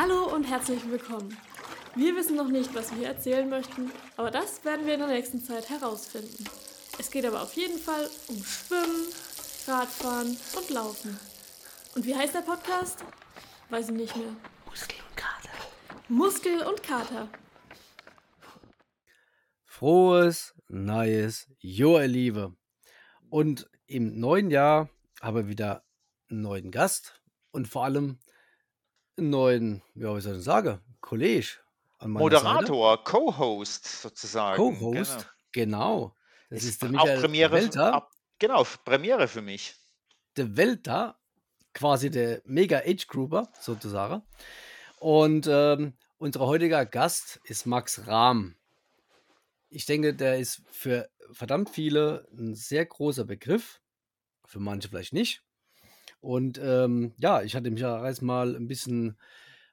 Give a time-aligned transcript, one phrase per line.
[0.00, 1.36] Hallo und herzlich willkommen.
[1.96, 5.40] Wir wissen noch nicht, was wir erzählen möchten, aber das werden wir in der nächsten
[5.40, 6.44] Zeit herausfinden.
[7.00, 9.08] Es geht aber auf jeden Fall um Schwimmen,
[9.66, 11.18] Radfahren und Laufen.
[11.96, 13.04] Und wie heißt der Podcast?
[13.70, 14.36] Weiß ich nicht mehr.
[14.66, 15.50] Muskel und Kater.
[16.06, 17.28] Muskel und Kater.
[19.64, 22.56] Frohes, neues Jahr, ihr Liebe.
[23.30, 24.90] Und im neuen Jahr
[25.20, 25.84] haben wir wieder
[26.30, 27.20] einen neuen Gast
[27.50, 28.20] und vor allem
[29.18, 31.48] einen neuen, ja, wie soll ich sagen, Kollege
[31.98, 34.56] an meiner Moderator, Co-Host sozusagen.
[34.56, 36.14] Co-Host, genau.
[36.50, 37.52] Das ist, der auch Michael Premiere.
[37.52, 39.74] Welter, ab- Genau, Premiere für mich.
[40.36, 41.18] der Welter,
[41.74, 44.22] quasi der Mega Age Grouper sozusagen.
[45.00, 48.56] Und ähm, unser heutiger Gast ist Max Rahm.
[49.70, 53.80] Ich denke, der ist für verdammt viele ein sehr großer Begriff,
[54.46, 55.42] für manche vielleicht nicht.
[56.20, 59.16] Und ähm, ja, ich hatte mich ja erst mal ein bisschen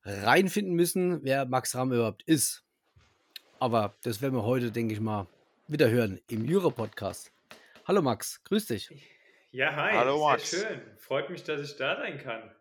[0.04, 2.64] reinfinden müssen, wer Max Rahm überhaupt ist.
[3.60, 5.28] Aber das werden wir heute, denke ich mal,
[5.68, 7.32] wieder hören im Jura-Podcast.
[7.88, 8.90] Hallo Max, grüß dich.
[9.52, 10.50] Ja, hi, Hallo, sehr Max.
[10.50, 10.82] schön.
[10.98, 12.52] Freut mich, dass ich da sein kann.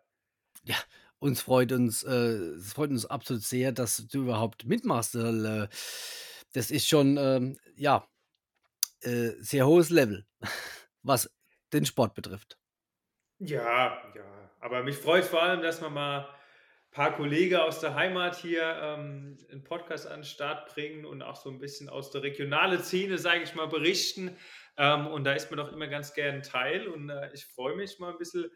[1.19, 5.15] Uns freut uns, äh, es freut uns absolut sehr, dass du überhaupt mitmachst.
[5.15, 5.67] Weil, äh,
[6.53, 8.07] das ist schon, ähm, ja,
[9.01, 10.25] äh, sehr hohes Level,
[11.03, 11.29] was
[11.73, 12.57] den Sport betrifft.
[13.39, 14.51] Ja, ja.
[14.59, 18.63] Aber mich freut vor allem, dass wir mal ein paar Kollegen aus der Heimat hier
[18.63, 22.81] ähm, einen Podcast an den Start bringen und auch so ein bisschen aus der regionalen
[22.81, 24.37] Szene, sage ich mal, berichten.
[24.77, 26.87] Ähm, und da ist mir doch immer ganz gern Teil.
[26.87, 28.49] Und äh, ich freue mich mal ein bisschen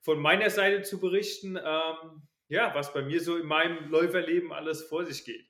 [0.00, 4.84] von meiner Seite zu berichten, ähm, ja, was bei mir so in meinem Läuferleben alles
[4.84, 5.48] vor sich geht.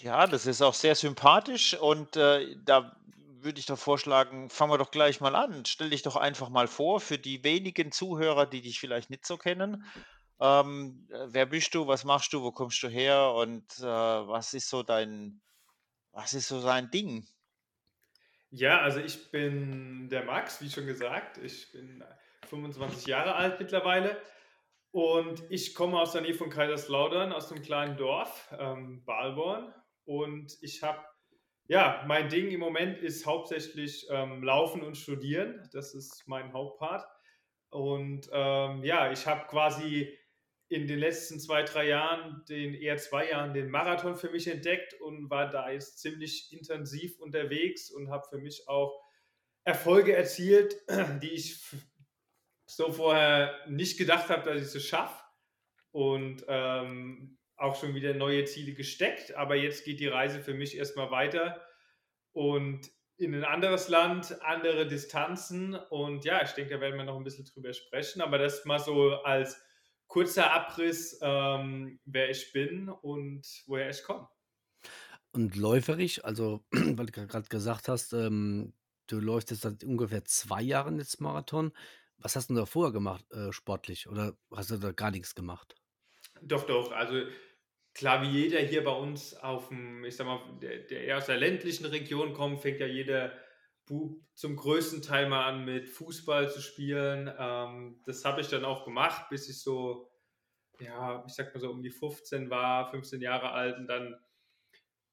[0.00, 2.96] Ja, das ist auch sehr sympathisch und äh, da
[3.42, 5.64] würde ich doch vorschlagen, fangen wir doch gleich mal an.
[5.64, 9.36] Stell dich doch einfach mal vor für die wenigen Zuhörer, die dich vielleicht nicht so
[9.36, 9.84] kennen.
[10.40, 11.86] Ähm, äh, wer bist du?
[11.86, 12.42] Was machst du?
[12.42, 13.32] Wo kommst du her?
[13.32, 15.40] Und äh, was ist so dein,
[16.12, 17.26] was ist so dein Ding?
[18.50, 21.38] Ja, also ich bin der Max, wie schon gesagt.
[21.38, 22.02] Ich bin
[22.48, 24.20] 25 Jahre alt mittlerweile
[24.90, 29.74] und ich komme aus der Nähe von Kaiserslautern, aus einem kleinen Dorf, ähm, Balborn.
[30.04, 31.04] Und ich habe,
[31.68, 35.68] ja, mein Ding im Moment ist hauptsächlich ähm, Laufen und Studieren.
[35.72, 37.06] Das ist mein Hauptpart.
[37.70, 40.18] Und ähm, ja, ich habe quasi
[40.68, 44.94] in den letzten zwei, drei Jahren, den eher zwei Jahren, den Marathon für mich entdeckt
[45.00, 49.02] und war da jetzt ziemlich intensiv unterwegs und habe für mich auch
[49.64, 50.76] Erfolge erzielt,
[51.22, 51.62] die ich
[52.66, 55.22] so vorher nicht gedacht habe, dass ich es schaffe.
[55.90, 59.34] Und ähm, auch schon wieder neue Ziele gesteckt.
[59.34, 61.60] Aber jetzt geht die Reise für mich erstmal weiter
[62.32, 65.74] und in ein anderes Land, andere Distanzen.
[65.74, 68.22] Und ja, ich denke, da werden wir noch ein bisschen drüber sprechen.
[68.22, 69.60] Aber das mal so als
[70.06, 74.28] kurzer Abriss, ähm, wer ich bin und woher ich komme.
[75.32, 78.72] Und läuferisch, also, weil du gerade gesagt hast, ähm,
[79.08, 81.72] du läufst jetzt seit ungefähr zwei Jahren jetzt Marathon.
[82.18, 84.08] Was hast du da vorher gemacht, äh, sportlich?
[84.08, 85.76] Oder hast du da gar nichts gemacht?
[86.40, 86.92] Doch, doch.
[86.92, 87.24] Also
[87.98, 91.26] klar, wie jeder hier bei uns auf dem, ich sag mal, der, der eher aus
[91.26, 93.32] der ländlichen Region kommt, fängt ja jeder
[93.86, 97.30] Bub zum größten Teil mal an mit Fußball zu spielen.
[97.36, 100.12] Ähm, das habe ich dann auch gemacht, bis ich so,
[100.78, 104.14] ja, ich sag mal so um die 15 war, 15 Jahre alt und dann,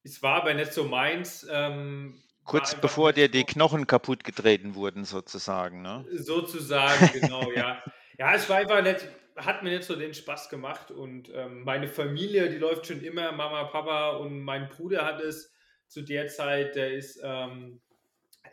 [0.03, 1.45] es war aber nicht so meins.
[1.49, 6.05] Ähm, Kurz bevor dir die Knochen kaputt getreten wurden, sozusagen, ne?
[6.11, 7.83] Sozusagen, genau, ja.
[8.17, 11.87] Ja, es war einfach nicht, hat mir nicht so den Spaß gemacht und ähm, meine
[11.87, 15.53] Familie, die läuft schon immer, Mama, Papa und mein Bruder hat es
[15.87, 17.81] zu der Zeit, der ist ähm,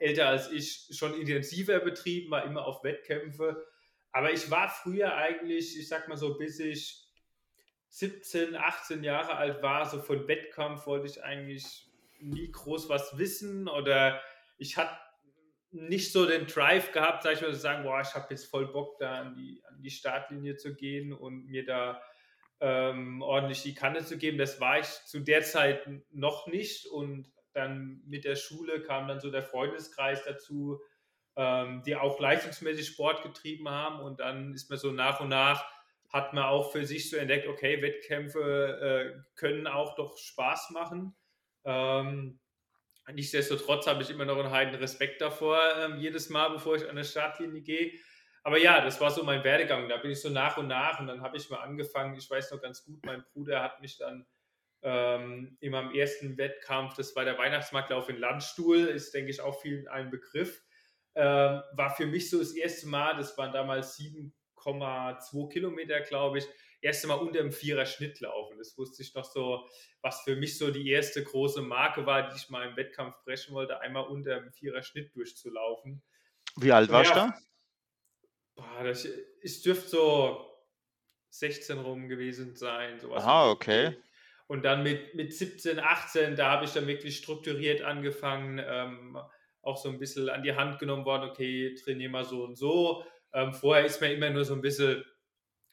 [0.00, 3.65] älter als ich, schon intensiver betrieben, war immer auf Wettkämpfe.
[4.10, 7.06] Aber ich war früher eigentlich, ich sag mal so, bis ich
[7.88, 11.88] 17, 18 Jahre alt war, so von Wettkampf wollte ich eigentlich
[12.21, 14.21] nie groß was wissen oder
[14.59, 14.97] ich hatte
[15.72, 18.71] nicht so den Drive gehabt, sag ich mal, zu sagen, boah, ich habe jetzt voll
[18.71, 22.03] Bock, da an die, an die Startlinie zu gehen und mir da
[22.60, 24.39] ähm, ordentlich die Kanne zu geben.
[24.39, 29.21] Das war ich zu der Zeit noch nicht und dann mit der Schule kam dann
[29.21, 30.80] so der Freundeskreis dazu,
[31.36, 35.65] ähm, die auch leistungsmäßig Sport getrieben haben und dann ist man so nach und nach,
[36.10, 41.16] hat man auch für sich so entdeckt, okay, Wettkämpfe äh, können auch doch Spaß machen.
[41.65, 42.39] Ähm,
[43.10, 46.97] Nichtsdestotrotz habe ich immer noch einen heiden Respekt davor, ähm, jedes Mal, bevor ich an
[46.97, 47.93] der Startlinie gehe.
[48.45, 49.89] Aber ja, das war so mein Werdegang.
[49.89, 52.16] Da bin ich so nach und nach und dann habe ich mal angefangen.
[52.16, 54.27] Ich weiß noch ganz gut, mein Bruder hat mich dann
[54.83, 59.60] ähm, in meinem ersten Wettkampf, das war der Weihnachtsmarktlauf in Landstuhl, ist, denke ich, auch
[59.60, 60.60] vielen ein Begriff.
[61.15, 66.47] Ähm, war für mich so das erste Mal, das waren damals 7,2 Kilometer, glaube ich,
[66.82, 68.58] erste Mal unter dem Vierer Schnitt laufen.
[68.58, 69.66] Das wusste ich noch so,
[70.02, 73.54] was für mich so die erste große Marke war, die ich mal im Wettkampf brechen
[73.54, 76.02] wollte, einmal unter dem Vierer Schnitt durchzulaufen.
[76.56, 77.34] Wie alt warst du ja?
[78.54, 79.08] Boah, das,
[79.40, 80.52] ich dürfte so
[81.30, 83.00] 16 rum gewesen sein.
[83.00, 83.96] Sowas Aha, okay.
[84.48, 89.16] Und dann mit, mit 17, 18, da habe ich dann wirklich strukturiert angefangen, ähm,
[89.62, 93.04] auch so ein bisschen an die Hand genommen worden, okay, trainiere mal so und so.
[93.32, 95.04] Ähm, vorher ist man immer nur so ein bisschen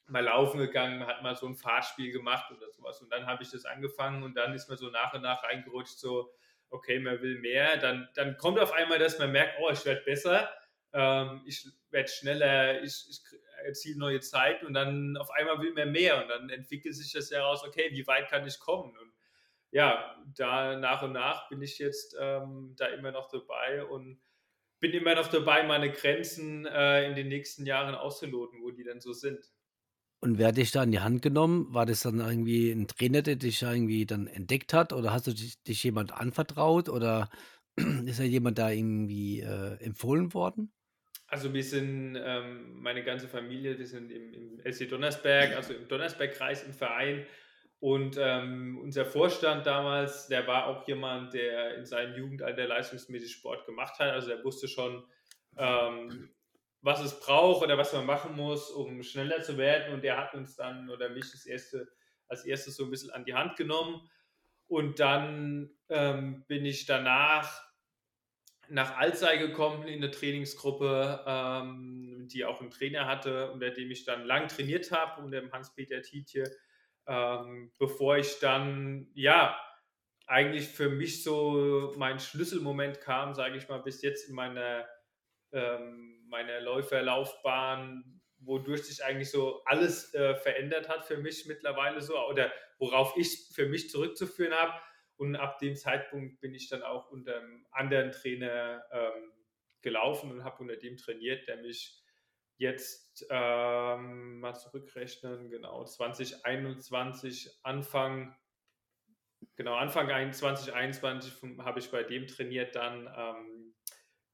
[0.09, 3.01] mal laufen gegangen, hat mal so ein Fahrtspiel gemacht oder sowas.
[3.01, 5.97] Und dann habe ich das angefangen und dann ist man so nach und nach reingerutscht,
[5.99, 6.33] so,
[6.69, 7.77] okay, man will mehr.
[7.77, 10.49] Dann, dann kommt auf einmal, dass man merkt, oh, ich werde besser,
[10.93, 13.21] ähm, ich werde schneller, ich, ich
[13.65, 17.31] erziele neue Zeiten und dann auf einmal will man mehr und dann entwickelt sich das
[17.31, 18.97] heraus, okay, wie weit kann ich kommen?
[18.97, 19.13] Und
[19.71, 24.19] ja, da nach und nach bin ich jetzt ähm, da immer noch dabei und
[24.79, 29.01] bin immer noch dabei, meine Grenzen äh, in den nächsten Jahren auszuloten, wo die dann
[29.01, 29.45] so sind.
[30.21, 31.73] Und wer hat dich da in die Hand genommen?
[31.73, 34.91] War das dann irgendwie ein Trainer, der dich irgendwie dann entdeckt hat?
[34.91, 36.89] Oder hast du dich, dich jemand anvertraut?
[36.89, 37.29] Oder
[38.05, 40.73] ist da jemand da irgendwie äh, empfohlen worden?
[41.27, 45.87] Also wir sind, ähm, meine ganze Familie, wir sind im, im LC Donnersberg, also im
[45.87, 47.25] Donnersbergkreis im Verein.
[47.79, 53.65] Und ähm, unser Vorstand damals, der war auch jemand, der in seinem Jugendalter leistungsmäßig Sport
[53.65, 54.11] gemacht hat.
[54.11, 55.03] Also der wusste schon,
[55.55, 56.29] ähm,
[56.81, 59.93] was es braucht oder was man machen muss, um schneller zu werden.
[59.93, 61.89] Und der hat uns dann oder mich das erste,
[62.27, 64.09] als erstes so ein bisschen an die Hand genommen.
[64.67, 67.69] Und dann ähm, bin ich danach
[68.69, 74.05] nach Alzey gekommen in eine Trainingsgruppe, ähm, die auch einen Trainer hatte, unter dem ich
[74.05, 76.43] dann lang trainiert habe, unter dem Hans-Peter Tietje,
[77.07, 79.59] ähm, bevor ich dann, ja,
[80.27, 84.87] eigentlich für mich so mein Schlüsselmoment kam, sage ich mal, bis jetzt in meiner,
[85.51, 92.17] ähm, meiner Läuferlaufbahn, wodurch sich eigentlich so alles äh, verändert hat für mich mittlerweile so,
[92.27, 94.73] oder worauf ich für mich zurückzuführen habe.
[95.17, 99.33] Und ab dem Zeitpunkt bin ich dann auch unter einem anderen Trainer ähm,
[99.81, 102.01] gelaufen und habe unter dem trainiert, der mich
[102.57, 108.35] jetzt ähm, mal zurückrechnen, genau 2021 Anfang,
[109.55, 113.58] genau Anfang 2021 habe ich bei dem trainiert dann ähm,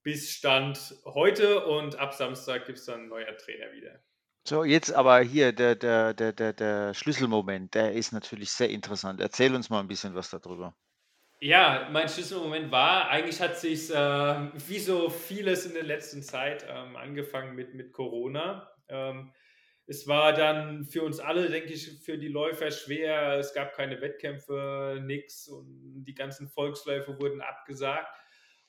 [0.06, 4.00] bis Stand heute und ab Samstag gibt es dann ein neuer Trainer wieder.
[4.48, 9.20] So, jetzt aber hier der, der, der, der, der Schlüsselmoment, der ist natürlich sehr interessant.
[9.20, 10.76] Erzähl uns mal ein bisschen was darüber.
[11.40, 13.96] Ja, mein Schlüsselmoment war, eigentlich hat sich äh,
[14.68, 18.70] wie so vieles in der letzten Zeit ähm, angefangen mit, mit Corona.
[18.88, 19.34] Ähm,
[19.88, 23.40] es war dann für uns alle, denke ich, für die Läufer schwer.
[23.40, 28.08] Es gab keine Wettkämpfe, nichts und die ganzen Volksläufe wurden abgesagt.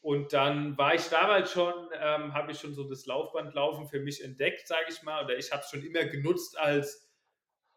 [0.07, 4.23] Und dann war ich damals schon, ähm, habe ich schon so das Laufbandlaufen für mich
[4.23, 5.25] entdeckt, sage ich mal.
[5.25, 7.11] Oder ich habe es schon immer genutzt als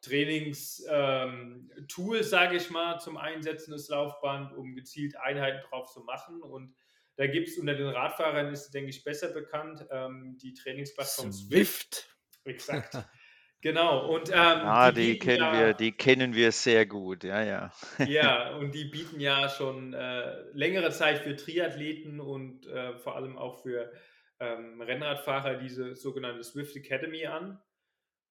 [0.02, 6.44] Trainingstool, ähm, sage ich mal, zum Einsetzen des Laufband, um gezielt Einheiten drauf zu machen.
[6.44, 6.76] Und
[7.16, 12.16] da gibt es unter den Radfahrern, ist, denke ich, besser bekannt, ähm, die Trainingsplattform Swift.
[12.44, 12.94] Exakt.
[13.62, 14.08] Genau.
[14.08, 17.72] Und, ähm, ah, die, die kennen ja, wir, die kennen wir sehr gut, ja, ja.
[18.08, 23.38] ja, und die bieten ja schon äh, längere Zeit für Triathleten und äh, vor allem
[23.38, 23.92] auch für
[24.40, 27.60] ähm, Rennradfahrer diese sogenannte Swift Academy an.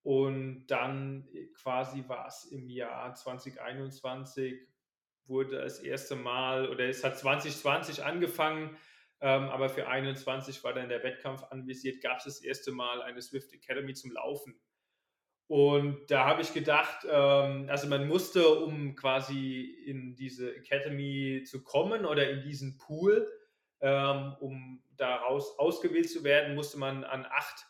[0.02, 4.66] Und dann äh, quasi war es im Jahr 2021,
[5.26, 8.78] wurde das erste Mal, oder es hat 2020 angefangen,
[9.20, 13.20] ähm, aber für 2021 war dann der Wettkampf anvisiert, gab es das erste Mal eine
[13.20, 14.58] Swift Academy zum Laufen.
[15.48, 21.64] Und da habe ich gedacht, ähm, also man musste, um quasi in diese Academy zu
[21.64, 23.26] kommen oder in diesen Pool,
[23.80, 27.66] ähm, um daraus ausgewählt zu werden, musste man an acht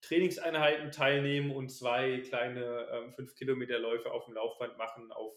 [0.00, 5.34] Trainingseinheiten teilnehmen und zwei kleine ähm, 5 Kilometer Läufe auf dem Laufband machen, auf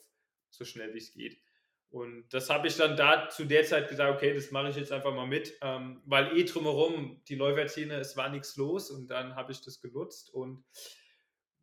[0.52, 1.42] so schnell wie es geht.
[1.90, 4.92] Und das habe ich dann da zu der Zeit gesagt, okay, das mache ich jetzt
[4.92, 9.36] einfach mal mit, ähm, weil eh drumherum die Läuferszene, es war nichts los und dann
[9.36, 10.64] habe ich das genutzt und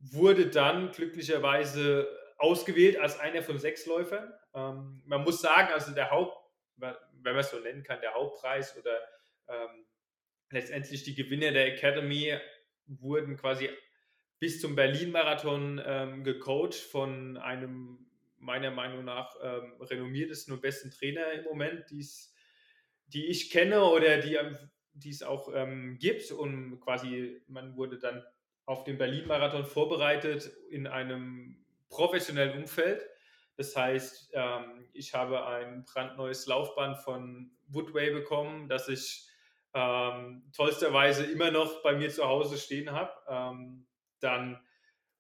[0.01, 4.33] wurde dann glücklicherweise ausgewählt als einer von sechs Läufern.
[4.55, 6.37] Ähm, man muss sagen, also der Haupt,
[6.77, 8.99] wenn man es so nennen kann, der Hauptpreis oder
[9.49, 9.87] ähm,
[10.51, 12.39] letztendlich die Gewinner der Academy
[12.87, 13.69] wurden quasi
[14.39, 18.07] bis zum Berlin-Marathon ähm, gecoacht von einem
[18.39, 22.33] meiner Meinung nach ähm, renommiertesten und besten Trainer im Moment, die's,
[23.09, 26.31] die ich kenne oder die es auch ähm, gibt.
[26.31, 28.25] Und quasi man wurde dann
[28.69, 31.57] auf den Berlin-Marathon vorbereitet in einem
[31.89, 33.03] professionellen Umfeld.
[33.57, 39.27] Das heißt, ähm, ich habe ein brandneues Laufband von Woodway bekommen, das ich
[39.73, 43.13] ähm, tollsterweise immer noch bei mir zu Hause stehen habe.
[43.27, 43.87] Ähm,
[44.21, 44.61] dann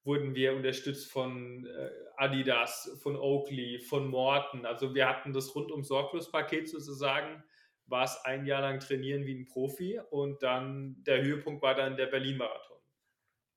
[0.04, 4.66] wurden wir unterstützt von äh, Adidas, von Oakley, von Morton.
[4.66, 7.42] Also wir hatten das rundum sorglos Paket sozusagen.
[7.86, 11.96] War es ein Jahr lang trainieren wie ein Profi und dann der Höhepunkt war dann
[11.96, 12.77] der Berlin-Marathon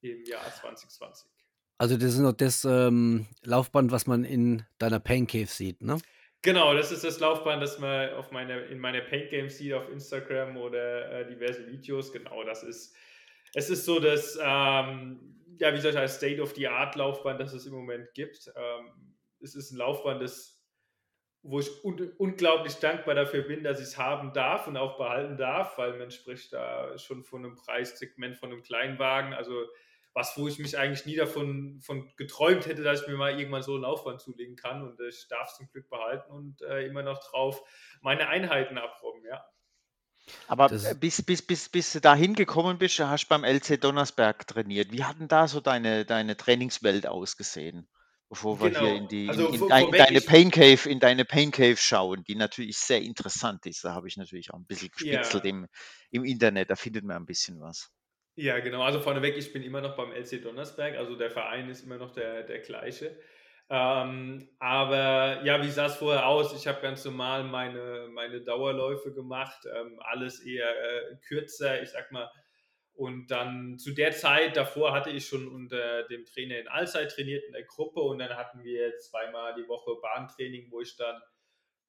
[0.01, 1.29] im Jahr 2020.
[1.77, 5.98] Also das ist noch das ähm, Laufband, was man in deiner Pain Cave sieht, ne?
[6.43, 9.88] Genau, das ist das Laufband, das man auf meine, in meiner Paint Games sieht auf
[9.89, 12.12] Instagram oder äh, diverse Videos.
[12.12, 12.96] Genau, das ist,
[13.53, 18.12] es ist so das, ähm, ja, wie soll ich sagen, State-of-the-Art-Laufband, das es im Moment
[18.15, 18.51] gibt.
[18.55, 20.65] Ähm, es ist ein Laufband, das,
[21.43, 25.38] wo ich un unglaublich dankbar dafür bin, dass ich es haben darf und auch behalten
[25.38, 29.34] darf, weil man spricht da schon von einem Preissegment von einem Kleinwagen.
[29.34, 29.67] Also
[30.13, 33.63] was, wo ich mich eigentlich nie davon von geträumt hätte, dass ich mir mal irgendwann
[33.63, 34.82] so einen Laufband zulegen kann.
[34.82, 37.62] Und ich darf es zum Glück behalten und äh, immer noch drauf
[38.01, 39.44] meine Einheiten abrobben, ja.
[40.48, 44.46] Aber das bis, bis, bis, bis du da hingekommen bist, hast du beim LC Donnersberg
[44.48, 44.91] trainiert.
[44.91, 47.88] Wie hat denn da so deine, deine Trainingswelt ausgesehen?
[48.30, 48.82] Bevor wir genau.
[48.82, 52.24] hier in, die, also, in, in, in deine Pain Cave, in deine Pain Cave schauen,
[52.24, 53.84] die natürlich sehr interessant ist.
[53.84, 55.50] Da habe ich natürlich auch ein bisschen gespitzelt ja.
[55.50, 55.68] im,
[56.12, 57.91] im Internet, da findet man ein bisschen was.
[58.35, 58.81] Ja, genau.
[58.83, 62.11] Also vorneweg, ich bin immer noch beim LC Donnersberg, also der Verein ist immer noch
[62.11, 63.19] der, der gleiche.
[63.69, 66.53] Ähm, aber ja, wie sah es vorher aus?
[66.55, 72.11] Ich habe ganz normal meine, meine Dauerläufe gemacht, ähm, alles eher äh, kürzer, ich sag
[72.11, 72.29] mal.
[72.93, 77.43] Und dann zu der Zeit davor hatte ich schon unter dem Trainer in Allzeit trainiert
[77.45, 81.21] in der Gruppe und dann hatten wir zweimal die Woche Bahntraining, wo ich dann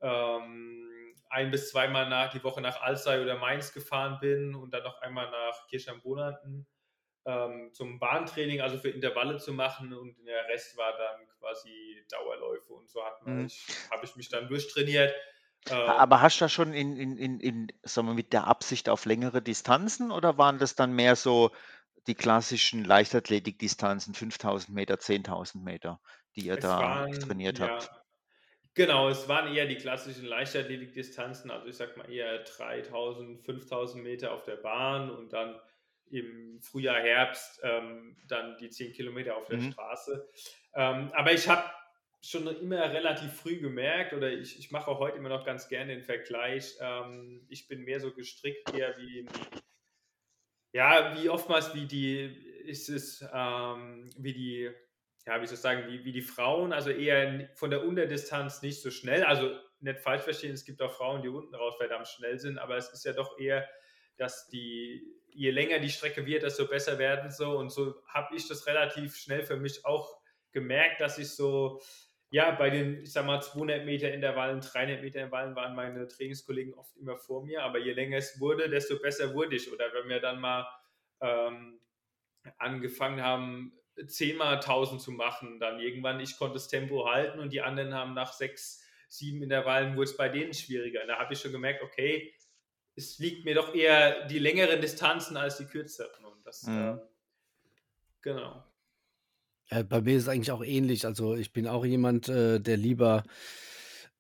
[0.03, 4.83] ähm, ein bis zweimal nach, die Woche nach Alzey oder Mainz gefahren bin und dann
[4.83, 6.67] noch einmal nach Kirchheim-Bonanten
[7.25, 12.73] ähm, zum Bahntraining, also für Intervalle zu machen und der Rest war dann quasi Dauerläufe
[12.73, 13.49] und so mhm.
[13.91, 15.15] habe ich mich dann durchtrainiert.
[15.71, 18.89] Ähm, Aber hast du da schon in, in, in, in, sagen wir, mit der Absicht
[18.89, 21.53] auf längere Distanzen oder waren das dann mehr so
[22.09, 26.01] die klassischen Leichtathletikdistanzen, 5000 Meter, 10.000 Meter,
[26.35, 28.02] die ihr da waren, trainiert ja, habt?
[28.75, 34.33] Genau, es waren eher die klassischen Leichtathletikdistanzen, also ich sag mal eher 3000, 5000 Meter
[34.33, 35.61] auf der Bahn und dann
[36.11, 39.73] im Frühjahr, Herbst ähm, dann die 10 Kilometer auf der mhm.
[39.73, 40.29] Straße.
[40.75, 41.65] Ähm, aber ich habe
[42.23, 45.95] schon immer relativ früh gemerkt, oder ich, ich mache auch heute immer noch ganz gerne
[45.95, 49.27] den Vergleich, ähm, ich bin mehr so gestrickt eher wie,
[50.73, 52.21] ja, wie oftmals wie die,
[52.65, 54.71] ist es, ähm, wie die
[55.27, 58.83] ja, wie soll ich sagen, wie, wie die Frauen, also eher von der Unterdistanz nicht
[58.83, 59.23] so schnell.
[59.23, 62.77] Also nicht falsch verstehen, es gibt auch Frauen, die unten raus verdammt schnell sind, aber
[62.77, 63.69] es ist ja doch eher,
[64.17, 67.57] dass die, je länger die Strecke wird, desto besser werden so.
[67.57, 70.21] Und so habe ich das relativ schnell für mich auch
[70.53, 71.81] gemerkt, dass ich so,
[72.31, 76.75] ja, bei den, ich sag mal, 200 Meter Intervallen, 300 Meter Intervallen waren meine Trainingskollegen
[76.75, 79.73] oft immer vor mir, aber je länger es wurde, desto besser wurde ich.
[79.73, 80.67] Oder wenn wir dann mal
[81.21, 81.81] ähm,
[82.59, 85.61] angefangen haben, zehnmal 1000 zu machen.
[85.61, 89.97] Dann irgendwann, ich konnte das Tempo halten und die anderen haben nach sechs, sieben Intervallen,
[89.97, 91.03] wurde es bei denen schwieriger.
[91.03, 92.35] Und da habe ich schon gemerkt, okay,
[92.95, 96.25] es liegt mir doch eher die längeren Distanzen als die kürzeren.
[96.25, 96.79] Und das, mhm.
[96.79, 96.99] äh,
[98.21, 98.65] genau.
[99.71, 101.07] Ja, bei mir ist es eigentlich auch ähnlich.
[101.07, 103.25] Also ich bin auch jemand, äh, der lieber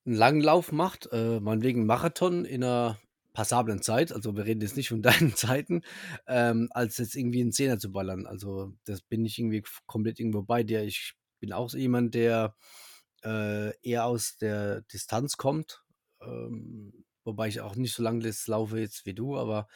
[0.04, 2.98] einen langen Lauf macht, äh, meinetwegen Marathon in einer
[3.32, 5.82] passablen Zeit, also wir reden jetzt nicht von deinen Zeiten,
[6.26, 8.26] ähm, als jetzt irgendwie einen Zehner zu ballern.
[8.26, 10.82] Also das bin ich irgendwie komplett irgendwo bei dir.
[10.82, 12.54] Ich bin auch so jemand, der
[13.24, 15.82] äh, eher aus der Distanz kommt,
[16.20, 19.68] ähm, wobei ich auch nicht so lange das laufe jetzt wie du, aber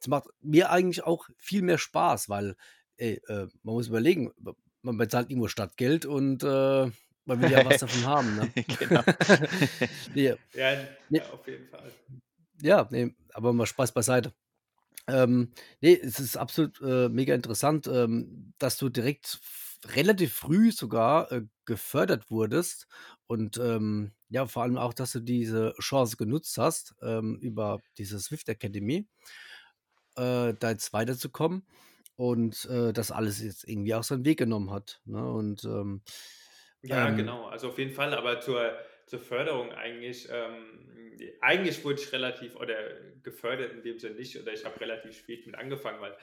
[0.00, 2.56] es macht mir eigentlich auch viel mehr Spaß, weil
[2.96, 4.32] ey, äh, man muss überlegen,
[4.82, 6.90] man bezahlt irgendwo Stadtgeld und äh,
[7.24, 8.36] man will ja was davon haben.
[8.36, 8.52] Ne?
[8.78, 9.02] genau.
[10.14, 11.92] ja, ja, auf jeden Fall.
[12.62, 14.34] Ja, ne, aber mal Spaß beiseite.
[15.08, 19.40] Ähm, ne, es ist absolut äh, mega interessant, ähm, dass du direkt
[19.86, 22.88] relativ früh sogar äh, gefördert wurdest
[23.26, 28.20] und ähm, ja, vor allem auch, dass du diese Chance genutzt hast, ähm, über diese
[28.20, 29.08] Swift Academy
[30.16, 31.66] äh, da jetzt weiterzukommen
[32.16, 35.00] und äh, das alles jetzt irgendwie auch seinen Weg genommen hat.
[35.04, 35.30] Ne?
[35.30, 36.02] Und ähm,
[36.82, 38.72] ja, ähm, genau, also auf jeden Fall, aber zur,
[39.12, 42.74] zur Förderung eigentlich ähm, eigentlich wurde ich relativ oder
[43.22, 46.16] gefördert in dem Sinne nicht oder ich habe relativ spät mit angefangen, weil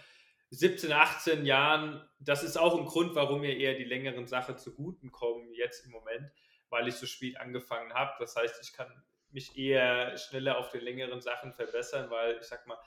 [0.49, 5.11] 17, 18 Jahren, das ist auch ein Grund, warum mir eher die längeren Sachen zuguten
[5.11, 6.31] kommen jetzt im Moment,
[6.71, 8.13] weil ich so spät angefangen habe.
[8.17, 8.91] Das heißt, ich kann
[9.29, 12.79] mich eher schneller auf den längeren Sachen verbessern, weil ich sag mal,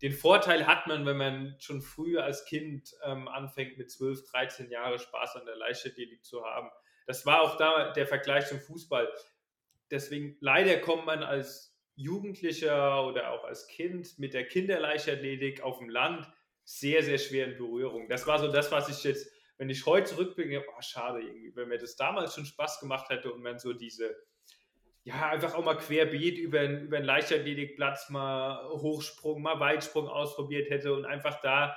[0.00, 4.70] den Vorteil hat man, wenn man schon früh als Kind ähm, anfängt, mit 12, 13
[4.70, 6.70] Jahren Spaß an der Leichtathletik zu haben.
[7.06, 9.12] Das war auch da der Vergleich zum Fußball
[9.90, 15.88] deswegen leider kommt man als Jugendlicher oder auch als Kind mit der Kinderleichtathletik auf dem
[15.88, 16.26] Land
[16.64, 18.08] sehr, sehr schwer in Berührung.
[18.08, 21.68] Das war so das, was ich jetzt, wenn ich heute zurückblicke, oh, schade irgendwie, wenn
[21.68, 24.16] mir das damals schon Spaß gemacht hätte und man so diese,
[25.02, 30.94] ja, einfach auch mal querbeet über, über einen Leichtathletikplatz mal Hochsprung, mal Weitsprung ausprobiert hätte
[30.94, 31.76] und einfach da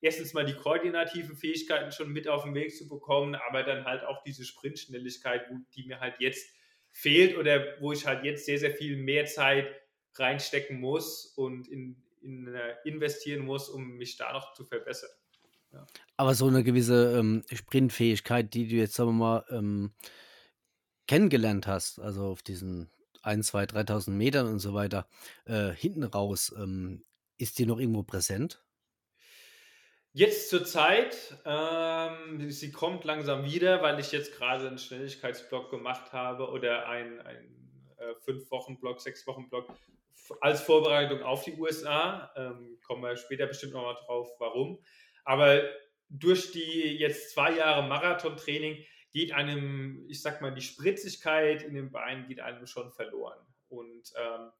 [0.00, 4.04] erstens mal die koordinativen Fähigkeiten schon mit auf den Weg zu bekommen, aber dann halt
[4.04, 6.53] auch diese Sprintschnelligkeit, die mir halt jetzt
[6.94, 9.66] fehlt oder wo ich halt jetzt sehr, sehr viel mehr Zeit
[10.14, 15.10] reinstecken muss und in, in, äh, investieren muss, um mich da noch zu verbessern.
[15.72, 15.84] Ja.
[16.16, 19.92] Aber so eine gewisse ähm, Sprintfähigkeit, die du jetzt, sagen wir mal, ähm,
[21.08, 22.88] kennengelernt hast, also auf diesen
[23.22, 25.08] 1, 2, 3.000 Metern und so weiter,
[25.46, 27.04] äh, hinten raus, ähm,
[27.38, 28.64] ist die noch irgendwo präsent?
[30.16, 36.12] Jetzt zur Zeit, ähm, sie kommt langsam wieder, weil ich jetzt gerade einen Schnelligkeitsblock gemacht
[36.12, 39.66] habe oder ein, ein äh, fünf Wochen Block, sechs Wochen Block
[40.40, 42.32] als Vorbereitung auf die USA.
[42.36, 44.78] Ähm, kommen wir später bestimmt nochmal drauf, warum.
[45.24, 45.64] Aber
[46.08, 51.90] durch die jetzt zwei Jahre Marathontraining geht einem, ich sag mal, die Spritzigkeit in den
[51.90, 53.44] Beinen geht einem schon verloren.
[53.68, 54.52] Und ähm,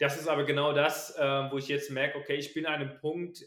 [0.00, 2.98] das ist aber genau das, äh, wo ich jetzt merke, okay, ich bin an einem
[2.98, 3.44] Punkt,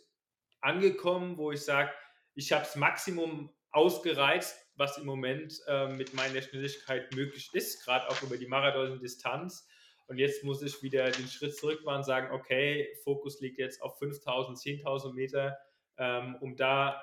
[0.61, 1.91] angekommen, wo ich sage,
[2.33, 8.09] ich habe das Maximum ausgereizt, was im Moment äh, mit meiner Schnelligkeit möglich ist, gerade
[8.09, 9.67] auch über die Marathon-Distanz.
[10.07, 13.81] Und jetzt muss ich wieder den Schritt zurück machen und sagen, okay, Fokus liegt jetzt
[13.81, 15.57] auf 5000, 10.000 Meter,
[15.97, 17.01] ähm, um da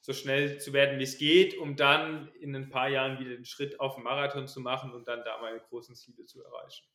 [0.00, 3.44] so schnell zu werden, wie es geht, um dann in ein paar Jahren wieder den
[3.44, 6.86] Schritt auf den Marathon zu machen und dann da meine großen Ziele zu erreichen.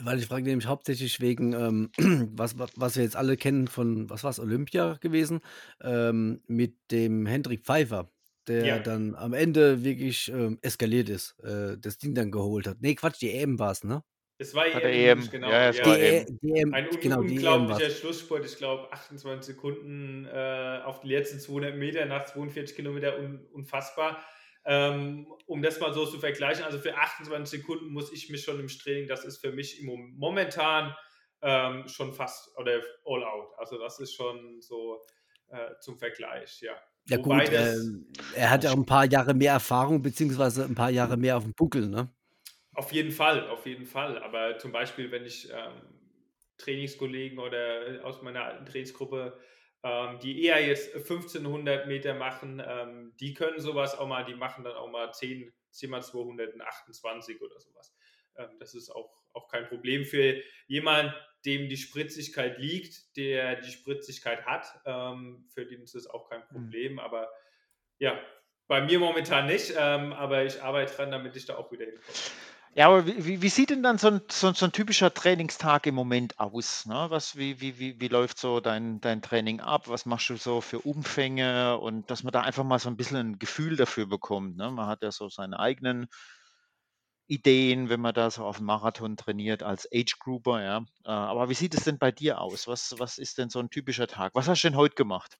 [0.00, 1.90] Weil ich frage nämlich hauptsächlich wegen, ähm,
[2.36, 5.40] was, was wir jetzt alle kennen von, was war es, Olympia gewesen,
[5.80, 8.10] ähm, mit dem Hendrik Pfeiffer,
[8.46, 8.78] der Ja.
[8.80, 12.78] dann am Ende wirklich ähm, eskaliert ist, äh, das Ding dann geholt hat.
[12.80, 14.02] Nee, Quatsch, die EM war es, ne?
[14.38, 15.30] Es war EM e EM.
[15.30, 15.48] genau.
[15.50, 16.14] Ja, es war Die, EM.
[16.14, 18.44] E- die EM, Ein un genau, EM war unglaublicher Schlussspurt.
[18.44, 24.22] Ich glaube, 28 Sekunden äh, auf die letzten 200 Meter nach 42 Kilometer, un unfassbar.
[24.68, 28.58] Ähm, um das mal so zu vergleichen, also für 28 Sekunden muss ich mich schon
[28.58, 30.94] im Training, das ist für mich momentan
[31.40, 33.52] ähm, schon fast oder all out.
[33.58, 35.00] Also das ist schon so
[35.48, 36.72] äh, zum Vergleich, ja.
[37.08, 37.76] Ja Wobei gut, äh,
[38.34, 41.44] er hat ja auch ein paar Jahre mehr Erfahrung, beziehungsweise ein paar Jahre mehr auf
[41.44, 42.10] dem Buckel, ne?
[42.74, 44.18] Auf jeden Fall, auf jeden Fall.
[44.22, 45.82] Aber zum Beispiel, wenn ich ähm,
[46.58, 49.40] Trainingskollegen oder aus meiner alten Trainingsgruppe ähm,
[50.22, 54.74] die eher jetzt 1500 Meter machen, ähm, die können sowas auch mal, die machen dann
[54.74, 57.94] auch mal 10, 10 mal 228 oder sowas.
[58.36, 63.70] Ähm, das ist auch, auch kein Problem für jemanden, dem die Spritzigkeit liegt, der die
[63.70, 64.66] Spritzigkeit hat.
[64.84, 66.48] Ähm, für den ist das auch kein hm.
[66.48, 66.98] Problem.
[66.98, 67.30] Aber
[67.98, 68.20] ja,
[68.66, 72.18] bei mir momentan nicht, ähm, aber ich arbeite dran, damit ich da auch wieder hinkomme.
[72.76, 75.94] Ja, aber wie, wie sieht denn dann so ein, so, so ein typischer Trainingstag im
[75.94, 76.84] Moment aus?
[76.84, 77.06] Ne?
[77.08, 79.88] Was, wie, wie, wie, wie läuft so dein, dein Training ab?
[79.88, 81.78] Was machst du so für Umfänge?
[81.78, 84.58] Und dass man da einfach mal so ein bisschen ein Gefühl dafür bekommt.
[84.58, 84.70] Ne?
[84.70, 86.06] Man hat ja so seine eigenen
[87.28, 90.78] Ideen, wenn man da so auf dem Marathon trainiert als Age Grouper, ja.
[91.04, 92.68] Äh, aber wie sieht es denn bei dir aus?
[92.68, 94.34] Was, was ist denn so ein typischer Tag?
[94.34, 95.38] Was hast du denn heute gemacht?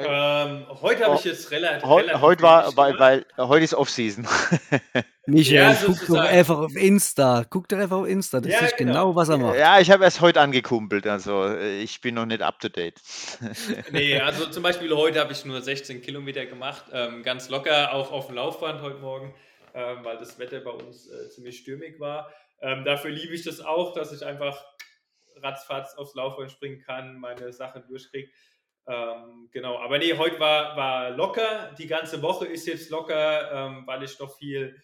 [0.00, 1.82] Ähm, heute habe ich jetzt relativ.
[1.82, 4.28] Heu, relativ heute war, weil, weil heute ist Off-Season.
[5.26, 7.44] Michael, ja, guck doch einfach auf Insta.
[7.50, 8.40] Guck doch einfach auf Insta.
[8.40, 8.92] Das ja, ist genau.
[8.92, 9.16] genau.
[9.16, 9.58] was er macht.
[9.58, 11.04] Ja, ich habe erst heute angekumpelt.
[11.08, 12.94] Also ich bin noch nicht up to date.
[13.90, 16.84] nee, also zum Beispiel heute habe ich nur 16 Kilometer gemacht.
[16.92, 19.34] Ähm, ganz locker, auch auf dem Laufband heute Morgen,
[19.74, 22.32] ähm, weil das Wetter bei uns äh, ziemlich stürmig war.
[22.60, 24.64] Ähm, dafür liebe ich das auch, dass ich einfach
[25.42, 28.30] ratzfatz aufs Laufband springen kann, meine Sachen durchkriege.
[28.88, 31.74] Ähm, genau, aber nee, heute war, war locker.
[31.78, 34.82] Die ganze Woche ist jetzt locker, ähm, weil ich noch viel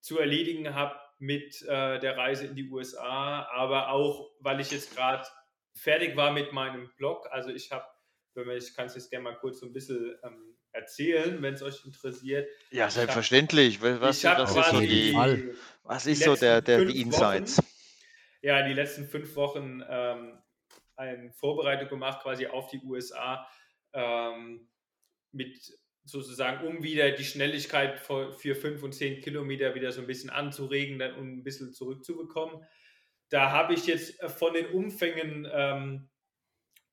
[0.00, 4.94] zu erledigen habe mit äh, der Reise in die USA, aber auch, weil ich jetzt
[4.94, 5.24] gerade
[5.76, 7.28] fertig war mit meinem Blog.
[7.30, 7.86] Also ich habe,
[8.56, 11.84] ich kann es jetzt gerne mal kurz so ein bisschen ähm, erzählen, wenn es euch
[11.84, 12.48] interessiert.
[12.70, 13.80] Ja, selbstverständlich.
[13.80, 17.58] Hab, was, was ist so, die, was ist so der, der, die Insights?
[17.58, 17.66] Wochen,
[18.42, 20.38] ja, die letzten fünf Wochen ähm,
[20.96, 23.46] eine Vorbereitung gemacht, quasi auf die USA,
[23.92, 24.68] ähm,
[25.32, 25.72] mit
[26.04, 30.30] sozusagen, um wieder die Schnelligkeit für, für 5 und 10 Kilometer wieder so ein bisschen
[30.30, 32.64] anzuregen und um ein bisschen zurückzubekommen.
[33.30, 36.10] Da habe ich jetzt äh, von den Umfängen ähm,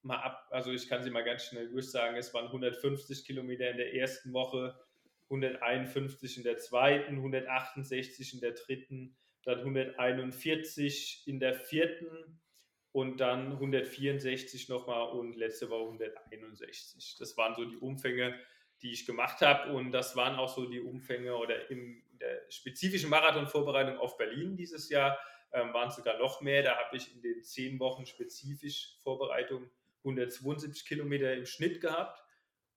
[0.01, 3.77] mal ab, also ich kann sie mal ganz schnell durchsagen, es waren 150 Kilometer in
[3.77, 4.79] der ersten Woche,
[5.25, 12.41] 151 in der zweiten, 168 in der dritten, dann 141 in der vierten,
[12.91, 17.17] und dann 164 nochmal und letzte Woche 161.
[17.19, 18.37] Das waren so die Umfänge,
[18.81, 23.09] die ich gemacht habe und das waren auch so die Umfänge oder in der spezifischen
[23.09, 25.17] Marathonvorbereitung auf Berlin dieses Jahr
[25.53, 26.63] ähm, waren es sogar noch mehr.
[26.63, 29.69] Da habe ich in den zehn Wochen spezifisch Vorbereitung
[30.03, 32.23] 172 Kilometer im Schnitt gehabt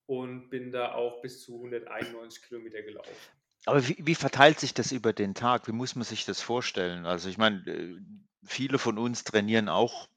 [0.07, 3.15] und bin da auch bis zu 191 Kilometer gelaufen.
[3.67, 5.67] Aber wie, wie verteilt sich das über den Tag?
[5.69, 7.07] Wie muss man sich das vorstellen?
[7.07, 7.99] Also ich meine, äh,
[8.45, 10.09] viele von uns trainieren auch,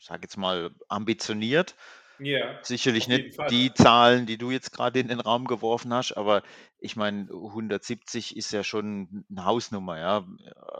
[0.00, 1.74] sage jetzt mal, ambitioniert.
[2.20, 3.48] Ja, Sicherlich nicht Fall.
[3.48, 6.42] die Zahlen, die du jetzt gerade in den Raum geworfen hast, aber
[6.78, 10.24] ich meine, 170 ist ja schon eine Hausnummer, ja.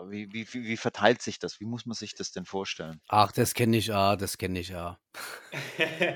[0.08, 1.58] Wie, wie, wie wie verteilt sich das?
[1.58, 3.00] Wie muss man sich das denn vorstellen?
[3.08, 4.98] Ach, das kenne ich ja, das kenne ich ja.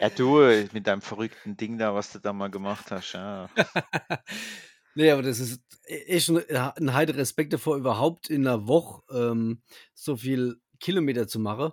[0.01, 0.38] Ja, du
[0.72, 3.48] mit deinem verrückten Ding da, was du da mal gemacht hast, ja.
[4.94, 9.62] Nee, aber das ist echt ein, ein heiter Respekt davor, überhaupt in einer Woche ähm,
[9.94, 11.73] so viel Kilometer zu machen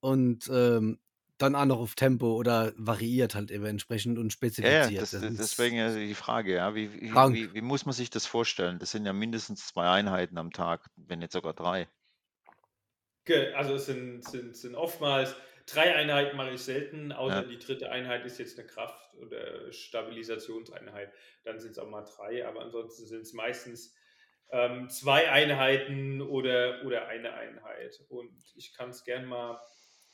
[0.00, 1.00] und ähm,
[1.38, 5.02] dann auch noch auf Tempo oder variiert halt eben entsprechend und Ja, ja, spezifiziert.
[5.12, 6.74] das, Das deswegen ja die Frage, ja.
[6.74, 8.78] Wie, wie, wie, wie muss man sich das vorstellen?
[8.78, 11.88] Das sind ja mindestens zwei Einheiten am Tag, wenn nicht sogar drei.
[13.54, 15.34] Also es sind, sind, sind oftmals
[15.66, 17.44] drei Einheiten mache ich selten, außer Ja.
[17.44, 21.12] die dritte Einheit ist jetzt eine Kraft- oder Stabilisationseinheit.
[21.42, 23.96] Dann sind es auch mal drei, aber ansonsten sind es meistens
[24.50, 28.00] ähm, zwei Einheiten oder, oder eine Einheit.
[28.08, 29.60] Und ich kann es gern mal,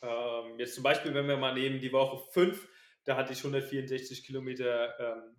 [0.03, 2.69] ähm, jetzt zum Beispiel, wenn wir mal nehmen die Woche 5,
[3.05, 5.37] da hatte ich 164 Kilometer ähm,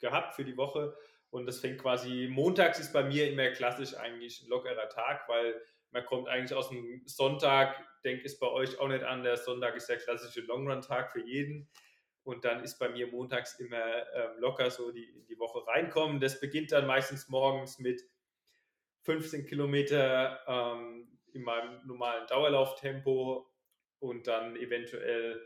[0.00, 0.96] gehabt für die Woche.
[1.30, 5.60] Und das fängt quasi, montags ist bei mir immer klassisch eigentlich ein lockerer Tag, weil
[5.90, 9.44] man kommt eigentlich aus dem Sonntag, denke ist bei euch auch nicht anders.
[9.44, 11.68] Sonntag ist der klassische Longrun-Tag für jeden.
[12.24, 16.20] Und dann ist bei mir montags immer ähm, locker so die, in die Woche reinkommen.
[16.20, 18.02] Das beginnt dann meistens morgens mit
[19.02, 23.50] 15 Kilometer ähm, in meinem normalen Dauerlauftempo
[24.00, 25.40] und dann eventuell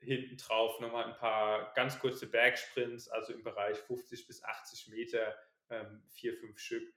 [0.00, 5.34] hinten drauf nochmal ein paar ganz kurze Bergsprints, also im Bereich 50 bis 80 Meter,
[5.70, 6.92] ähm, vier, fünf Stück.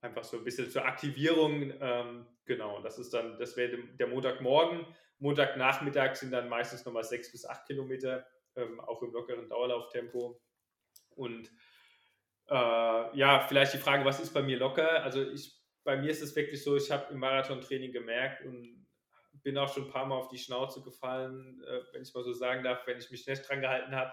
[0.00, 1.72] Einfach so ein bisschen zur Aktivierung.
[1.80, 4.86] Ähm, genau, das ist dann, das wäre der Montagmorgen.
[5.18, 10.40] Montagnachmittag sind dann meistens nochmal sechs bis acht Kilometer, ähm, auch im lockeren Dauerlauftempo.
[11.16, 11.50] Und
[12.48, 15.02] äh, ja, vielleicht die Frage, was ist bei mir locker?
[15.02, 15.52] Also ich,
[15.84, 18.86] bei mir ist es wirklich so, ich habe im Marathontraining gemerkt und
[19.42, 22.32] bin auch schon ein paar Mal auf die Schnauze gefallen, äh, wenn ich mal so
[22.32, 24.12] sagen darf, wenn ich mich nicht dran gehalten habe.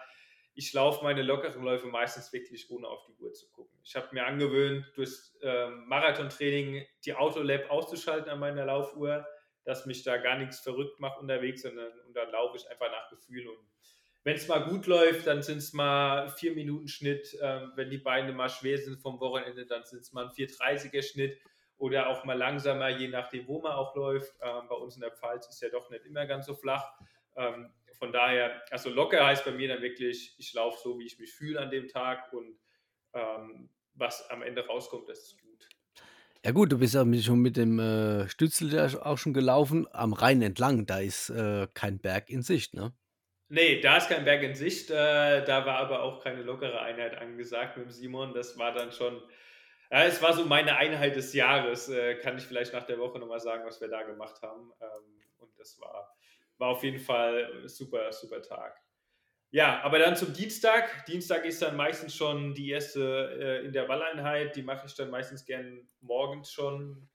[0.53, 3.79] Ich laufe meine lockeren Läufe meistens wirklich ohne auf die Uhr zu gucken.
[3.83, 9.25] Ich habe mir angewöhnt, durch ähm, Marathontraining die Autolab auszuschalten an meiner Laufuhr,
[9.63, 13.09] dass mich da gar nichts verrückt macht unterwegs, sondern und dann laufe ich einfach nach
[13.09, 13.59] Gefühl und
[14.23, 17.35] wenn es mal gut läuft, dann sind es mal vier Minuten Schnitt.
[17.41, 21.01] Ähm, wenn die Beine mal schwer sind vom Wochenende, dann sind es mal ein 430er
[21.01, 21.39] Schnitt
[21.77, 24.33] oder auch mal langsamer, je nachdem, wo man auch läuft.
[24.41, 26.93] Ähm, bei uns in der Pfalz ist ja doch nicht immer ganz so flach.
[27.35, 31.17] Ähm, von daher, also locker heißt bei mir dann wirklich, ich laufe so, wie ich
[31.17, 32.59] mich fühle an dem Tag und
[33.13, 35.69] ähm, was am Ende rauskommt, das ist gut.
[36.45, 40.41] Ja gut, du bist ja schon mit dem äh, Stützel auch schon gelaufen, am Rhein
[40.41, 42.93] entlang, da ist äh, kein Berg in Sicht, ne?
[43.53, 44.89] Nee, da ist kein Berg in Sicht.
[44.91, 48.33] Äh, da war aber auch keine lockere Einheit angesagt mit dem Simon.
[48.33, 49.21] Das war dann schon,
[49.91, 51.89] ja, es war so meine Einheit des Jahres.
[51.89, 54.71] Äh, kann ich vielleicht nach der Woche nochmal sagen, was wir da gemacht haben.
[54.79, 56.15] Ähm, und das war,
[56.59, 58.81] war auf jeden Fall ein super, super Tag.
[59.49, 61.05] Ja, aber dann zum Dienstag.
[61.07, 64.55] Dienstag ist dann meistens schon die erste äh, Intervalleinheit.
[64.55, 67.09] Die mache ich dann meistens gern morgens schon.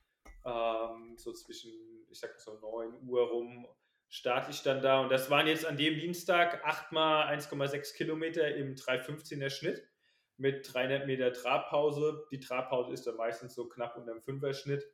[0.44, 1.72] Ähm, so zwischen,
[2.10, 3.66] ich sag mal so 9 Uhr rum
[4.08, 5.00] starte ich dann da.
[5.00, 9.86] Und das waren jetzt an dem Dienstag 8 mal 1,6 Kilometer im 3,15er Schnitt
[10.36, 12.26] mit 300 Meter Trabpause.
[12.30, 14.86] Die Trabpause ist dann meistens so knapp unter dem 5er Schnitt.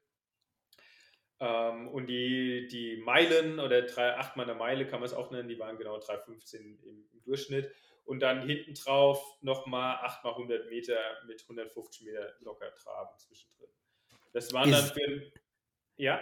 [1.41, 5.31] Ähm, und die, die Meilen oder 3, 8 mal eine Meile kann man es auch
[5.31, 6.79] nennen, die waren genau 3,15 im,
[7.13, 7.73] im Durchschnitt.
[8.05, 13.69] Und dann hinten drauf nochmal 8 mal 100 Meter mit 150 Meter locker Traben zwischendrin.
[14.33, 15.33] Das waren dann Ist, für,
[15.97, 16.21] ja,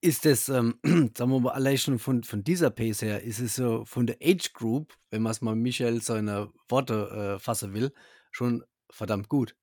[0.00, 0.78] ist das, ähm,
[1.16, 4.16] sagen wir mal, allein schon von, von dieser Pace her, ist es so von der
[4.22, 7.92] Age Group, wenn man es mal Michael seine Worte äh, fassen will,
[8.30, 9.56] schon verdammt gut.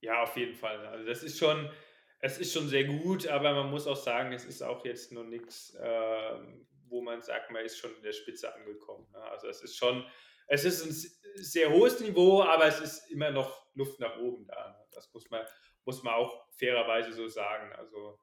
[0.00, 0.84] Ja, auf jeden Fall.
[0.86, 1.70] Also das ist schon,
[2.18, 5.24] es ist schon sehr gut, aber man muss auch sagen, es ist auch jetzt noch
[5.24, 9.06] nichts, ähm, wo man sagt, man ist schon in der Spitze angekommen.
[9.12, 9.22] Ne?
[9.30, 10.04] Also es ist schon,
[10.48, 14.68] es ist ein sehr hohes Niveau, aber es ist immer noch Luft nach oben da.
[14.68, 14.86] Ne?
[14.92, 15.46] Das muss man,
[15.84, 17.72] muss man auch fairerweise so sagen.
[17.72, 18.18] Also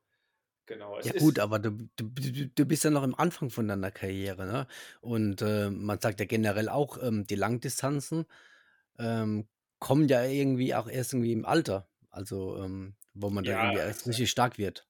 [0.70, 4.46] genau, Ja gut, aber du, du, du bist ja noch im Anfang von deiner Karriere,
[4.46, 4.68] ne?
[5.02, 8.26] Und äh, man sagt ja generell auch, ähm, die Langdistanzen
[8.98, 13.64] ähm, kommen ja irgendwie auch erst irgendwie im Alter, also ähm, wo man da ja,
[13.64, 14.88] irgendwie erst richtig stark wird.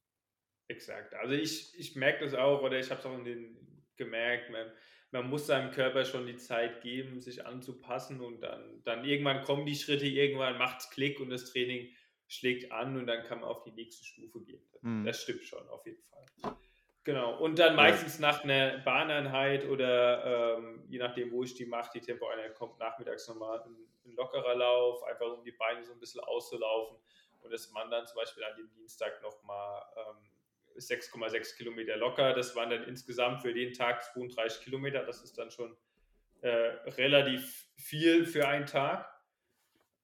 [0.68, 1.14] Exakt.
[1.14, 3.56] Also ich, ich merke das auch, oder ich habe es auch in den
[3.96, 4.66] gemerkt, man,
[5.10, 9.66] man muss seinem Körper schon die Zeit geben, sich anzupassen und dann, dann irgendwann kommen
[9.66, 11.88] die Schritte, irgendwann macht es Klick und das Training
[12.30, 14.62] schlägt an und dann kann man auf die nächste Stufe gehen.
[14.82, 15.04] Hm.
[15.04, 16.56] Das stimmt schon, auf jeden Fall.
[17.02, 17.36] Genau.
[17.38, 22.00] Und dann meistens nach einer Bahneinheit oder ähm, je nachdem, wo ich die mache, die
[22.00, 26.20] Tempoeinheit kommt nachmittags nochmal ein, ein lockerer Lauf, einfach um die Beine so ein bisschen
[26.20, 26.98] auszulaufen.
[27.40, 30.30] Und das man dann zum Beispiel an dem Dienstag nochmal ähm,
[30.78, 32.32] 6,6 Kilometer locker.
[32.32, 35.02] Das waren dann insgesamt für den Tag 32 Kilometer.
[35.04, 35.76] Das ist dann schon
[36.42, 39.10] äh, relativ viel für einen Tag.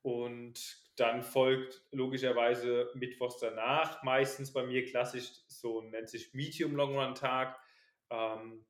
[0.02, 6.98] Und dann folgt logischerweise mittwochs danach, meistens bei mir klassisch so nennt sich Medium Long
[6.98, 7.60] Run Tag.
[8.10, 8.66] Ähm,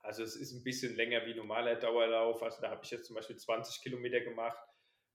[0.00, 2.42] also es ist ein bisschen länger wie normaler Dauerlauf.
[2.42, 4.58] Also da habe ich jetzt zum Beispiel 20 Kilometer gemacht,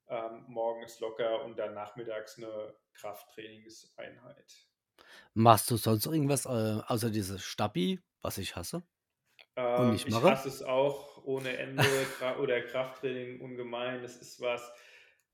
[0.10, 4.67] ähm, morgens locker und dann nachmittags eine Krafttrainingseinheit.
[5.34, 8.84] Machst du sonst irgendwas äh, außer dieses Stabi, was ich hasse?
[9.56, 11.84] Ähm, ich hasse es auch ohne Ende
[12.39, 14.01] oder Krafttraining ungemein.
[14.01, 14.71] Das ist was.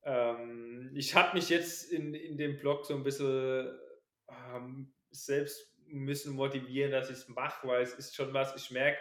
[0.04, 3.78] Ähm, ich habe mich jetzt in, in dem Blog so ein bisschen
[4.28, 8.98] ähm, selbst müssen motivieren, dass ich es mache, weil es ist schon was, ich merke,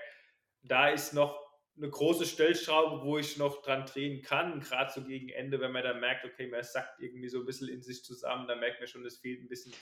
[0.63, 1.39] da ist noch
[1.77, 5.83] eine große Stellschraube, wo ich noch dran drehen kann, gerade so gegen Ende, wenn man
[5.83, 8.87] dann merkt, okay, man sackt irgendwie so ein bisschen in sich zusammen, dann merkt man
[8.87, 9.73] schon, es fehlt ein bisschen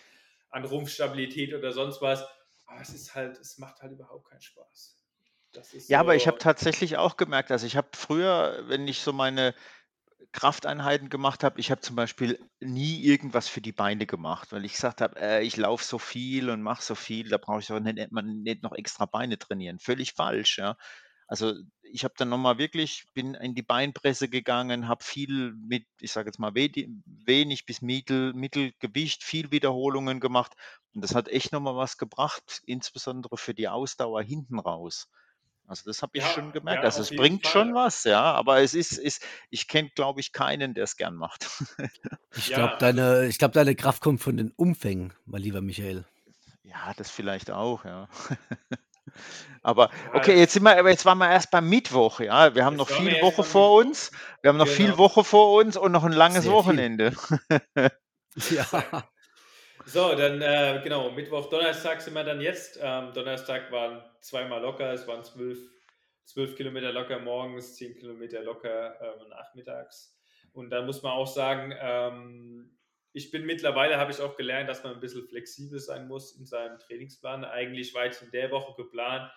[0.50, 2.26] an Rumpfstabilität oder sonst was.
[2.68, 5.02] Aber es ist halt, es macht halt überhaupt keinen Spaß.
[5.54, 9.14] ja, so aber ich habe tatsächlich auch gemerkt, also ich habe früher, wenn ich so
[9.14, 9.56] meine
[10.32, 11.60] Krafteinheiten gemacht habe.
[11.60, 15.44] Ich habe zum Beispiel nie irgendwas für die Beine gemacht, weil ich gesagt habe, äh,
[15.44, 18.74] ich laufe so viel und mache so viel, da brauche ich doch nicht, nicht noch
[18.74, 19.80] extra Beine trainieren.
[19.80, 20.78] Völlig falsch, ja.
[21.28, 26.12] Also ich habe dann nochmal wirklich, bin in die Beinpresse gegangen, habe viel mit, ich
[26.12, 30.54] sage jetzt mal wenig bis mittel, Mittelgewicht, viel Wiederholungen gemacht
[30.94, 35.10] und das hat echt nochmal was gebracht, insbesondere für die Ausdauer hinten raus.
[35.68, 36.80] Also das habe ich ja, schon gemerkt.
[36.80, 37.52] Ja, also es bringt Fall.
[37.52, 41.16] schon was, ja, aber es ist, ist ich kenne, glaube ich, keinen, der es gern
[41.16, 41.48] macht.
[42.36, 42.78] ich glaube, ja.
[42.78, 46.06] deine, glaub, deine Kraft kommt von den Umfängen, mein lieber Michael.
[46.64, 48.08] Ja, das vielleicht auch, ja.
[49.62, 52.56] aber okay, jetzt sind wir, aber jetzt waren wir erst beim Mittwoch, ja.
[52.56, 54.12] Wir haben jetzt noch viel Woche vor uns.
[54.42, 54.78] Wir haben noch genau.
[54.78, 57.14] viel Woche vor uns und noch ein langes Sehr Wochenende.
[58.52, 59.04] ja.
[59.89, 62.78] So, dann äh, genau, Mittwoch, Donnerstag sind wir dann jetzt.
[62.82, 65.58] Ähm, Donnerstag waren zweimal locker, es waren zwölf,
[66.26, 70.19] zwölf Kilometer locker morgens, zehn Kilometer locker ähm, nachmittags.
[70.52, 72.78] Und dann muss man auch sagen, ähm,
[73.13, 76.45] ich bin mittlerweile, habe ich auch gelernt, dass man ein bisschen flexibel sein muss in
[76.45, 77.45] seinem Trainingsplan.
[77.45, 79.32] Eigentlich war ich in der Woche geplant,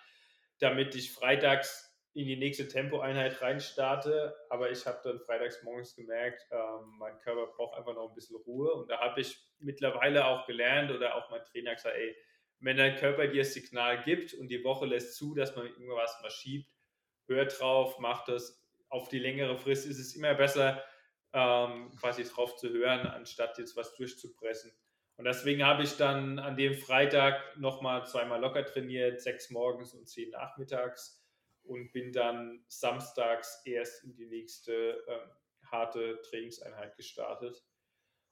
[0.59, 6.45] damit ich freitags in die nächste Tempoeinheit reinstarte, aber ich habe dann freitags morgens gemerkt,
[6.51, 10.45] ähm, mein Körper braucht einfach noch ein bisschen Ruhe und da habe ich mittlerweile auch
[10.45, 12.15] gelernt oder auch mein Trainer gesagt, ey,
[12.59, 16.19] wenn dein Körper dir das Signal gibt und die Woche lässt zu, dass man irgendwas
[16.21, 16.69] mal schiebt,
[17.27, 18.59] hör drauf, mach das.
[18.89, 20.83] Auf die längere Frist ist es immer besser,
[21.33, 24.71] ähm, quasi drauf zu hören, anstatt jetzt was durchzupressen.
[25.15, 30.09] Und deswegen habe ich dann an dem Freitag nochmal zweimal locker trainiert, sechs morgens und
[30.09, 31.20] zehn nachmittags
[31.63, 35.29] und bin dann samstags erst in die nächste ähm,
[35.71, 37.63] harte Trainingseinheit gestartet.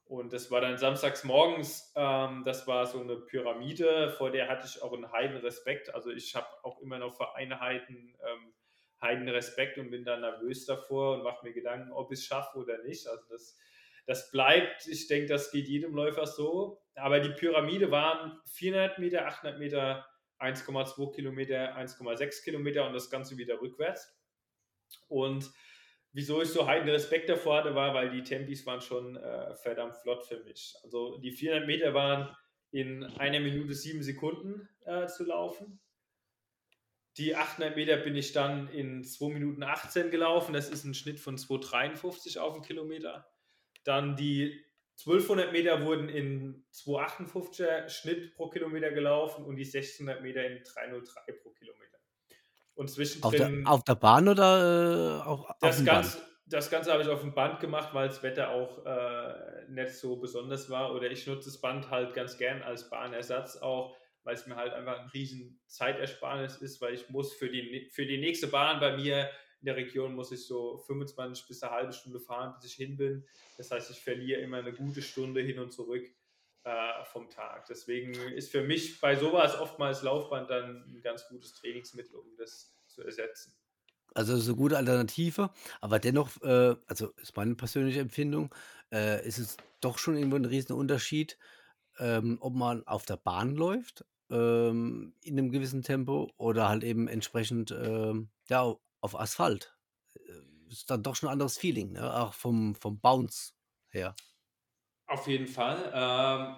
[0.06, 4.66] Und das war dann samstags morgens, ähm, das war so eine Pyramide, vor der hatte
[4.66, 5.94] ich auch einen heiden Respekt.
[5.94, 8.54] Also ich habe auch immer noch für Einheiten ähm,
[9.02, 12.58] heiden Respekt und bin dann nervös davor und mache mir Gedanken, ob ich es schaffe
[12.58, 13.08] oder nicht.
[13.08, 13.58] Also das,
[14.06, 16.82] das bleibt, ich denke, das geht jedem Läufer so.
[16.96, 20.06] Aber die Pyramide waren 400 Meter, 800 Meter,
[20.40, 24.16] 1,2 Kilometer, 1,6 Kilometer und das Ganze wieder rückwärts.
[25.08, 25.52] Und
[26.12, 29.96] wieso ich so heiden Respekt davor hatte, war, weil die Tempis waren schon äh, verdammt
[29.98, 30.76] flott für mich.
[30.84, 32.36] Also die 400 Meter waren
[32.72, 35.80] in einer Minute sieben Sekunden äh, zu laufen.
[37.18, 40.54] Die 800 Meter bin ich dann in 2 Minuten 18 gelaufen.
[40.54, 43.30] Das ist ein Schnitt von 2,53 auf den Kilometer.
[43.84, 44.64] Dann die
[45.06, 51.42] 1200 Meter wurden in 2,58er Schnitt pro Kilometer gelaufen und die 1600 Meter in 3,03
[51.42, 51.98] pro Kilometer.
[52.74, 53.24] Und zwischendrin.
[53.24, 56.30] Auf der, auf der Bahn oder äh, auch das auf Ganze, Band?
[56.48, 60.18] Das Ganze habe ich auf dem Band gemacht, weil das Wetter auch äh, nicht so
[60.18, 60.94] besonders war.
[60.94, 64.74] Oder ich nutze das Band halt ganz gern als Bahnersatz auch, weil es mir halt
[64.74, 68.98] einfach ein riesen Zeitersparnis ist, weil ich muss für die, für die nächste Bahn bei
[68.98, 69.30] mir
[69.62, 72.98] in der Region muss ich so 25 bis eine halbe Stunde fahren, bis ich hin
[72.98, 73.26] bin.
[73.58, 76.06] Das heißt, ich verliere immer eine gute Stunde hin und zurück
[76.64, 77.66] äh, vom Tag.
[77.68, 82.76] Deswegen ist für mich bei sowas oftmals Laufband dann ein ganz gutes Trainingsmittel, um das
[82.88, 83.54] zu ersetzen.
[84.16, 88.54] Also so gute Alternative, aber dennoch, äh, also ist meine persönliche Empfindung,
[88.92, 91.38] äh, ist es doch schon irgendwo ein riesen Unterschied,
[92.00, 97.08] ähm, ob man auf der Bahn läuft ähm, in einem gewissen Tempo oder halt eben
[97.08, 99.76] entsprechend ähm, ja, auf Asphalt.
[100.16, 102.14] Äh, ist dann doch schon ein anderes Feeling, ne?
[102.14, 103.54] auch vom, vom Bounce
[103.90, 104.16] her.
[105.08, 105.92] Auf jeden Fall.
[105.94, 106.58] Ähm,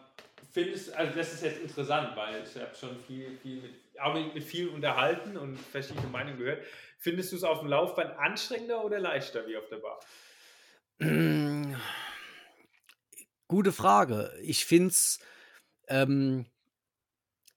[0.52, 4.34] findest, also das ist jetzt interessant, weil ich habe schon viel, viel mit, auch mit,
[4.34, 6.64] mit vielen unterhalten und verschiedene Meinungen gehört.
[6.98, 10.00] Findest du es auf dem Laufband anstrengender oder leichter wie auf der Bahn?
[13.48, 14.34] Gute Frage.
[14.42, 15.20] Ich finde es,
[15.88, 16.46] ähm,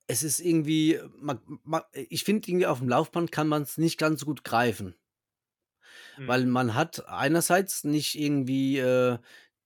[0.07, 3.99] es ist irgendwie, man, man, ich finde irgendwie auf dem Laufband kann man es nicht
[3.99, 4.95] ganz so gut greifen.
[6.19, 6.29] Mhm.
[6.29, 9.19] Weil man hat einerseits nicht irgendwie äh,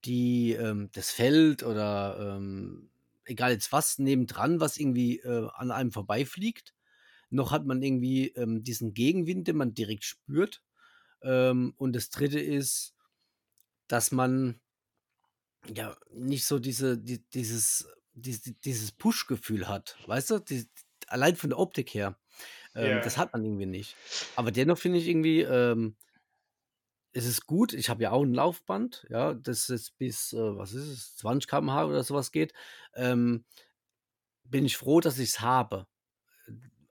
[0.05, 2.89] die, ähm, das Feld oder ähm,
[3.25, 6.73] egal jetzt was nebendran, was irgendwie äh, an einem vorbeifliegt.
[7.29, 10.63] Noch hat man irgendwie ähm, diesen Gegenwind, den man direkt spürt.
[11.21, 12.95] Ähm, und das dritte ist,
[13.87, 14.59] dass man
[15.75, 17.87] ja nicht so diese, die, dieses,
[18.21, 19.97] die, dieses Push-Gefühl hat.
[20.07, 20.39] Weißt du?
[20.39, 20.67] Die,
[21.07, 22.17] allein von der Optik her.
[22.75, 23.01] Ähm, yeah.
[23.01, 23.95] Das hat man irgendwie nicht.
[24.35, 25.95] Aber dennoch finde ich irgendwie, ähm,
[27.11, 27.73] es ist gut.
[27.73, 31.49] Ich habe ja auch ein Laufband, ja, das jetzt bis, äh, was ist es, 20
[31.49, 32.53] km/h oder sowas geht.
[32.93, 33.45] Ähm,
[34.43, 35.87] bin ich froh, dass ich es habe.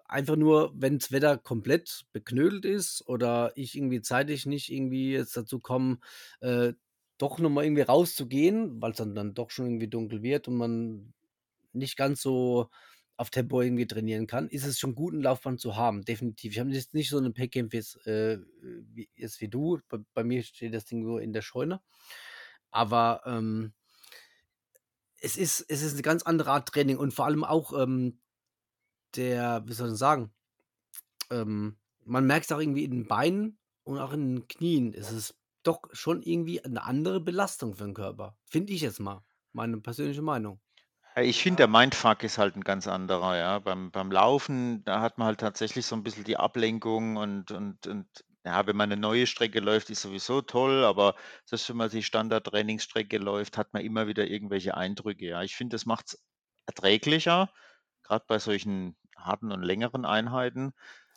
[0.05, 5.37] Einfach nur, wenn das Wetter komplett beknödelt ist oder ich irgendwie zeitlich nicht irgendwie jetzt
[5.37, 5.99] dazu komme,
[6.41, 6.73] äh,
[7.19, 11.12] doch nochmal irgendwie rauszugehen, weil es dann, dann doch schon irgendwie dunkel wird und man
[11.72, 12.70] nicht ganz so
[13.16, 16.52] auf Tempo irgendwie trainieren kann, ist es schon gut, ein Laufband zu haben, definitiv.
[16.52, 19.81] Ich habe jetzt nicht so eine Packcamp äh, wie, wie du.
[19.88, 21.81] Bei, bei, mir steht das Ding nur in der Scheune.
[22.70, 23.72] Aber ähm,
[25.20, 28.20] es, ist, es ist eine ganz andere Art Training und vor allem auch ähm,
[29.16, 30.33] der, wie soll ich sagen,
[31.31, 34.94] ähm, man merkt es auch irgendwie in den Beinen und auch in den Knien.
[34.94, 38.37] Es ist doch schon irgendwie eine andere Belastung für den Körper.
[38.44, 39.24] Finde ich jetzt mal.
[39.52, 40.61] Meine persönliche Meinung.
[41.20, 43.59] Ich finde, der Mindfuck ist halt ein ganz anderer, ja.
[43.59, 47.87] Beim, beim Laufen, da hat man halt tatsächlich so ein bisschen die Ablenkung und, und,
[47.87, 48.07] und
[48.44, 52.02] ja, wenn man eine neue Strecke läuft, ist sowieso toll, aber selbst wenn man die
[52.02, 55.26] Standard-Trainingsstrecke läuft, hat man immer wieder irgendwelche Eindrücke.
[55.26, 56.24] Ja, ich finde, das macht es
[56.66, 57.50] erträglicher,
[58.02, 60.72] gerade bei solchen harten und längeren Einheiten.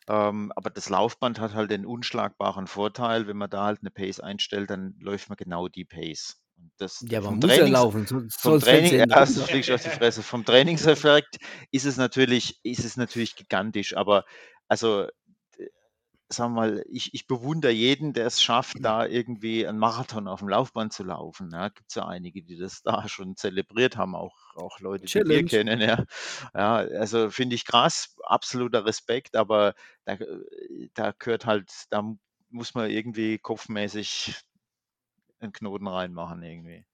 [0.07, 4.19] Ähm, aber das Laufband hat halt den unschlagbaren Vorteil, wenn man da halt eine Pace
[4.19, 6.41] einstellt, dann läuft man genau die Pace.
[6.77, 9.89] Das Ja, man muss ja laufen, so vom Training, ja, das fliegst du auf die
[9.89, 10.23] Fresse.
[10.23, 11.37] Vom Trainingseffekt
[11.71, 14.25] ist es natürlich, ist es natürlich gigantisch, aber
[14.67, 15.07] also
[16.33, 18.83] sagen wir mal, ich, ich bewundere jeden, der es schafft, mhm.
[18.83, 21.51] da irgendwie einen Marathon auf dem Laufband zu laufen.
[21.51, 25.29] Ja, gibt es ja einige, die das da schon zelebriert haben, auch, auch Leute, die
[25.29, 25.81] wir kennen.
[25.81, 26.05] Ja,
[26.53, 29.73] ja also finde ich krass, absoluter Respekt, aber
[30.05, 30.17] da,
[30.93, 32.03] da gehört halt, da
[32.49, 34.35] muss man irgendwie kopfmäßig
[35.41, 36.85] einen Knoten reinmachen irgendwie.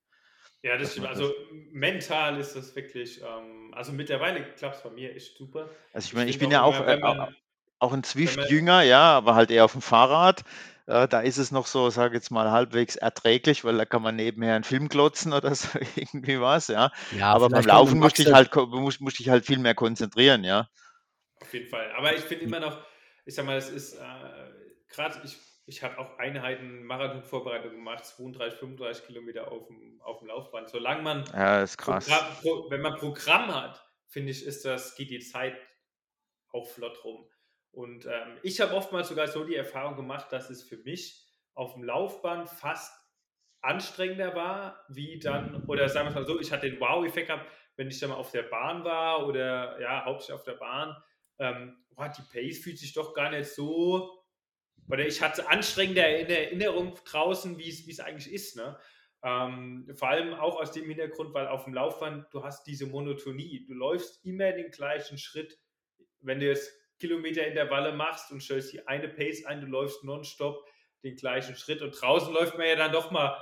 [0.63, 1.07] Ja, das stimmt.
[1.07, 1.33] Also
[1.71, 5.69] mental ist das wirklich, ähm, also mittlerweile klappt es bei mir echt super.
[5.93, 7.35] Also ich meine, ich bin ja auch, äh, man,
[7.79, 10.43] auch ein Zwift-Jünger, ja, aber halt eher auf dem Fahrrad.
[10.87, 14.15] Äh, da ist es noch so, sage jetzt mal, halbwegs erträglich, weil da kann man
[14.15, 16.91] nebenher einen Film klotzen oder so, irgendwie was, ja.
[17.11, 20.69] Ja, Aber beim Laufen musste ich halt, muss, musste ich halt viel mehr konzentrieren, ja.
[21.41, 21.91] Auf jeden Fall.
[21.95, 22.81] Aber ich finde immer noch,
[23.25, 23.99] ich sag mal, es ist äh,
[24.89, 30.29] gerade, ich, ich habe auch Einheiten Marathonvorbereitung gemacht, 32, 35 Kilometer auf dem, auf dem
[30.29, 30.69] Laufband.
[30.69, 32.05] Solange man, ja, ist krass.
[32.07, 35.57] Programm, pro, wenn man Programm hat, finde ich, ist das, geht die Zeit
[36.53, 37.29] auch flott rum.
[37.71, 41.73] Und ähm, ich habe oftmals sogar so die Erfahrung gemacht, dass es für mich auf
[41.73, 42.93] dem Laufband fast
[43.61, 47.89] anstrengender war, wie dann, oder sagen wir mal so, ich hatte den Wow-Effekt gehabt, wenn
[47.89, 50.95] ich dann mal auf der Bahn war oder ja, hauptsächlich auf der Bahn.
[51.39, 54.16] Ähm, boah, die Pace fühlt sich doch gar nicht so,
[54.89, 58.55] oder ich hatte anstrengender in der Erinnerung draußen, wie es eigentlich ist.
[58.55, 58.77] Ne?
[59.23, 63.65] Ähm, vor allem auch aus dem Hintergrund, weil auf dem Laufband du hast diese Monotonie.
[63.65, 65.59] Du läufst immer den gleichen Schritt.
[66.21, 70.65] Wenn du jetzt Kilometer-Intervalle machst und stellst die eine Pace ein, du läufst nonstop
[71.03, 73.37] den gleichen Schritt und draußen läuft man ja dann doch mal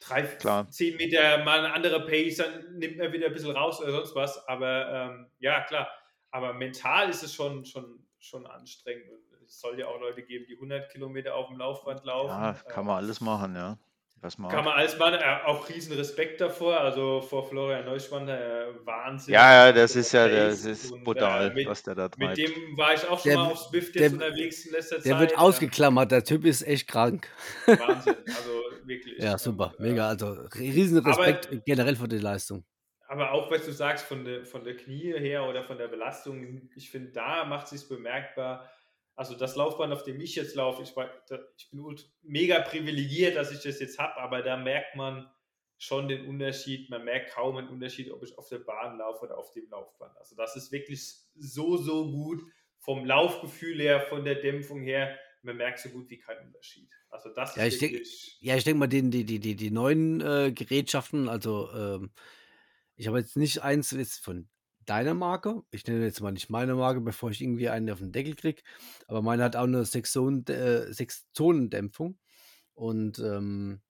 [0.00, 0.70] drei, Klar.
[0.70, 4.14] zehn Meter mal eine andere Pace, dann nimmt man wieder ein bisschen raus oder sonst
[4.14, 4.46] was.
[4.48, 5.90] Aber ähm, ja, klar.
[6.30, 9.06] Aber mental ist es schon, schon, schon anstrengend.
[9.48, 12.28] Es soll ja auch Leute geben, die 100 Kilometer auf dem Laufband laufen.
[12.28, 13.78] Ja, kann man alles machen, ja.
[14.20, 18.66] Was man Kann man alles machen, äh, auch riesen Respekt davor, also vor Florian Neuschwander,
[18.68, 19.34] äh, Wahnsinn.
[19.34, 22.36] Ja, ja, das ist ja, das ist und, brutal, äh, mit, was der da treibt.
[22.36, 24.96] Mit dem war ich auch schon der, mal auf Swift jetzt der, unterwegs in letzter
[24.96, 25.12] der Zeit.
[25.12, 27.28] Der wird ausgeklammert, der Typ ist echt krank.
[27.66, 28.50] Wahnsinn, also
[28.84, 29.18] wirklich.
[29.22, 32.64] ja, super, mega, also riesen Respekt aber, generell für die Leistung.
[33.06, 36.68] Aber auch, was du sagst, von der, von der Knie her oder von der Belastung,
[36.74, 38.68] ich finde, da macht es sich bemerkbar,
[39.18, 40.90] also das Laufband, auf dem ich jetzt laufe, ich,
[41.56, 45.28] ich bin mega privilegiert, dass ich das jetzt habe, aber da merkt man
[45.76, 46.88] schon den Unterschied.
[46.88, 50.16] Man merkt kaum einen Unterschied, ob ich auf der Bahn laufe oder auf dem Laufband.
[50.18, 52.42] Also das ist wirklich so, so gut
[52.78, 55.18] vom Laufgefühl her, von der Dämpfung her.
[55.42, 56.88] Man merkt so gut wie keinen Unterschied.
[57.10, 58.06] Also das ja, ist ich denk,
[58.38, 62.12] Ja, ich denke mal, die, die, die, die, neuen äh, Gerätschaften, also ähm,
[62.94, 63.92] ich habe jetzt nicht eins
[64.22, 64.48] von
[64.88, 65.62] deiner Marke.
[65.70, 68.62] Ich nenne jetzt mal nicht meine Marke, bevor ich irgendwie einen auf den Deckel kriege.
[69.06, 72.18] Aber meine hat auch eine äh, Sechs-Zonen-Dämpfung.
[72.74, 73.80] Und ähm,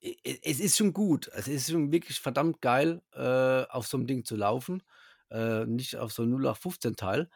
[0.00, 1.30] es ist schon gut.
[1.34, 4.82] Es ist schon wirklich verdammt geil, äh, auf so einem Ding zu laufen.
[5.30, 7.30] Äh, nicht auf so einem 0815 Teil.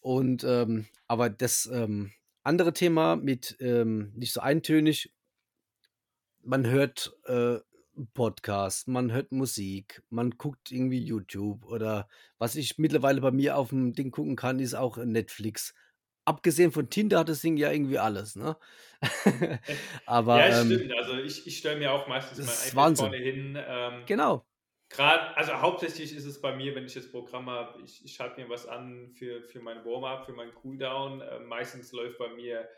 [0.00, 2.12] Und ähm, aber das ähm,
[2.42, 5.12] andere Thema mit ähm, nicht so eintönig,
[6.42, 7.58] man hört äh,
[8.08, 13.70] Podcast, man hört Musik, man guckt irgendwie YouTube oder was ich mittlerweile bei mir auf
[13.70, 15.74] dem Ding gucken kann, ist auch Netflix.
[16.24, 18.56] Abgesehen von Tinder hat das Ding ja irgendwie alles, ne?
[20.06, 20.92] Aber Ja, ähm, stimmt.
[20.92, 23.58] Also ich, ich stelle mir auch meistens das mein iPad vorne hin.
[23.58, 24.46] Ähm, Genau.
[24.90, 28.40] Gerade, also hauptsächlich ist es bei mir, wenn ich jetzt Programm habe, ich, ich schalte
[28.40, 31.20] mir was an für, für mein Warm-up, für meinen Cooldown.
[31.20, 32.68] Äh, meistens läuft bei mir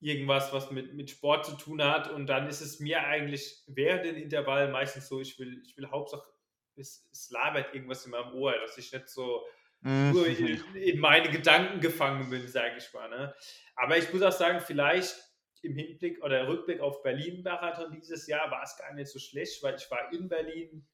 [0.00, 4.04] irgendwas, was mit, mit Sport zu tun hat und dann ist es mir eigentlich während
[4.04, 6.28] den Intervall meistens so, ich will, ich will Hauptsache,
[6.76, 9.46] es, es labert irgendwas in meinem Ohr, dass ich nicht so
[9.80, 10.76] nur in, Mhm.
[10.76, 13.08] in meine Gedanken gefangen bin, sage ich mal.
[13.08, 13.34] Ne?
[13.76, 15.16] Aber ich muss auch sagen, vielleicht
[15.62, 19.76] im Hinblick oder Rückblick auf Berlin-Marathon dieses Jahr war es gar nicht so schlecht, weil
[19.76, 20.86] ich war in Berlin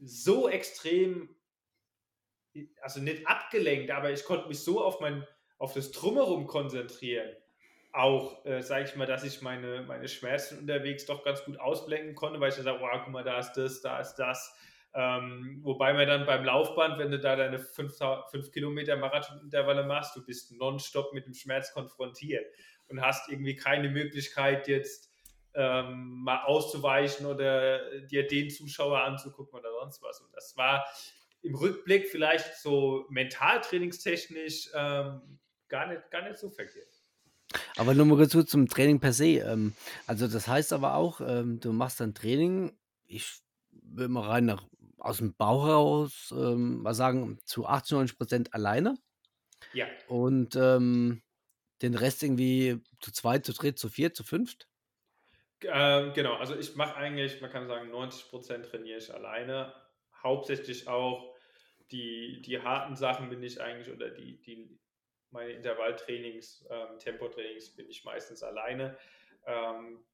[0.00, 1.36] so extrem,
[2.80, 5.26] also nicht abgelenkt, aber ich konnte mich so auf mein,
[5.58, 7.34] auf das Drumherum konzentrieren.
[7.92, 12.14] Auch, äh, sage ich mal, dass ich meine, meine Schmerzen unterwegs doch ganz gut ausblenden
[12.14, 14.54] konnte, weil ich dann sage, wow, guck mal, da ist das, da ist das.
[14.94, 20.24] Ähm, wobei man dann beim Laufband, wenn du da deine 5 Kilometer Marathonintervalle machst, du
[20.24, 22.46] bist nonstop mit dem Schmerz konfrontiert
[22.88, 25.10] und hast irgendwie keine Möglichkeit jetzt
[25.54, 30.20] ähm, mal auszuweichen oder dir den Zuschauer anzugucken oder sonst was.
[30.20, 30.86] Und das war
[31.42, 36.97] im Rückblick vielleicht so mentaltrainingstechnisch ähm, gar, nicht, gar nicht so verkehrt.
[37.76, 39.38] Aber nur mal kurz zu- zum Training per se.
[39.38, 39.74] Ähm,
[40.06, 43.40] also das heißt aber auch, ähm, du machst dann Training, ich
[43.70, 44.66] will mal rein nach,
[44.98, 48.96] aus dem Bauch heraus ähm, mal sagen, zu 80, 90 Prozent alleine
[49.72, 51.22] Ja, und ähm,
[51.82, 54.68] den Rest irgendwie zu zweit, zu dritt, zu viert, zu fünft.
[55.62, 56.34] ähm, genau.
[56.34, 59.74] Also ich mache eigentlich, man kann sagen, 90% trainiere ich alleine.
[60.22, 61.34] Hauptsächlich auch
[61.90, 64.78] die, die harten Sachen bin ich eigentlich oder die, die
[65.30, 68.96] meine Intervalltrainings, ähm, Tempotrainings bin ich meistens alleine.
[69.46, 70.04] Ähm,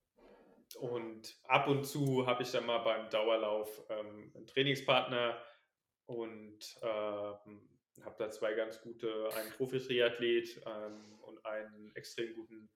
[0.78, 5.40] und ab und zu habe ich dann mal beim Dauerlauf ähm, einen Trainingspartner
[6.06, 7.68] und ähm,
[8.04, 12.70] habe da zwei ganz gute, einen Profi-Triathlet ähm, und einen extrem guten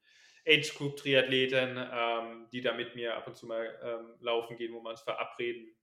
[0.47, 5.03] Age-Group-Triathleten, ähm, die da mit mir ab und zu mal laufen gehen, wo wir uns
[5.03, 5.74] verabreden.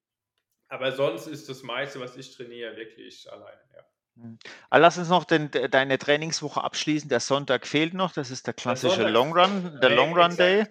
[0.68, 3.62] Aber sonst ist das meiste, was ich trainiere, wirklich alleine.
[3.76, 3.86] Ja.
[4.70, 7.10] Ah, lass uns noch den, de- deine Trainingswoche abschließen.
[7.10, 8.14] Der Sonntag fehlt noch.
[8.14, 10.36] Das ist der klassische Long Run, der Äh, Long Run.
[10.38, 10.66] Day.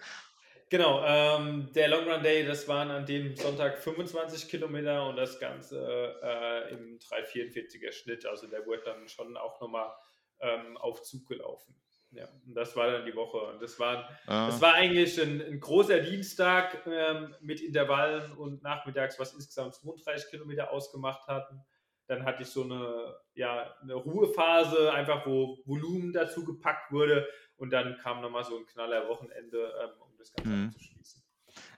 [0.71, 5.39] Genau, ähm, der Long Run Day, das waren an dem Sonntag 25 Kilometer und das
[5.39, 8.27] Ganze äh, im 344er Schnitt.
[8.27, 9.93] Also der wurde dann schon auch nochmal
[10.41, 11.75] ähm, auf Zug gelaufen.
[12.13, 13.39] Ja, und das war dann die Woche.
[13.39, 14.47] Und das war, Ja.
[14.47, 20.31] das war eigentlich ein, ein großer Dienstag ähm, mit Intervallen und nachmittags, was insgesamt 32
[20.31, 21.61] Kilometer ausgemacht hatten.
[22.07, 27.27] Dann hatte ich so eine, ja, eine Ruhephase, einfach wo Volumen dazu gepackt wurde.
[27.57, 30.67] Und dann kam nochmal so ein knaller Wochenende, ähm, um das Ganze Mhm.
[30.69, 31.23] abzuschließen.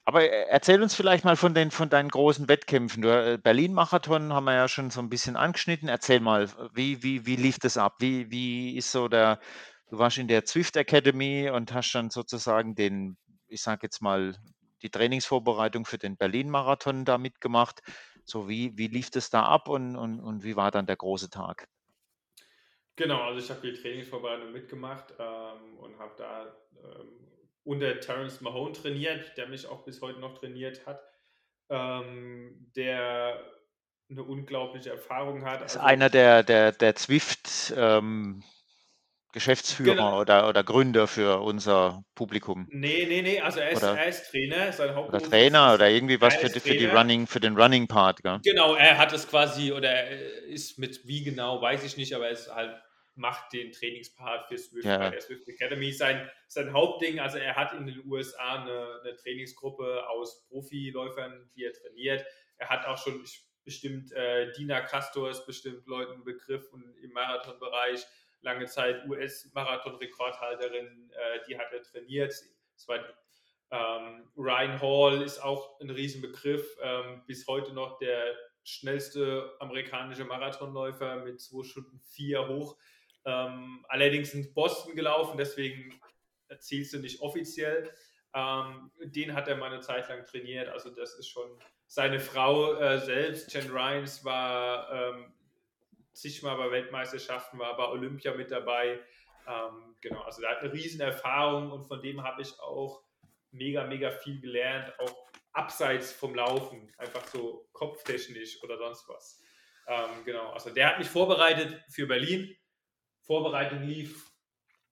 [0.05, 3.03] Aber äh, erzähl uns vielleicht mal von, den, von deinen großen Wettkämpfen.
[3.03, 5.89] Du, äh, Berlin-Marathon haben wir ja schon so ein bisschen angeschnitten.
[5.89, 7.97] Erzähl mal, wie, wie, wie lief das ab?
[7.99, 9.41] Wie, wie ist so der,
[9.91, 13.17] du warst in der Zwift Academy und hast dann sozusagen den,
[13.49, 14.37] ich sage jetzt mal,
[14.83, 17.83] die Trainingsvorbereitung für den Berlin-Marathon da mitgemacht.
[18.27, 21.31] So, wie, wie lief das da ab und, und, und wie war dann der große
[21.31, 21.69] Tag?
[22.97, 26.47] Genau, also ich habe die Trainingsvorbereitung mitgemacht ähm, und habe da
[26.83, 27.09] ähm,
[27.63, 31.01] unter Terence Mahone trainiert, der mich auch bis heute noch trainiert hat,
[31.69, 33.41] ähm, der
[34.11, 35.61] eine unglaubliche Erfahrung hat.
[35.61, 38.43] Das ist Also- einer der, der, der Zwift ähm,
[39.37, 40.19] Geschäftsführer Genau.
[40.21, 42.67] oder, oder Gründer für unser Publikum.
[42.71, 45.75] Nee, nee, nee, also er ist, Oder- er ist Trainer, sein Oder Hauptberuf Trainer ist-
[45.75, 46.99] oder irgendwie was für, für die Trainer.
[46.99, 48.41] Running, für den Running Part, gell?
[48.43, 52.25] Genau, er hat es quasi, oder er ist mit wie genau, weiß ich nicht, aber
[52.29, 52.75] er ist halt,
[53.15, 55.11] macht den Trainingspart für Swift Ja.
[55.11, 55.93] der Swift Academy.
[55.93, 61.65] Sein, sein Hauptding, also er hat in den USA eine, eine Trainingsgruppe aus Profiläufern, die
[61.65, 62.25] er trainiert.
[62.57, 63.23] Er hat auch schon
[63.65, 68.03] bestimmt, äh, Dina Castor ist bestimmt Leuten Begriff und im Marathonbereich
[68.47, 72.33] lange Zeit US-Marathon-Rekordhalterin, äh, die hat er trainiert.
[72.75, 73.01] Das war
[73.73, 81.17] ähm, Ryan Hall ist auch ein Riesenbegriff, ähm, bis heute noch der schnellste amerikanische Marathonläufer
[81.17, 82.77] mit 2 Stunden 4 hoch.
[83.25, 86.01] Ähm, allerdings in Boston gelaufen, deswegen
[86.49, 87.91] erzählst du nicht offiziell.
[88.35, 92.75] Ähm, den hat er mal eine Zeit lang trainiert, also das ist schon seine Frau
[92.75, 95.33] äh, selbst, Jen Ryans, war ähm,
[96.17, 99.01] zigmal bei Weltmeisterschaften, war bei Olympia mit dabei.
[99.47, 103.05] Ähm, genau, also der hat eine riesen Erfahrung und von dem habe ich auch
[103.51, 105.15] mega, mega viel gelernt, auch
[105.53, 109.43] abseits vom Laufen, einfach so kopftechnisch oder sonst was.
[109.87, 112.57] Ähm, genau, also der hat mich vorbereitet für Berlin.
[113.23, 114.31] Vorbereitung lief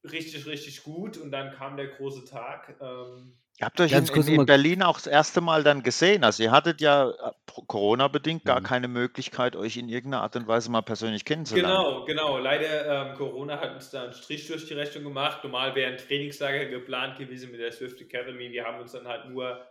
[0.05, 2.77] richtig, richtig gut und dann kam der große Tag.
[2.81, 6.24] Ähm, Ihr habt euch in, in, in, Berlin auch das erste Mal dann gesehen.
[6.24, 7.32] Also ihr hattet ja äh,
[7.68, 8.64] Corona-bedingt gar mhm.
[8.64, 11.70] keine Möglichkeit, euch in irgendeiner Art und Weise mal persönlich kennenzulernen.
[11.72, 12.38] Genau, genau.
[12.38, 15.44] Leider ähm, Corona hat uns da einen Strich durch die Rechnung gemacht.
[15.44, 18.50] Normal wäre ein Trainingslager geplant gewesen mit der Swift Academy.
[18.50, 19.64] Wir haben uns dann halt nur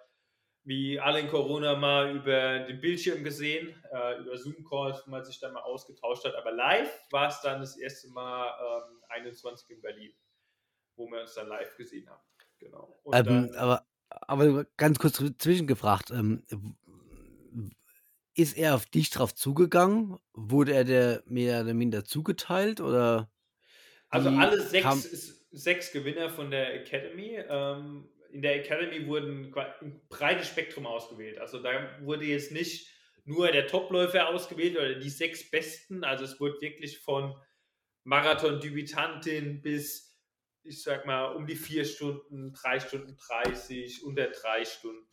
[0.65, 5.41] wie alle in Corona mal über den Bildschirm gesehen, äh, über Zoom-Calls, wo man sich
[5.41, 6.35] dann mal ausgetauscht hat.
[6.35, 8.47] Aber live war es dann das erste Mal
[8.87, 10.13] ähm, 21 in Berlin,
[10.95, 12.21] wo wir uns dann live gesehen haben.
[12.63, 12.99] Genau.
[13.11, 16.43] Ähm, dann, aber, aber ganz kurz zwischengefragt, ähm,
[18.35, 20.17] ist er auf dich drauf zugegangen?
[20.33, 23.29] Wurde er der mehr oder minder zugeteilt oder?
[24.09, 27.37] Also alle sechs, sechs Gewinner von der Academy.
[27.47, 31.37] Ähm, in der Academy wurden ein breites Spektrum ausgewählt.
[31.37, 32.89] Also da wurde jetzt nicht
[33.25, 36.03] nur der Topläufer ausgewählt oder die sechs Besten.
[36.03, 37.35] Also es wurde wirklich von
[38.03, 40.12] Marathon-Debütantin bis
[40.63, 45.07] ich sag mal, um die vier Stunden, drei Stunden 30, unter drei Stunden.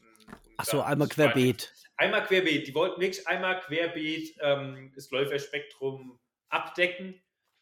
[0.57, 1.73] Achso, einmal querbeet.
[1.97, 2.67] Einmal querbeet.
[2.67, 7.21] Die wollten wirklich einmal querbeet ähm, das Läuferspektrum abdecken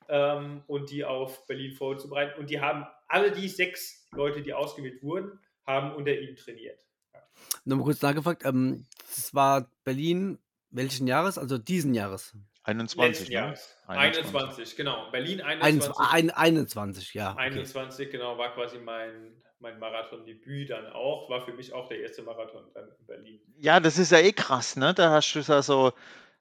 [0.09, 2.39] ähm, und die auf Berlin vorzubereiten.
[2.39, 6.81] Und die haben alle die sechs Leute, die ausgewählt wurden, haben unter ihm trainiert.
[7.15, 7.21] Ja.
[7.65, 10.39] Nochmal kurz nachgefragt, ähm, das war Berlin
[10.71, 11.39] welchen Jahres?
[11.39, 12.37] Also diesen Jahres?
[12.69, 13.55] 21, ne?
[13.87, 14.35] 21.
[14.35, 15.11] 21, genau.
[15.11, 15.99] Berlin 21.
[15.99, 17.33] 21, 21 ja.
[17.33, 17.41] Okay.
[17.41, 21.31] 21, genau, war quasi mein, mein Marathondebüt dann auch.
[21.31, 23.41] War für mich auch der erste Marathon dann in Berlin.
[23.57, 24.93] Ja, das ist ja eh krass, ne?
[24.93, 25.93] Da hast du ja so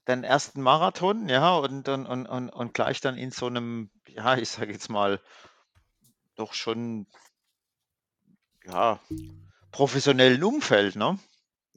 [0.03, 4.37] deinen ersten Marathon, ja, und, und, und, und, und gleich dann in so einem, ja,
[4.37, 5.21] ich sage jetzt mal,
[6.35, 7.07] doch schon,
[8.65, 8.99] ja,
[9.71, 11.19] professionellen Umfeld, ne?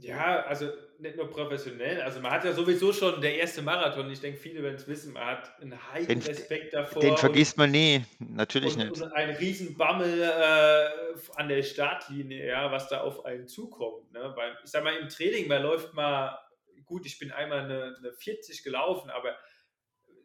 [0.03, 4.21] Ja, also nicht nur professionell, also man hat ja sowieso schon der erste Marathon, ich
[4.21, 7.01] denke, viele werden es wissen, man hat einen heiden Respekt davor.
[7.01, 9.01] Den vergisst man nie, natürlich und, nicht.
[9.01, 14.13] Und ein Riesenbammel äh, an der Startlinie, ja, was da auf einen zukommt.
[14.13, 14.33] Ne?
[14.37, 16.39] Weil, ich sag mal, im Training, man läuft mal,
[16.85, 19.37] gut, ich bin einmal eine, eine 40 gelaufen, aber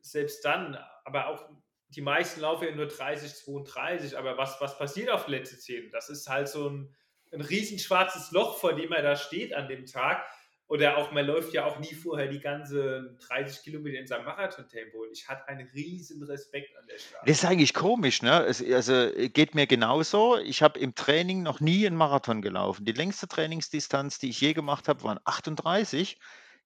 [0.01, 1.49] selbst dann, aber auch
[1.89, 5.91] die meisten laufen ja nur 30, 32, aber was, was passiert auf letzte 10?
[5.91, 6.95] Das ist halt so ein,
[7.35, 10.25] ein riesen schwarzes Loch, vor dem er da steht an dem Tag
[10.67, 15.03] oder auch, man läuft ja auch nie vorher die ganze 30 Kilometer in seinem Marathon-Tempo.
[15.03, 17.21] Und ich hatte einen riesen Respekt an der Stelle.
[17.25, 18.43] Das ist eigentlich komisch, ne?
[18.45, 20.37] Es, also geht mir genauso.
[20.39, 22.83] Ich habe im Training noch nie einen Marathon gelaufen.
[22.83, 26.17] Die längste Trainingsdistanz, die ich je gemacht habe, waren 38.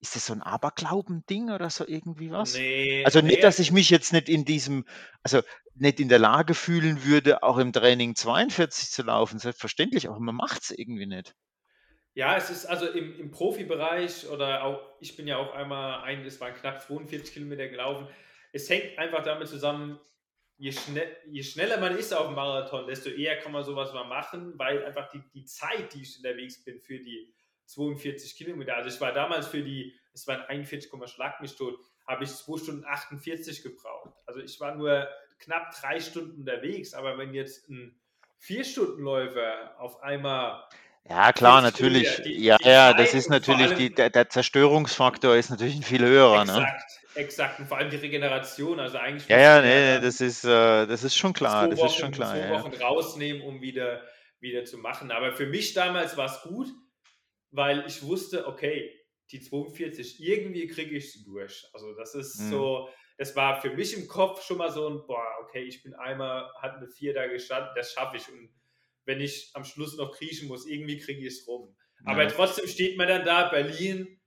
[0.02, 2.54] Ist das so ein Aberglauben-Ding oder so irgendwie was?
[2.56, 3.42] Nee, also nicht, nee.
[3.42, 4.86] dass ich mich jetzt nicht in diesem,
[5.24, 5.42] also
[5.76, 9.40] nicht in der Lage fühlen würde, auch im Training 42 zu laufen.
[9.40, 11.36] Selbstverständlich, aber man macht es irgendwie nicht.
[12.14, 16.26] Ja, es ist also im, im Profibereich oder auch, ich bin ja auch einmal ein,
[16.26, 18.08] es waren knapp 42 Kilometer gelaufen.
[18.52, 20.00] Es hängt einfach damit zusammen,
[20.58, 24.06] je, schnell, je schneller man ist auf dem Marathon, desto eher kann man sowas mal
[24.06, 27.34] machen, weil einfach die, die Zeit, die ich unterwegs bin für die
[27.70, 32.24] 42 Kilometer, also ich war damals für die, es waren 41, Schlag mich tot, habe
[32.24, 34.14] ich 2 Stunden 48 gebraucht.
[34.26, 35.08] Also ich war nur
[35.38, 37.96] knapp drei Stunden unterwegs, aber wenn jetzt ein
[38.42, 40.64] 4-Stunden-Läufer auf einmal
[41.10, 42.22] ja, klar, natürlich.
[42.22, 46.06] Die, ja, die ja, das ist natürlich, die, der, der, Zerstörungsfaktor ist natürlich ein viel
[46.06, 46.46] höherer.
[46.46, 46.52] Ne?
[46.52, 47.22] Exakt, ne?
[47.22, 47.60] exakt.
[47.60, 48.80] Und vor allem die Regeneration.
[48.80, 51.68] Also eigentlich ja, ja, nee, das ist, äh, das ist schon klar.
[51.68, 52.34] Das Wochen, ist schon klar.
[52.34, 52.52] Zwei ja.
[52.52, 54.04] Wochen rausnehmen, um wieder,
[54.40, 55.10] wieder zu machen.
[55.10, 56.68] Aber für mich damals war es gut,
[57.52, 58.96] weil ich wusste, okay,
[59.32, 61.68] die 42, irgendwie kriege ich sie durch.
[61.74, 62.50] Also das ist mhm.
[62.50, 65.94] so, das war für mich im Kopf schon mal so ein, boah, okay, ich bin
[65.94, 68.28] einmal, hat eine 4 da gestanden, das schaffe ich.
[68.30, 68.50] Und
[69.10, 70.68] wenn ich am Schluss noch kriechen muss.
[70.68, 71.76] Irgendwie kriege ich es rum.
[72.06, 72.30] Aber ja.
[72.30, 74.22] trotzdem steht man dann da, Berlin,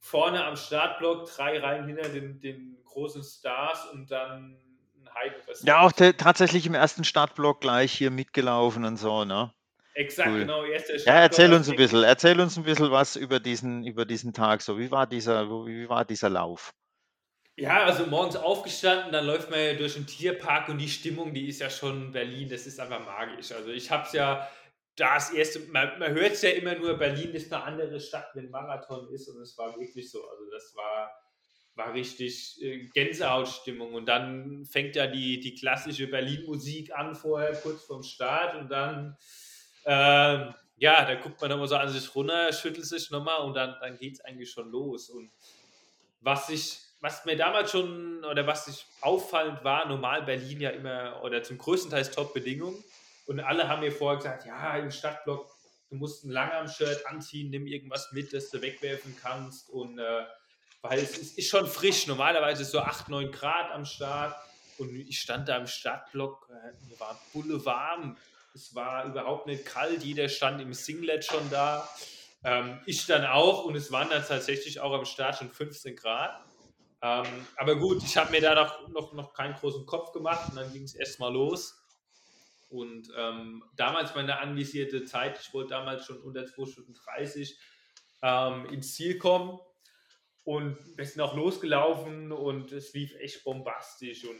[0.00, 4.58] vorne am Startblock, drei Reihen hinter den, den großen Stars und dann
[4.96, 5.64] ein Heidenrest.
[5.64, 9.54] Ja, auch tatsächlich im ersten Startblock gleich hier mitgelaufen und so, ne?
[9.94, 10.38] Exakt, cool.
[10.40, 10.64] genau.
[10.64, 14.32] Erster ja, erzähl uns ein bisschen, erzähl uns ein bisschen was über diesen, über diesen
[14.32, 14.62] Tag.
[14.62, 16.72] So, wie war dieser, wie war dieser Lauf?
[17.56, 21.48] Ja, also morgens aufgestanden, dann läuft man ja durch den Tierpark und die Stimmung, die
[21.48, 23.52] ist ja schon Berlin, das ist einfach magisch.
[23.52, 24.48] Also ich habe es ja
[24.96, 28.50] das erste, man, man hört es ja immer nur, Berlin ist eine andere Stadt, wenn
[28.50, 30.26] Marathon ist und es war wirklich so.
[30.26, 31.10] Also das war,
[31.74, 37.84] war richtig äh, Gänsehautstimmung und dann fängt ja die, die klassische Berlin-Musik an vorher, kurz
[37.84, 39.16] vorm Start und dann,
[39.84, 40.52] äh,
[40.82, 43.96] ja, da guckt man nochmal so an sich runter, schüttelt sich nochmal und dann, dann
[43.96, 45.10] geht es eigentlich schon los.
[45.10, 45.30] Und
[46.20, 51.22] was ich, was mir damals schon oder was sich auffallend war, normal Berlin ja immer
[51.22, 52.82] oder zum größten Teil Top-Bedingungen.
[53.26, 55.48] Und alle haben mir vorher gesagt, ja, im Stadtblock,
[55.90, 59.70] du musst ein Langarm-Shirt anziehen, nimm irgendwas mit, das du wegwerfen kannst.
[59.70, 60.24] Und äh,
[60.80, 62.08] weil es ist, ist, schon frisch.
[62.08, 64.34] Normalerweise ist es so 8, 9 Grad am Start.
[64.78, 68.16] Und ich stand da im Stadtblock, äh, mir war bulle warm.
[68.54, 71.88] Es war überhaupt nicht kalt, jeder stand im Singlet schon da.
[72.44, 76.44] Ähm, ich dann auch und es waren dann tatsächlich auch am Start schon 15 Grad.
[77.00, 80.56] Ähm, aber gut, ich habe mir da noch, noch, noch keinen großen Kopf gemacht und
[80.56, 81.82] dann ging es erstmal los.
[82.68, 87.58] Und ähm, damals meine anvisierte Zeit, ich wollte damals schon unter 2 Stunden 30
[88.22, 89.58] ähm, ins Ziel kommen.
[90.44, 94.38] Und wir sind auch losgelaufen und es lief echt bombastisch und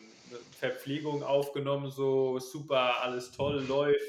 [0.58, 4.00] Verpflegung aufgenommen, so super, alles toll läuft.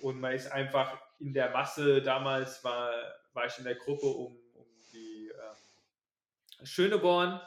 [0.00, 2.90] Und man ist einfach in der Masse, damals war,
[3.34, 7.40] war ich in der Gruppe um, um die äh, Schöneborn.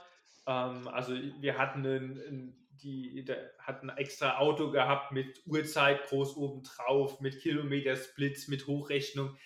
[0.48, 3.26] Ähm, also wir hatten ein, ein, die,
[3.60, 9.38] hatten ein extra Auto gehabt mit Uhrzeit groß oben drauf, mit Kilometersplits, mit Hochrechnung.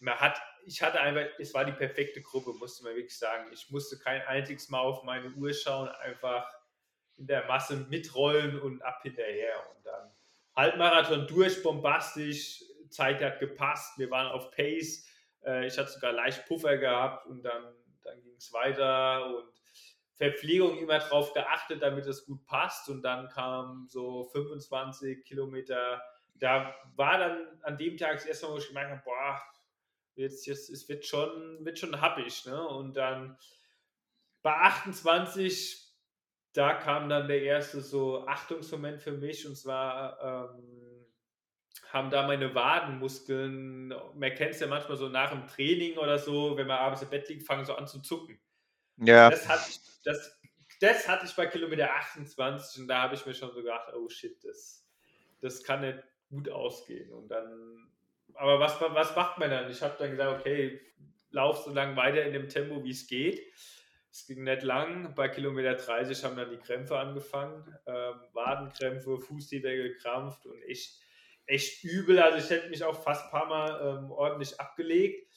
[0.00, 3.50] Man hat ich hatte einfach, es war die perfekte Gruppe, musste man wirklich sagen.
[3.52, 6.48] Ich musste kein einziges Mal auf meine Uhr schauen, einfach
[7.16, 9.54] in der Masse mitrollen und ab hinterher.
[9.74, 10.10] Und dann
[10.56, 15.06] Halbmarathon durch, bombastisch, Zeit hat gepasst, wir waren auf Pace,
[15.44, 19.48] äh, ich hatte sogar leicht Puffer gehabt und dann, dann ging es weiter und
[20.16, 26.02] Verpflegung immer drauf geachtet, damit es gut passt und dann kam so 25 Kilometer.
[26.34, 29.40] Da war dann an dem Tag das erste Mal, wo ich gemerkt habe, boah,
[30.14, 32.46] jetzt, jetzt es wird schon, wird schon happig.
[32.46, 32.66] Ne?
[32.68, 33.38] Und dann
[34.42, 35.88] bei 28,
[36.52, 41.06] da kam dann der erste so Achtungsmoment für mich und zwar ähm,
[41.88, 46.56] haben da meine Wadenmuskeln, man kennt es ja manchmal so nach dem Training oder so,
[46.56, 48.40] wenn man abends im Bett liegt, fangen so an zu zucken.
[48.96, 49.30] Ja.
[49.30, 50.40] Das hatte ich, das,
[50.80, 54.08] das hatte ich bei Kilometer 28 und da habe ich mir schon so gedacht, oh
[54.08, 54.86] shit, das,
[55.40, 55.98] das kann nicht
[56.28, 57.12] gut ausgehen.
[57.12, 57.90] Und dann
[58.34, 59.70] aber was, was macht man dann?
[59.70, 60.80] Ich habe dann gesagt, okay,
[61.30, 63.40] lauf so lange weiter in dem Tempo, wie es geht.
[64.10, 65.14] Es ging nicht lang.
[65.14, 67.64] Bei Kilometer 30 haben dann die Krämpfe angefangen.
[67.86, 71.00] Ähm, Wadenkrämpfe, Fußzähler gekrampft und echt,
[71.46, 72.18] echt übel.
[72.18, 75.28] Also ich hätte mich auch fast ein paar Mal ähm, ordentlich abgelegt.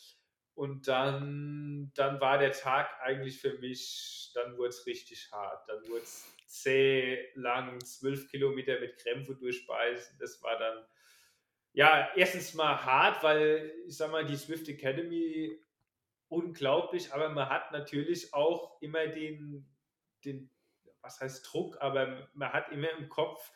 [0.55, 5.67] Und dann, dann war der Tag eigentlich für mich, dann wurde es richtig hart.
[5.67, 10.17] Dann wurde es zäh, lang, zwölf Kilometer mit Krämpfe durchbeißen.
[10.19, 10.83] Das war dann
[11.73, 15.59] ja, erstens mal hart, weil ich sag mal, die Swift Academy
[16.27, 19.69] unglaublich, aber man hat natürlich auch immer den,
[20.23, 20.49] den
[21.01, 23.51] was heißt Druck, aber man hat immer im Kopf,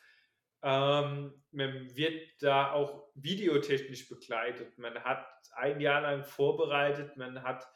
[0.63, 4.77] ähm, man wird da auch videotechnisch begleitet.
[4.77, 7.67] Man hat ein Jahr lang vorbereitet, man hat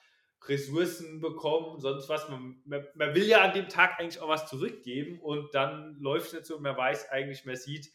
[0.46, 2.28] Ressourcen bekommen, sonst was.
[2.28, 6.28] Man, man, man will ja an dem Tag eigentlich auch was zurückgeben und dann läuft
[6.28, 7.92] es nicht so, man weiß eigentlich, man sieht,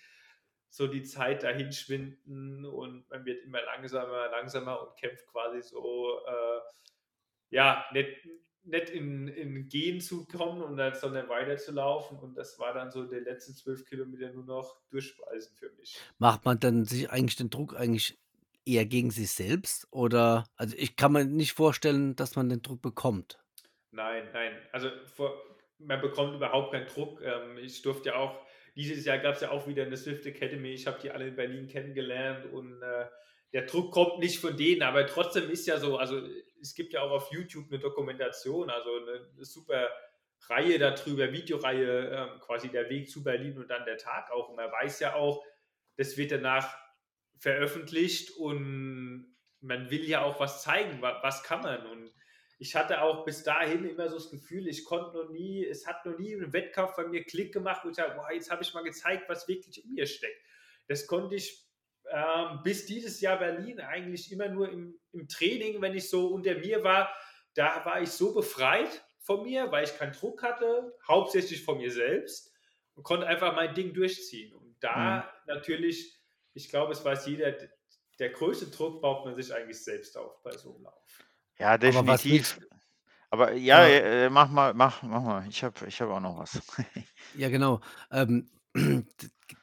[0.76, 6.20] so die Zeit dahin schwinden und man wird immer langsamer, langsamer und kämpft quasi so,
[6.26, 6.60] äh,
[7.48, 8.28] ja, nicht,
[8.64, 12.18] nicht in, in Gehen zu kommen und dann, sondern weiterzulaufen.
[12.18, 15.98] Und das war dann so der letzten zwölf Kilometer nur noch Durchspeisen für mich.
[16.18, 18.18] Macht man dann sich eigentlich den Druck eigentlich
[18.66, 19.88] eher gegen sich selbst?
[19.90, 23.38] Oder, also ich kann mir nicht vorstellen, dass man den Druck bekommt.
[23.92, 24.52] Nein, nein.
[24.72, 25.42] Also vor,
[25.78, 27.22] man bekommt überhaupt keinen Druck.
[27.22, 28.45] Ähm, ich durfte ja auch
[28.76, 30.68] dieses Jahr gab es ja auch wieder eine Swift Academy.
[30.68, 33.06] Ich habe die alle in Berlin kennengelernt und äh,
[33.52, 36.20] der Druck kommt nicht von denen, aber trotzdem ist ja so, also
[36.60, 39.88] es gibt ja auch auf YouTube eine Dokumentation, also eine, eine super
[40.48, 44.50] Reihe darüber, Videoreihe, äh, quasi der Weg zu Berlin und dann der Tag auch.
[44.50, 45.42] Und man weiß ja auch,
[45.96, 46.76] das wird danach
[47.38, 51.86] veröffentlicht und man will ja auch was zeigen, was, was kann man.
[51.86, 52.12] Und
[52.58, 56.06] ich hatte auch bis dahin immer so das Gefühl, ich konnte noch nie, es hat
[56.06, 58.72] noch nie ein Wettkampf bei mir Klick gemacht, wo ich sage, boah, jetzt habe ich
[58.72, 60.40] mal gezeigt, was wirklich in mir steckt.
[60.88, 61.66] Das konnte ich
[62.10, 66.54] ähm, bis dieses Jahr Berlin eigentlich immer nur im, im Training, wenn ich so unter
[66.54, 67.12] mir war,
[67.54, 71.90] da war ich so befreit von mir, weil ich keinen Druck hatte, hauptsächlich von mir
[71.90, 72.52] selbst
[72.94, 74.54] und konnte einfach mein Ding durchziehen.
[74.54, 75.54] Und da mhm.
[75.54, 76.20] natürlich,
[76.54, 77.54] ich glaube, es weiß jeder,
[78.18, 81.25] der größte Druck baut man sich eigentlich selbst auf bei so einem Lauf.
[81.58, 82.58] Ja, Aber definitiv.
[83.30, 83.88] Aber ja, Ja.
[83.88, 85.48] äh, mach mal, mach, mach mal.
[85.48, 86.62] Ich habe ich hab auch noch was.
[87.32, 87.80] Ja, genau.
[88.10, 88.50] Ähm,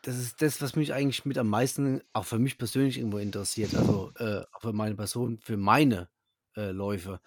[0.02, 3.76] das ist das, was mich eigentlich mit am meisten, auch für mich persönlich irgendwo interessiert,
[3.76, 6.10] also äh, auch für meine Person, für meine
[6.56, 7.20] äh, Läufe.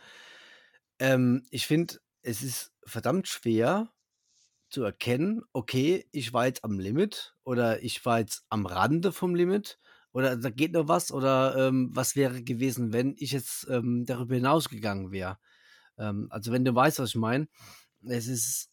[0.99, 3.93] Ähm, ich finde, es ist verdammt schwer
[4.71, 9.35] zu erkennen, okay, ich war jetzt am Limit oder ich war jetzt am Rande vom
[9.35, 9.79] Limit
[10.17, 11.13] Oder da geht noch was?
[11.13, 15.39] Oder ähm, was wäre gewesen, wenn ich jetzt ähm, darüber hinausgegangen wäre?
[15.99, 17.49] Ähm, also wenn du weißt, was ich meine,
[18.03, 18.71] es ist.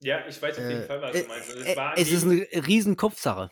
[0.00, 1.48] Ja, ich weiß auf jeden Äh, Fall, was du äh, meinst.
[1.50, 3.50] Also äh, es war es ist eine riesen Kopfsache.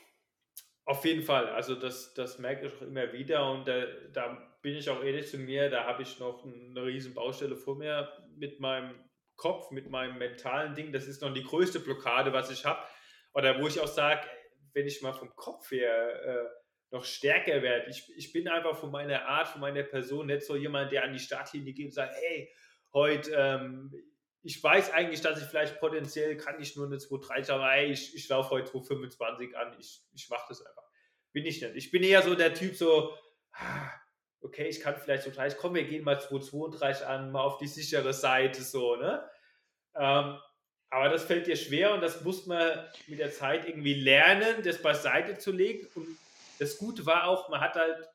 [0.84, 4.74] Auf jeden Fall, also das, das merke ich auch immer wieder und da, da bin
[4.74, 8.59] ich auch ehrlich zu mir, da habe ich noch eine riesen Baustelle vor mir mit
[8.59, 8.95] meinem
[9.36, 10.93] Kopf, mit meinem mentalen Ding.
[10.93, 12.80] Das ist noch die größte Blockade, was ich habe.
[13.32, 14.26] Oder wo ich auch sage,
[14.72, 16.59] wenn ich mal vom Kopf her äh,
[16.91, 20.57] noch stärker werde, ich, ich bin einfach von meiner Art, von meiner Person nicht so
[20.57, 22.53] jemand, der an die Startlinie geht und sagt, hey,
[22.93, 23.93] heute, ähm,
[24.43, 28.14] ich weiß eigentlich, dass ich vielleicht potenziell kann ich nur eine 2,30, aber hey, ich,
[28.14, 30.82] ich laufe heute 2,25 an, ich, ich mache das einfach.
[31.32, 31.76] Bin ich nicht.
[31.76, 33.16] Ich bin eher so der Typ so,
[33.53, 33.91] ah,
[34.41, 37.68] okay, ich kann vielleicht so gleich, komm, wir gehen mal 2,32 an, mal auf die
[37.68, 39.28] sichere Seite, so, ne?
[39.95, 40.38] Ähm,
[40.93, 44.82] aber das fällt dir schwer und das muss man mit der Zeit irgendwie lernen, das
[44.82, 45.86] beiseite zu legen.
[45.95, 46.18] Und
[46.61, 48.06] das Gute war auch, man hat halt,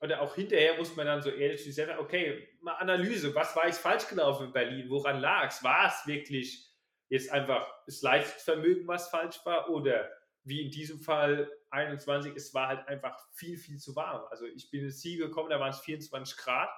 [0.00, 3.66] oder auch hinterher muss man dann so ehrlich zu selber, okay, mal Analyse, was war
[3.66, 4.88] jetzt falsch gelaufen in Berlin?
[4.88, 5.62] Woran lag es?
[5.62, 6.66] War es wirklich
[7.10, 9.68] jetzt einfach das Leistungsvermögen, was falsch war?
[9.68, 10.10] Oder
[10.44, 14.24] wie in diesem Fall 21, es war halt einfach viel, viel zu warm.
[14.30, 16.70] Also ich bin ins Ziel gekommen, da waren es 24 Grad.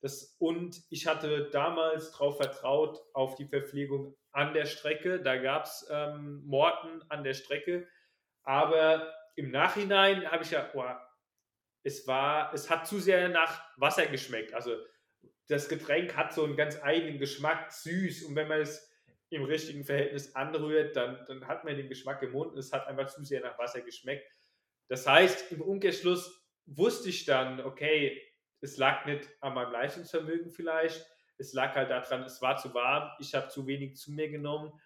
[0.00, 5.20] Das, und ich hatte damals darauf vertraut, auf die Verpflegung an der Strecke.
[5.20, 7.88] Da gab es ähm, Morten an der Strecke.
[8.44, 11.00] Aber im Nachhinein habe ich ja, boah,
[11.82, 14.52] es war, es hat zu sehr nach Wasser geschmeckt.
[14.52, 14.76] Also
[15.48, 18.24] das Getränk hat so einen ganz eigenen Geschmack, süß.
[18.24, 18.86] Und wenn man es
[19.30, 22.86] im richtigen Verhältnis anrührt, dann, dann hat man den Geschmack im Mund und es hat
[22.86, 24.30] einfach zu sehr nach Wasser geschmeckt.
[24.88, 28.20] Das heißt, im Umkehrschluss wusste ich dann, okay,
[28.60, 31.06] es lag nicht an meinem Leistungsvermögen vielleicht,
[31.38, 34.78] es lag halt daran, es war zu warm, ich habe zu wenig zu mir genommen,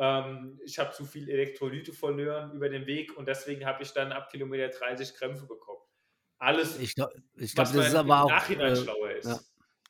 [0.00, 4.12] ähm, ich habe zu viel Elektrolyte verloren über den Weg und deswegen habe ich dann
[4.12, 5.80] ab Kilometer 30 Krämpfe bekommen.
[6.38, 8.30] Alles, Ich glaube, ich glaub, was das ist aber im auch.
[8.30, 9.26] Nachhinein Äh, schlauer ist.
[9.26, 9.40] ja.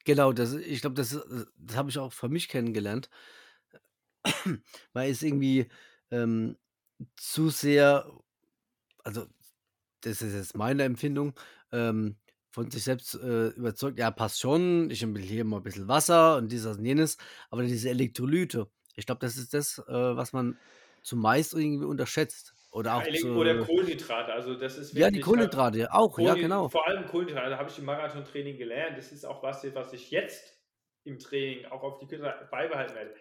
[0.05, 1.11] genau, das, ich glaube, das,
[1.57, 3.09] das habe ich auch für mich kennengelernt.
[4.93, 5.69] Weil es irgendwie
[6.11, 6.57] ähm,
[7.17, 8.11] zu sehr,
[9.05, 9.27] also
[10.03, 11.35] das ist jetzt meine Empfindung,
[11.73, 12.17] ähm,
[12.53, 16.37] von sich selbst äh, überzeugt, ja, passt schon, ich will hier mal ein bisschen Wasser
[16.39, 17.17] und dieses und jenes,
[17.51, 18.71] aber diese Elektrolyte,
[19.01, 20.57] ich glaube, das ist das, äh, was man
[21.03, 22.55] zumeist irgendwie unterschätzt.
[22.73, 26.41] Oder auch zu, Oder Kohlenhydrate, also das ist ja, die halt- Kohlenhydrate, auch, ja, Kohlen-
[26.43, 26.69] genau.
[26.69, 28.97] Vor allem Kohlenhydrate habe ich im Marathontraining gelernt.
[28.97, 30.57] Das ist auch was, was ich jetzt
[31.03, 33.15] im Training auch auf die Kürze beibehalten werde.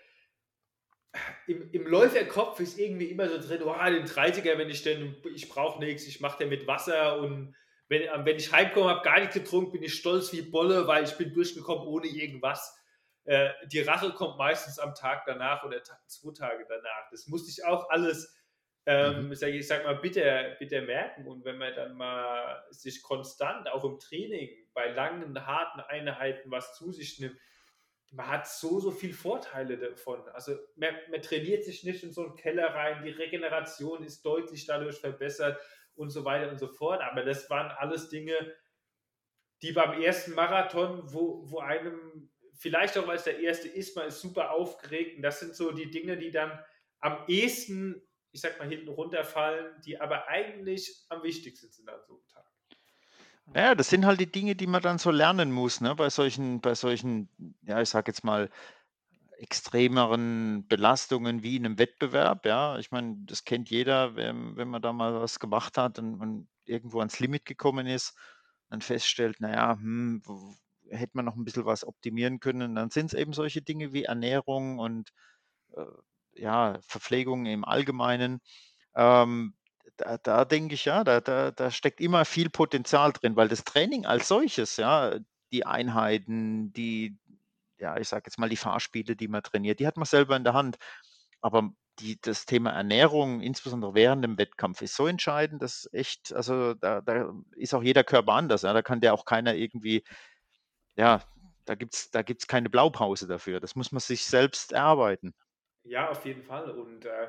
[1.47, 5.49] Im, Im Läuferkopf ist irgendwie immer so drin, oh, den 30er, wenn ich denn, ich
[5.49, 7.55] brauche nichts, ich mache den mit Wasser und
[7.87, 11.05] wenn, äh, wenn ich heimkomme, habe gar nichts getrunken, bin ich stolz wie Bolle, weil
[11.05, 12.77] ich bin durchgekommen ohne irgendwas.
[13.29, 17.09] Äh, die Rache kommt meistens am Tag danach oder zwei Tage danach.
[17.11, 18.35] Das musste ich auch alles
[18.85, 21.27] ähm, sag ich sag mal, bitter, bitter merken.
[21.27, 26.75] Und wenn man dann mal sich konstant, auch im Training, bei langen, harten Einheiten was
[26.75, 27.37] zu sich nimmt,
[28.11, 30.27] man hat so, so viel Vorteile davon.
[30.29, 34.65] Also man, man trainiert sich nicht in so einen Keller rein, die Regeneration ist deutlich
[34.65, 35.59] dadurch verbessert
[35.93, 37.03] und so weiter und so fort.
[37.03, 38.55] Aber das waren alles Dinge,
[39.61, 44.07] die beim ersten Marathon, wo, wo einem, vielleicht auch weil es der erste ist, man
[44.07, 45.17] ist super aufgeregt.
[45.17, 46.63] Und das sind so die Dinge, die dann
[46.99, 48.01] am ehesten
[48.31, 52.45] ich sag mal, hinten runterfallen, die aber eigentlich am wichtigsten sind an so einem Tag.
[53.55, 55.95] Ja, das sind halt die Dinge, die man dann so lernen muss, ne?
[55.95, 57.29] Bei solchen, bei solchen,
[57.63, 58.51] ja, ich sag jetzt mal,
[59.37, 62.45] extremeren Belastungen wie in einem Wettbewerb.
[62.45, 66.15] Ja, ich meine, das kennt jeder, wenn, wenn man da mal was gemacht hat und,
[66.19, 68.15] und irgendwo ans Limit gekommen ist,
[68.69, 70.21] dann feststellt, naja, hm,
[70.91, 72.75] hätte man noch ein bisschen was optimieren können.
[72.75, 75.09] Dann sind es eben solche Dinge wie Ernährung und
[75.75, 75.85] äh,
[76.33, 78.41] ja, Verpflegung im Allgemeinen.
[78.95, 79.55] Ähm,
[79.97, 83.63] da, da denke ich, ja, da, da, da steckt immer viel Potenzial drin, weil das
[83.63, 85.17] Training als solches, ja,
[85.51, 87.17] die Einheiten, die,
[87.79, 90.43] ja, ich sage jetzt mal die Fahrspiele, die man trainiert, die hat man selber in
[90.43, 90.77] der Hand.
[91.41, 96.73] Aber die, das Thema Ernährung, insbesondere während dem Wettkampf, ist so entscheidend, dass echt, also
[96.75, 98.61] da, da ist auch jeder Körper anders.
[98.61, 100.03] Ja, da kann der auch keiner irgendwie,
[100.95, 101.21] ja,
[101.65, 103.59] da gibt es da gibt's keine Blaupause dafür.
[103.59, 105.33] Das muss man sich selbst erarbeiten.
[105.83, 106.69] Ja, auf jeden Fall.
[106.71, 107.27] Und äh,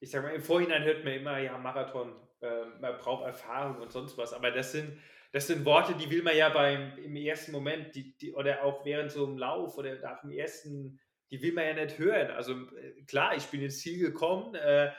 [0.00, 3.92] ich sag mal, im Vorhinein hört man immer, ja, Marathon, äh, man braucht Erfahrung und
[3.92, 4.32] sonst was.
[4.32, 4.98] Aber das sind,
[5.32, 8.84] das sind Worte, die will man ja beim, im ersten Moment, die, die, oder auch
[8.84, 12.30] während so einem Lauf oder nach dem ersten, die will man ja nicht hören.
[12.30, 14.54] Also äh, klar, ich bin ins Ziel gekommen.
[14.54, 14.90] Äh,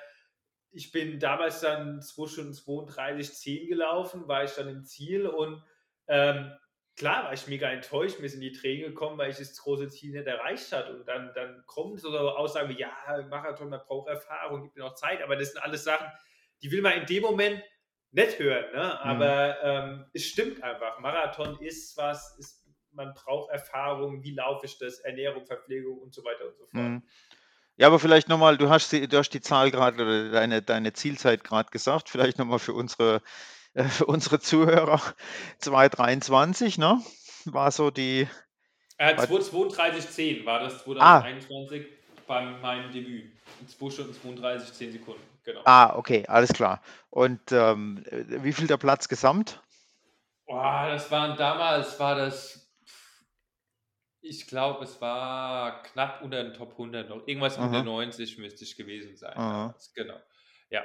[0.72, 5.64] ich bin damals dann 2 Stunden 32, 10 gelaufen, war ich dann im Ziel und
[6.08, 6.52] ähm,
[6.98, 10.12] klar war ich mega enttäuscht, mir sind die Tränen gekommen, weil ich das große Ziel
[10.12, 10.90] nicht erreicht hat.
[10.90, 12.92] Und dann, dann kommen so Aussagen wie, ja,
[13.30, 16.08] Marathon, man braucht Erfahrung, gibt mir noch Zeit, aber das sind alles Sachen,
[16.62, 17.64] die will man in dem Moment
[18.12, 19.00] nicht hören, ne?
[19.02, 19.92] aber mhm.
[20.00, 21.00] ähm, es stimmt einfach.
[21.00, 26.24] Marathon ist was, ist, man braucht Erfahrung, wie laufe ich das, Ernährung, Verpflegung und so
[26.24, 26.84] weiter und so fort.
[26.84, 27.04] Mhm.
[27.76, 30.94] Ja, aber vielleicht nochmal, du hast die, du hast die Zahl gerade oder deine, deine
[30.94, 33.22] Zielzeit gerade gesagt, vielleicht nochmal für unsere,
[33.78, 35.02] äh, für unsere Zuhörer
[35.60, 37.02] 223, ne?
[37.46, 38.28] War so die.
[38.98, 42.22] Äh, 232,10 war das 2021 ah.
[42.28, 43.32] bei meinem Debüt.
[43.68, 45.62] 2 Stunden 32, 10 Sekunden, genau.
[45.66, 46.82] Ah, okay, alles klar.
[47.10, 49.62] Und ähm, wie viel der Platz gesamt?
[50.46, 52.68] Boah, das waren damals, war das
[54.22, 57.28] ich glaube, es war knapp unter den Top 100 noch.
[57.28, 59.74] Irgendwas unter 90 müsste ich gewesen sein.
[59.96, 60.20] Genau.
[60.70, 60.84] Ja.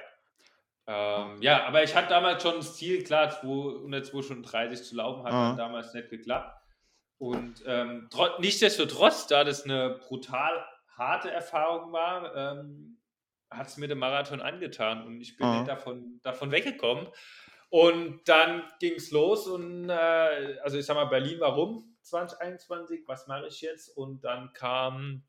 [0.87, 4.83] Ähm, ja, aber ich hatte damals schon das Ziel, klar, 2, unter 2 Stunden 30
[4.83, 6.61] zu laufen, hat dann damals nicht geklappt.
[7.19, 8.09] Und ähm,
[8.39, 10.65] nichtsdestotrotz, da das eine brutal
[10.97, 12.99] harte Erfahrung war, ähm,
[13.49, 17.07] hat es mir den Marathon angetan und ich bin nicht davon, davon weggekommen.
[17.71, 23.05] Und dann ging es los und äh, also ich sag mal, Berlin war rum, 2021,
[23.07, 23.97] was mache ich jetzt?
[23.97, 25.23] Und dann kam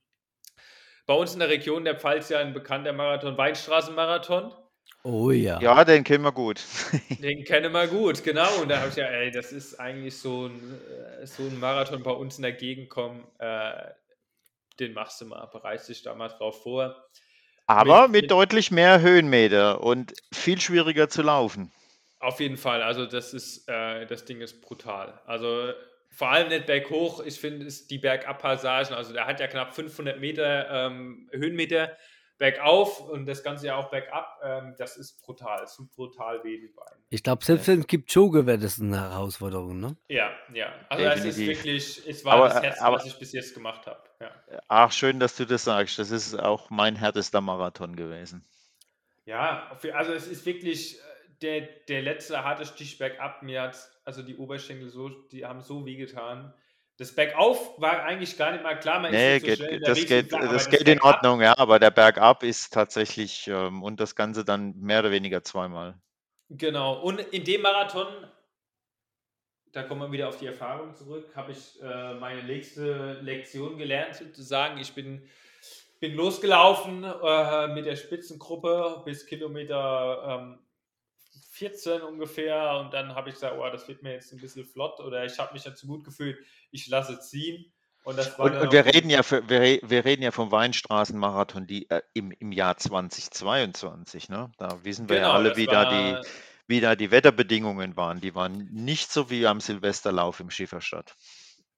[1.06, 4.54] bei uns in der Region der Pfalz ja ein bekannter Marathon, Weinstraßenmarathon.
[5.03, 5.59] Oh ja.
[5.59, 6.61] Ja, den kennen wir gut.
[7.21, 8.61] Den kennen wir gut, genau.
[8.61, 10.79] Und da habe ich ja, ey, das ist eigentlich so ein,
[11.21, 13.27] äh, so ein Marathon bei uns in der Gegend kommen.
[13.38, 13.91] Äh,
[14.79, 16.95] den machst du mal, bereitest dich da mal drauf vor.
[17.67, 21.71] Aber mit, mit deutlich mehr Höhenmeter und viel schwieriger zu laufen.
[22.19, 22.81] Auf jeden Fall.
[22.81, 25.19] Also das ist, äh, das Ding ist brutal.
[25.25, 25.73] Also
[26.09, 27.21] vor allem nicht berghoch.
[27.25, 31.97] Ich finde, es die Bergabpassagen, also der hat ja knapp 500 Meter ähm, Höhenmeter
[32.44, 34.38] bergauf und das Ganze ja auch bergab.
[34.44, 35.64] Ähm, das ist brutal.
[35.64, 37.02] Es tut brutal weh, die Beine.
[37.10, 39.96] Ich glaube, selbst für Kip Kipchoge wäre das eine Herausforderung, ne?
[40.10, 40.74] Ja, ja.
[40.89, 44.04] Also, es ist wirklich, es war aber, das aber, was ich bis jetzt gemacht habe.
[44.20, 44.32] Ja.
[44.68, 46.00] Ach, schön, dass du das sagst.
[46.00, 48.46] Das ist auch mein härtester Marathon gewesen.
[49.24, 51.02] Ja, also es ist wirklich äh,
[51.41, 53.41] der, der letzte harte Stich bergab.
[53.41, 56.54] Mir hat also die Oberschenkel so, die haben so wehgetan.
[56.98, 59.00] Das Bergauf war eigentlich gar nicht mal klar.
[59.00, 62.44] Man nee, so geht, das, geht, klar, das geht in Ordnung, ja, aber der Bergab
[62.44, 65.96] ist tatsächlich ähm, und das Ganze dann mehr oder weniger zweimal.
[66.50, 68.08] Genau, und in dem Marathon,
[69.72, 74.16] da kommen wir wieder auf die Erfahrung zurück, habe ich äh, meine nächste Lektion gelernt,
[74.16, 74.78] sozusagen.
[74.78, 75.28] Ich bin,
[76.00, 80.60] bin losgelaufen äh, mit der Spitzengruppe bis Kilometer ähm,
[81.54, 84.99] 14 ungefähr und dann habe ich gesagt, oh, das wird mir jetzt ein bisschen flott
[84.99, 86.38] oder ich habe mich dazu gut gefühlt,
[86.72, 87.72] ich lasse ziehen.
[88.04, 92.01] Und, und, und wir, reden ja für, wir, wir, reden ja vom Weinstraßenmarathon die, äh,
[92.14, 94.28] im, im Jahr 2022.
[94.28, 94.51] Ne?
[94.58, 96.28] Da wissen wir genau, ja alle, wie, war, da die,
[96.68, 98.20] wie da die Wetterbedingungen waren.
[98.20, 101.16] Die waren nicht so wie am Silvesterlauf im Schieferstadt.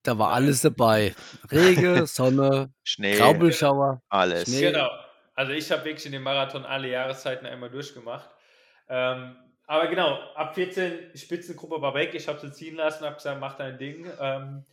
[0.01, 1.13] Da war alles dabei.
[1.51, 4.01] Regen, Sonne, Schnee, Graubelschauer.
[4.09, 4.49] Alles.
[4.49, 4.71] Schnee.
[4.71, 4.89] Genau.
[5.35, 8.29] Also ich habe wirklich in dem Marathon alle Jahreszeiten einmal durchgemacht.
[8.87, 9.35] Ähm,
[9.67, 12.13] aber genau, ab 14 Spitzengruppe war weg.
[12.13, 14.11] Ich habe sie ziehen lassen, habe gesagt, mach dein Ding.
[14.19, 14.65] Ähm,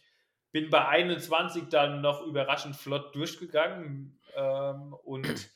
[0.52, 4.20] bin bei 21 dann noch überraschend flott durchgegangen.
[4.34, 5.50] Ähm, und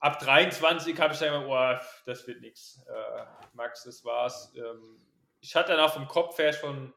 [0.00, 2.84] ab 23 habe ich dann gesagt, oh, das wird nichts.
[2.86, 3.24] Äh,
[3.54, 4.52] Max, das war's.
[4.54, 4.98] Ähm,
[5.40, 6.92] ich hatte dann auch vom Kopf her schon,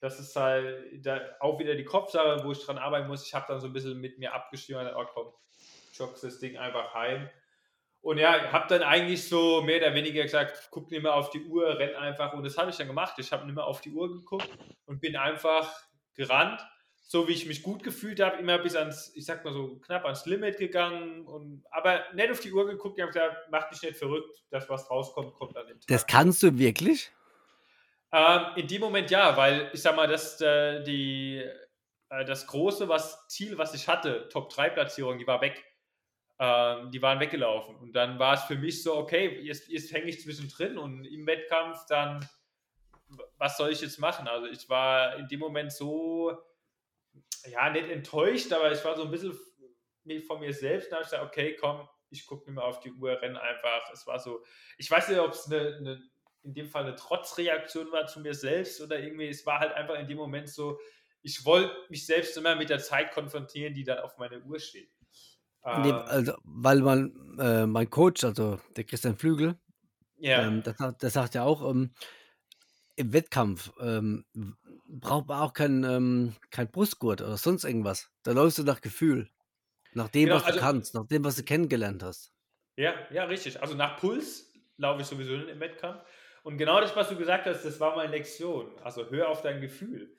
[0.00, 3.26] das ist halt da auch wieder die Kopfsache, wo ich dran arbeiten muss.
[3.26, 5.32] Ich habe dann so ein bisschen mit mir abgestimmt, oh komm,
[5.94, 7.28] joggst das Ding einfach heim.
[8.08, 11.44] Und ja, habe dann eigentlich so mehr oder weniger gesagt, guck nicht mehr auf die
[11.44, 12.32] Uhr, renn einfach.
[12.32, 13.18] Und das habe ich dann gemacht.
[13.18, 14.48] Ich habe nicht mehr auf die Uhr geguckt
[14.86, 15.70] und bin einfach
[16.14, 16.66] gerannt,
[17.02, 20.06] so wie ich mich gut gefühlt habe, immer bis ans, ich sag mal so, knapp
[20.06, 21.26] ans Limit gegangen.
[21.26, 22.98] Und, aber nicht auf die Uhr geguckt.
[22.98, 25.88] Ich habe gesagt, mach dich nicht verrückt, das, was rauskommt, kommt an den Tag.
[25.88, 27.12] Das kannst du wirklich?
[28.10, 31.44] Ähm, in dem Moment ja, weil ich sag mal, dass äh, die,
[32.08, 35.62] äh, das große was, Ziel, was ich hatte, Top-3-Platzierung, die war weg.
[36.40, 37.76] Ähm, die waren weggelaufen.
[37.76, 41.26] Und dann war es für mich so, okay, jetzt, jetzt hänge ich zwischendrin und im
[41.26, 42.26] Wettkampf dann,
[43.38, 44.28] was soll ich jetzt machen?
[44.28, 46.38] Also ich war in dem Moment so,
[47.50, 49.36] ja, nicht enttäuscht, aber ich war so ein bisschen
[50.26, 50.92] von mir selbst.
[50.92, 53.90] Da habe ich gesagt, okay, komm, ich gucke mir mal auf die Uhr, renne einfach.
[53.92, 54.44] Es war so,
[54.76, 56.02] ich weiß nicht, ob es eine, eine,
[56.44, 59.98] in dem Fall eine Trotzreaktion war zu mir selbst oder irgendwie, es war halt einfach
[59.98, 60.78] in dem Moment so,
[61.22, 64.90] ich wollte mich selbst immer mit der Zeit konfrontieren, die dann auf meiner Uhr steht.
[65.76, 66.02] Nee, ähm.
[66.06, 69.58] also, weil man, äh, mein Coach, also der Christian Flügel,
[70.16, 70.42] Ja.
[70.42, 71.92] ähm, der, sagt ja auch, ähm,
[72.96, 74.24] im Wettkampf ähm,
[74.88, 78.10] braucht man auch kein, ähm, kein Brustgurt oder sonst irgendwas.
[78.24, 79.30] Da läufst du nach Gefühl,
[79.94, 82.32] nach dem, Genau, was du also kannst, nach dem, was du kennengelernt hast.
[82.76, 83.60] Ja, ja, richtig.
[83.60, 86.02] Also nach Puls laufe ich sowieso im Wettkampf.
[86.44, 88.78] Und genau das, was du gesagt hast, das war meine Lektion.
[88.82, 90.16] Also hör auf dein Gefühl.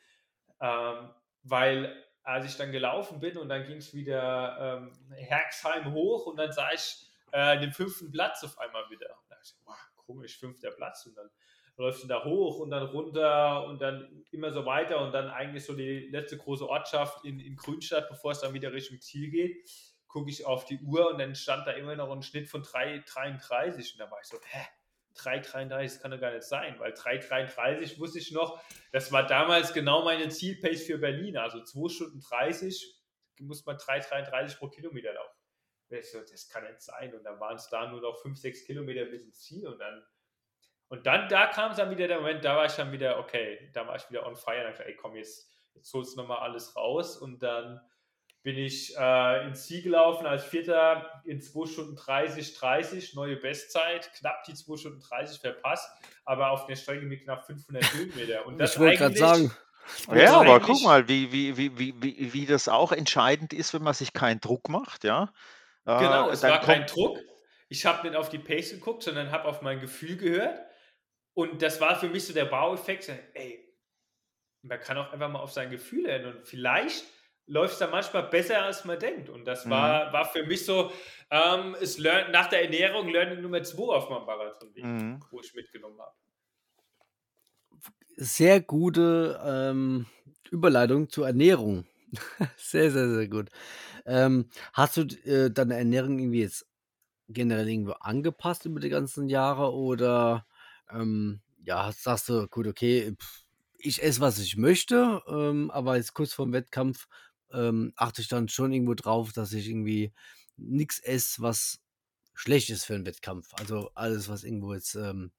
[0.61, 1.09] Ähm,
[1.43, 6.38] weil als ich dann gelaufen bin und dann ging es wieder ähm, Herxheim hoch und
[6.38, 9.07] dann sah ich äh, den fünften Platz auf einmal wieder.
[9.09, 11.30] Und da dachte ich, wow, komisch, fünfter Platz und dann
[11.78, 15.63] läufst du da hoch und dann runter und dann immer so weiter und dann eigentlich
[15.63, 19.70] so die letzte große Ortschaft in, in Grünstadt, bevor es dann wieder Richtung Ziel geht,
[20.07, 23.93] gucke ich auf die Uhr und dann stand da immer noch ein Schnitt von 3,33
[23.93, 24.65] und da war ich so, hä?
[25.16, 29.74] 3,33, das kann doch gar nicht sein, weil 3,33 wusste ich noch, das war damals
[29.74, 32.95] genau meine Zielpace für Berlin, also 2 Stunden 30
[33.41, 35.36] muss man 3,33 pro Kilometer laufen.
[36.03, 37.16] So, das kann nicht sein.
[37.16, 40.03] Und dann waren es da nur noch 5, 6 Kilometer bis ins Ziel und dann
[40.89, 43.70] und dann, da kam es dann wieder der Moment, da war ich dann wieder, okay,
[43.74, 44.64] da war ich wieder on fire.
[44.64, 47.16] Dann dachte ey, komm, jetzt, jetzt holst du nochmal alles raus.
[47.18, 47.80] Und dann
[48.41, 54.11] bin ich äh, ins Ziel gelaufen als Vierter in 2 Stunden 30, 30, neue Bestzeit,
[54.17, 55.89] knapp die 2 Stunden 30 verpasst,
[56.23, 58.45] aber auf der Strecke mit knapp 500 Höhenmeter.
[58.45, 59.51] Und das ich wollte gerade sagen.
[60.13, 63.93] Ja, aber guck mal, wie, wie, wie, wie, wie das auch entscheidend ist, wenn man
[63.93, 65.33] sich keinen Druck macht, ja.
[65.85, 67.17] Genau, äh, es war kein Druck.
[67.69, 70.59] Ich habe nicht auf die Pace geguckt, sondern habe auf mein Gefühl gehört.
[71.33, 73.65] Und das war für mich so der Baueffekt, ey,
[74.61, 77.05] man kann auch einfach mal auf sein Gefühl hören und vielleicht
[77.49, 79.29] läuft es dann manchmal besser, als man denkt.
[79.29, 80.13] Und das war, mhm.
[80.13, 80.91] war für mich so,
[81.31, 85.19] ähm, ist learn, nach der Ernährung Learning Nummer 2 auf meinem Marathonweg, mhm.
[85.31, 86.13] wo ich mitgenommen habe.
[88.15, 90.05] Sehr gute ähm,
[90.51, 91.85] Überleitung zur Ernährung.
[92.57, 93.49] sehr, sehr, sehr gut.
[94.05, 96.67] Ähm, hast du äh, deine Ernährung irgendwie jetzt
[97.27, 100.45] generell irgendwo angepasst über die ganzen Jahre oder
[100.91, 103.45] ähm, ja, sagst du, gut, okay, pf,
[103.77, 107.07] ich esse, was ich möchte, ähm, aber jetzt kurz vorm Wettkampf
[107.51, 110.13] ähm, achte ich dann schon irgendwo drauf, dass ich irgendwie
[110.57, 111.81] nichts esse, was
[112.33, 113.53] schlecht ist für einen Wettkampf.
[113.53, 115.31] Also alles, was irgendwo jetzt, ähm,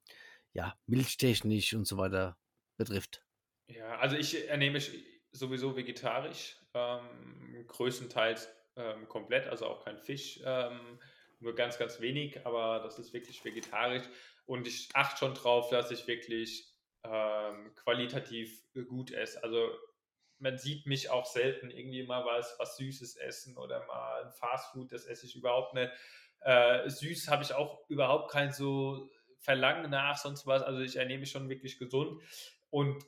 [0.52, 2.36] ja, milchtechnisch und so weiter
[2.76, 3.22] betrifft.
[3.68, 4.90] Ja, also ich ernehme mich
[5.32, 10.98] sowieso vegetarisch, ähm, größtenteils ähm, komplett, also auch kein Fisch, ähm,
[11.38, 14.04] nur ganz, ganz wenig, aber das ist wirklich vegetarisch.
[14.44, 16.70] Und ich achte schon drauf, dass ich wirklich
[17.04, 19.42] ähm, qualitativ gut esse.
[19.42, 19.70] Also
[20.40, 24.92] man sieht mich auch selten irgendwie mal was, was Süßes essen oder mal ein Fastfood,
[24.92, 25.90] das esse ich überhaupt nicht.
[26.40, 30.62] Äh, süß habe ich auch überhaupt kein so Verlangen nach, sonst was.
[30.62, 32.20] Also ich ernehme mich schon wirklich gesund
[32.70, 33.04] und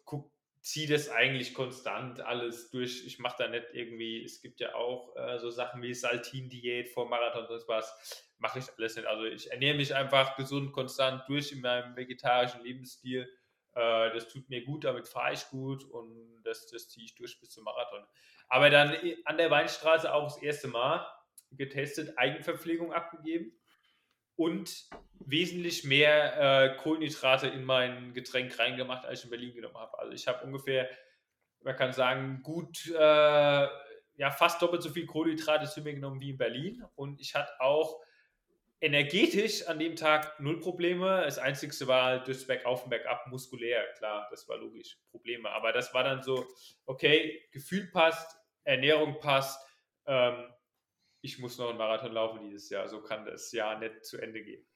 [0.61, 3.05] ziehe das eigentlich konstant alles durch.
[3.07, 7.09] Ich mache da nicht irgendwie, es gibt ja auch äh, so Sachen wie Saltin-Diät vor
[7.09, 9.07] Marathon, sonst was mache ich alles nicht.
[9.07, 13.29] Also ich ernähre mich einfach gesund, konstant durch in meinem vegetarischen Lebensstil.
[13.75, 17.39] Äh, das tut mir gut, damit fahre ich gut und das, das ziehe ich durch
[17.41, 18.05] bis zum Marathon.
[18.49, 18.95] Aber dann
[19.25, 21.07] an der Weinstraße auch das erste Mal
[21.53, 23.53] getestet, Eigenverpflegung abgegeben
[24.37, 24.89] und
[25.21, 29.99] wesentlich mehr äh, Kohlenhydrate in mein Getränk reingemacht, als ich in Berlin genommen habe.
[29.99, 30.89] Also ich habe ungefähr,
[31.61, 33.69] man kann sagen, gut, äh,
[34.17, 36.85] ja, fast doppelt so viel Kohlenhydrate zu mir genommen wie in Berlin.
[36.95, 38.01] Und ich hatte auch
[38.83, 41.23] energetisch an dem Tag null Probleme.
[41.25, 45.49] Das Einzige war halt durchs Bergauf und Bergab muskulär, klar, das war logisch, Probleme.
[45.51, 46.47] Aber das war dann so,
[46.85, 49.65] okay, Gefühl passt, Ernährung passt,
[50.07, 50.53] ähm,
[51.21, 54.43] ich muss noch einen Marathon laufen dieses Jahr, so kann das Jahr nicht zu Ende
[54.43, 54.67] gehen.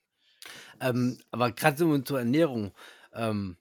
[0.81, 2.73] Ähm, aber gerade so zur Ernährung,
[3.13, 3.57] ähm,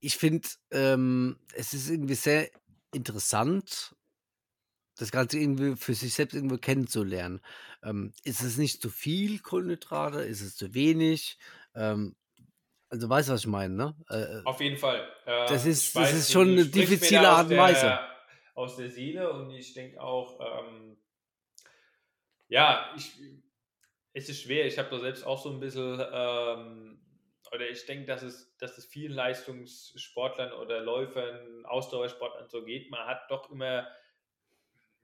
[0.00, 2.50] ich finde, ähm, es ist irgendwie sehr
[2.94, 3.94] interessant,
[5.00, 7.40] das Ganze irgendwie für sich selbst irgendwo kennenzulernen.
[7.82, 10.20] Ähm, ist es nicht zu viel Kohlenhydrate?
[10.20, 11.38] Ist es zu wenig?
[11.74, 12.16] Ähm,
[12.90, 13.96] also weißt du, was ich meine, ne?
[14.10, 15.00] Äh, Auf jeden Fall.
[15.24, 17.98] Äh, das ist, das ist schon eine diffizile Art und Weise.
[18.54, 20.98] Aus der Seele und ich denke auch, ähm,
[22.48, 23.12] ja, ich,
[24.12, 24.66] es ist schwer.
[24.66, 27.00] Ich habe da selbst auch so ein bisschen, ähm,
[27.54, 32.90] oder ich denke, dass es, dass es vielen Leistungssportlern oder Läufern, Ausdauersportlern so geht.
[32.90, 33.88] Man hat doch immer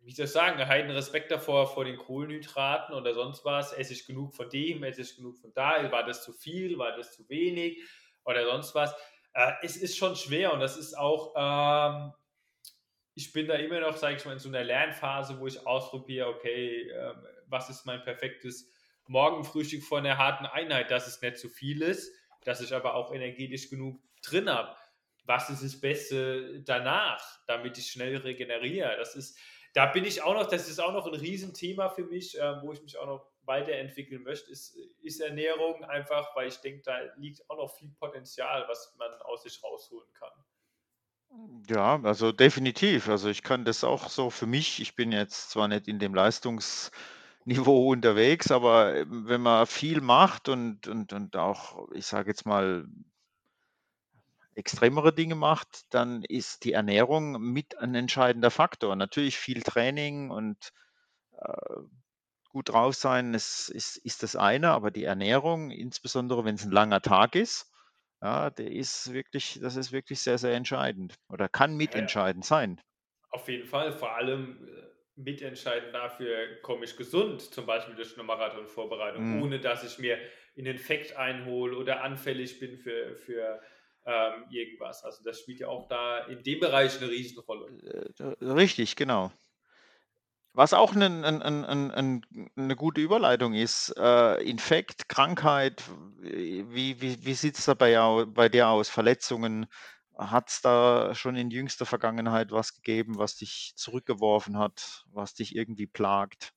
[0.00, 3.72] wie soll ich sagen, einen Respekt davor vor den Kohlenhydraten oder sonst was.
[3.72, 6.96] Esse ich genug von dem, esse ich genug von da, war das zu viel, war
[6.96, 7.82] das zu wenig
[8.24, 8.94] oder sonst was.
[9.34, 12.12] Äh, es ist schon schwer und das ist auch, ähm,
[13.14, 16.28] ich bin da immer noch, sage ich mal, in so einer Lernphase, wo ich ausprobiere,
[16.28, 17.14] okay, äh,
[17.48, 18.70] was ist mein perfektes
[19.08, 22.12] Morgenfrühstück vor einer harten Einheit, dass es nicht zu viel ist,
[22.44, 24.76] dass ich aber auch energetisch genug drin habe.
[25.24, 28.96] Was ist das Beste danach, damit ich schnell regeneriere?
[28.96, 29.38] Das ist,
[29.76, 32.72] da bin ich auch noch, das ist auch noch ein Riesenthema für mich, äh, wo
[32.72, 37.48] ich mich auch noch weiterentwickeln möchte, ist, ist Ernährung einfach, weil ich denke, da liegt
[37.50, 40.32] auch noch viel Potenzial, was man aus sich rausholen kann.
[41.68, 43.10] Ja, also definitiv.
[43.10, 46.14] Also ich kann das auch so für mich, ich bin jetzt zwar nicht in dem
[46.14, 46.92] Leistungsniveau
[47.90, 52.86] unterwegs, aber ähm, wenn man viel macht und, und, und auch, ich sage jetzt mal,
[54.56, 58.96] extremere Dinge macht, dann ist die Ernährung mit ein entscheidender Faktor.
[58.96, 60.70] Natürlich viel Training und
[61.32, 61.76] äh,
[62.50, 66.72] gut drauf sein ist, ist, ist das eine, aber die Ernährung, insbesondere wenn es ein
[66.72, 67.72] langer Tag ist,
[68.22, 72.08] ja, der ist wirklich, das ist wirklich sehr, sehr entscheidend oder kann Ja, ja.
[72.08, 72.80] mitentscheidend sein.
[73.30, 74.82] Auf jeden Fall, vor allem äh,
[75.16, 79.42] mitentscheidend dafür, komme ich gesund, zum Beispiel durch eine Marathonvorbereitung, Mhm.
[79.42, 80.18] ohne dass ich mir
[80.56, 83.60] einen Infekt einhole oder anfällig bin für, für
[84.06, 85.04] ähm, irgendwas.
[85.04, 88.14] Also das spielt ja auch da in dem Bereich eine Riesenrolle.
[88.18, 89.32] Äh, Richtig, genau.
[90.54, 95.84] Was auch eine, ein, ein, ein, ein, eine gute Überleitung ist, äh, Infekt, Krankheit,
[96.18, 98.88] wie, wie, wie sieht es da bei, bei dir aus?
[98.88, 99.66] Verletzungen?
[100.16, 105.54] Hat es da schon in jüngster Vergangenheit was gegeben, was dich zurückgeworfen hat, was dich
[105.54, 106.54] irgendwie plagt?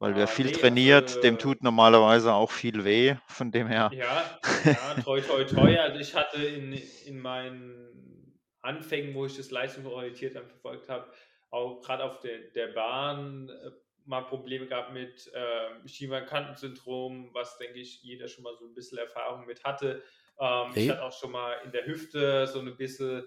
[0.00, 3.16] Weil wer Ah, viel nee, trainiert, dem also tut normalerweise auch viel weh.
[3.28, 5.76] Von dem her, Ja, ja, toi, toi, toi.
[5.78, 11.12] Also ich hatte in, in meinen Anfängen, wo ich das leistungsorientiert dann verfolgt habe,
[11.50, 13.70] auch gerade auf der, der Bahn äh,
[14.04, 18.98] mal Probleme gehabt mit äh, Schieferkantensyndrom, was denke ich jeder schon mal so ein bisschen
[18.98, 20.04] Erfahrung mit hatte.
[20.38, 20.88] Ähm, ich Okay.
[20.88, 23.26] hatte auch schon mal in der Hüfte so ein bisschen,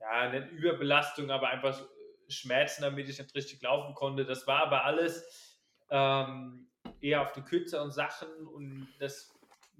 [0.00, 1.80] ja, nicht Überbelastung, aber einfach
[2.28, 4.24] Schmerzen, damit ich nicht richtig laufen konnte.
[4.24, 5.49] Das war aber alles
[5.90, 6.68] ähm,
[7.00, 9.34] eher auf die kürzeren Sachen und das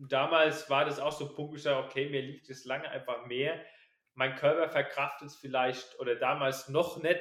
[0.09, 3.27] damals war das auch so ein Punkt, ich sage, okay, mir liegt es lange einfach
[3.27, 3.61] mehr.
[4.15, 7.21] Mein Körper verkraftet es vielleicht oder damals noch nicht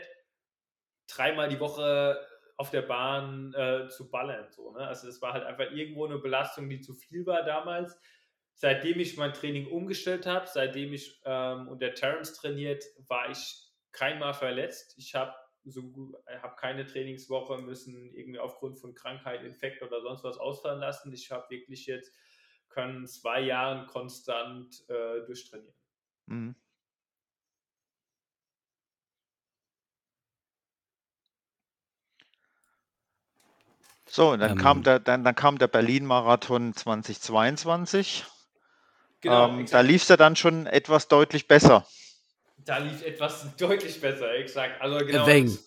[1.08, 2.26] dreimal die Woche
[2.58, 4.48] auf der Bahn äh, zu ballern.
[4.52, 4.86] So, ne?
[4.88, 7.98] Also es war halt einfach irgendwo eine Belastung, die zu viel war damals.
[8.54, 14.34] Seitdem ich mein Training umgestellt habe, seitdem ich ähm, unter Terrence trainiert, war ich keinmal
[14.34, 14.96] verletzt.
[14.98, 15.34] Ich habe
[15.72, 20.80] so gut, habe keine Trainingswoche müssen irgendwie aufgrund von Krankheit, Infekt oder sonst was ausfallen
[20.80, 21.14] lassen.
[21.14, 22.14] Ich habe wirklich jetzt
[22.70, 25.76] können zwei Jahren konstant äh, durchtrainieren.
[26.28, 26.56] mhm.
[34.08, 38.26] So, dann kam Ähm, der, dann, dann kam der Berlin-Marathon 2022.
[39.22, 41.86] Genau, Ähm, da lief es ja dann schon etwas deutlich besser.
[42.70, 44.80] Da lief etwas deutlich besser, exakt.
[44.80, 45.26] Also genau.
[45.26, 45.58] Wegen.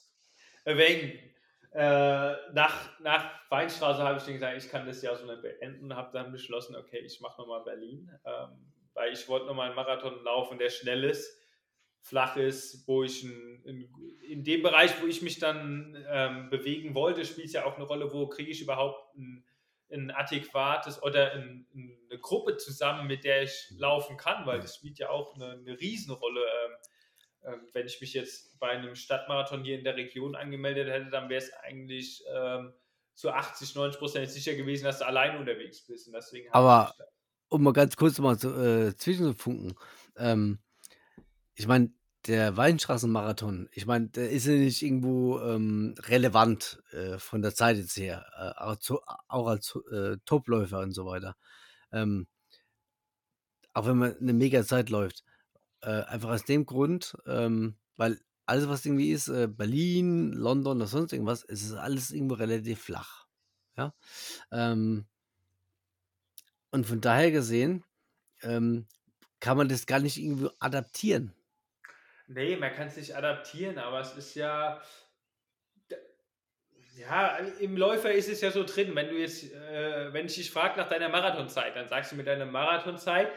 [0.64, 1.18] Wegen.
[1.72, 5.96] Äh, nach, nach Weinstraße habe ich dann gesagt, ich kann das Jahr so nicht beenden,
[5.96, 10.22] habe dann beschlossen, okay, ich mache nochmal Berlin, ähm, weil ich wollte nochmal einen Marathon
[10.22, 11.40] laufen, der schnell ist,
[12.02, 13.94] flach ist, wo ich in, in,
[14.28, 17.84] in dem Bereich, wo ich mich dann ähm, bewegen wollte, spielt es ja auch eine
[17.84, 19.44] Rolle, wo kriege ich überhaupt ein,
[19.90, 24.98] ein adäquates oder ein, eine Gruppe zusammen, mit der ich laufen kann, weil das spielt
[24.98, 26.42] ja auch eine, eine Riesenrolle.
[26.42, 26.76] Ähm,
[27.72, 31.42] wenn ich mich jetzt bei einem Stadtmarathon hier in der Region angemeldet hätte, dann wäre
[31.42, 32.72] es eigentlich ähm,
[33.14, 36.06] zu 80, 90 Prozent sicher gewesen, dass du allein unterwegs bist.
[36.06, 36.94] Und deswegen aber
[37.48, 39.74] um mal ganz kurz mal zu, äh, zwischenzufunken.
[40.16, 40.58] Ähm,
[41.54, 41.92] ich meine,
[42.26, 47.76] der Weinstraßenmarathon, ich meine, der ist ja nicht irgendwo ähm, relevant äh, von der Zeit
[47.76, 51.36] jetzt her, äh, auch, zu, auch als äh, Topläufer und so weiter.
[51.92, 52.26] Ähm,
[53.74, 55.24] auch wenn man eine mega Zeit läuft.
[55.82, 60.86] Äh, einfach aus dem Grund, ähm, weil alles, was irgendwie ist, äh, Berlin, London oder
[60.86, 63.26] sonst irgendwas, es ist alles irgendwo relativ flach.
[63.76, 63.94] Ja.
[64.52, 65.06] Ähm,
[66.70, 67.84] und von daher gesehen,
[68.42, 68.86] ähm,
[69.40, 71.34] kann man das gar nicht irgendwie adaptieren.
[72.28, 74.80] Nee, man kann es nicht adaptieren, aber es ist ja.
[76.96, 78.94] Ja, im Läufer ist es ja so drin.
[78.94, 82.24] Wenn du jetzt, äh, wenn ich dich frage nach deiner Marathonzeit, dann sagst du mir
[82.24, 83.32] deine Marathonzeit.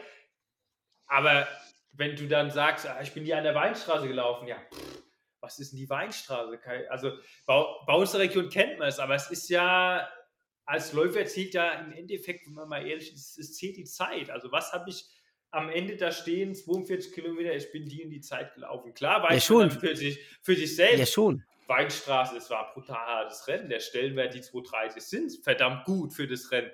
[1.06, 1.48] Aber
[1.96, 5.02] wenn du dann sagst, ah, ich bin hier an der Weinstraße gelaufen, ja, pff,
[5.40, 6.58] was ist denn die Weinstraße?
[6.90, 7.12] Also
[7.46, 10.08] bei, bei uns in der Region kennt man es, aber es ist ja,
[10.64, 14.30] als Läufer zählt ja im Endeffekt, wenn man mal ehrlich ist, es zählt die Zeit.
[14.30, 15.04] Also was habe ich
[15.50, 18.92] am Ende da stehen, 42 Kilometer, ich bin die in die Zeit gelaufen.
[18.94, 19.70] Klar, weiß Ja, schon.
[19.70, 20.98] für sich, für sich selbst.
[20.98, 21.44] Ja, schon.
[21.68, 23.68] Weinstraße, es war ein brutal hartes Rennen.
[23.68, 26.70] Der Stellenwert, die 230 sind verdammt gut für das Rennen.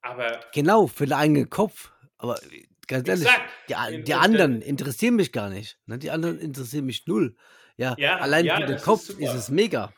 [0.00, 1.92] Aber Genau, für den eigenen Kopf.
[2.18, 2.38] Aber
[2.86, 3.50] ganz ehrlich, exakt.
[3.68, 5.78] die, die anderen interessieren mich gar nicht.
[5.86, 5.98] Ne?
[5.98, 7.36] Die anderen interessieren mich null.
[7.76, 9.22] Ja, Ja, allein ja, für den ist Kopf super.
[9.22, 9.92] ist es mega.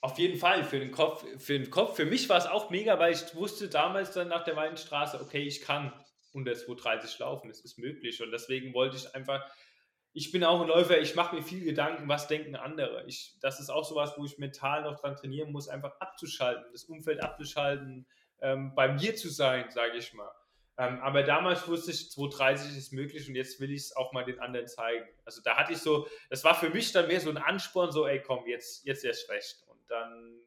[0.00, 1.24] Auf jeden Fall, für den Kopf.
[1.38, 4.42] Für den Kopf, für mich war es auch mega, weil ich wusste damals dann nach
[4.44, 5.92] der Weinstraße, okay, ich kann
[6.32, 8.22] unter 230 laufen, es ist möglich.
[8.22, 9.44] Und deswegen wollte ich einfach,
[10.12, 13.04] ich bin auch ein Läufer, ich mache mir viel Gedanken, was denken andere.
[13.06, 16.84] Ich, das ist auch sowas, wo ich mental noch dran trainieren muss, einfach abzuschalten, das
[16.84, 18.06] Umfeld abzuschalten,
[18.40, 20.32] ähm, bei mir zu sein, sage ich mal.
[20.78, 24.24] Ähm, aber damals wusste ich, 230 ist möglich und jetzt will ich es auch mal
[24.24, 25.06] den anderen zeigen.
[25.24, 28.06] Also da hatte ich so, das war für mich dann mehr so ein Ansporn, so,
[28.06, 29.62] ey, komm, jetzt, jetzt erst recht.
[29.68, 30.40] Und dann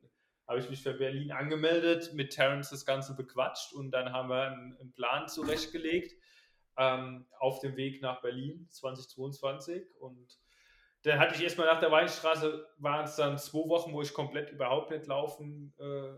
[0.48, 4.48] habe ich mich für Berlin angemeldet, mit Terence das Ganze bequatscht und dann haben wir
[4.48, 6.14] einen, einen Plan zurechtgelegt
[6.78, 10.40] ähm, auf dem Weg nach Berlin 2022 und
[11.04, 14.50] dann hatte ich erstmal nach der Weinstraße, waren es dann zwei Wochen, wo ich komplett
[14.50, 16.16] überhaupt nicht laufen äh,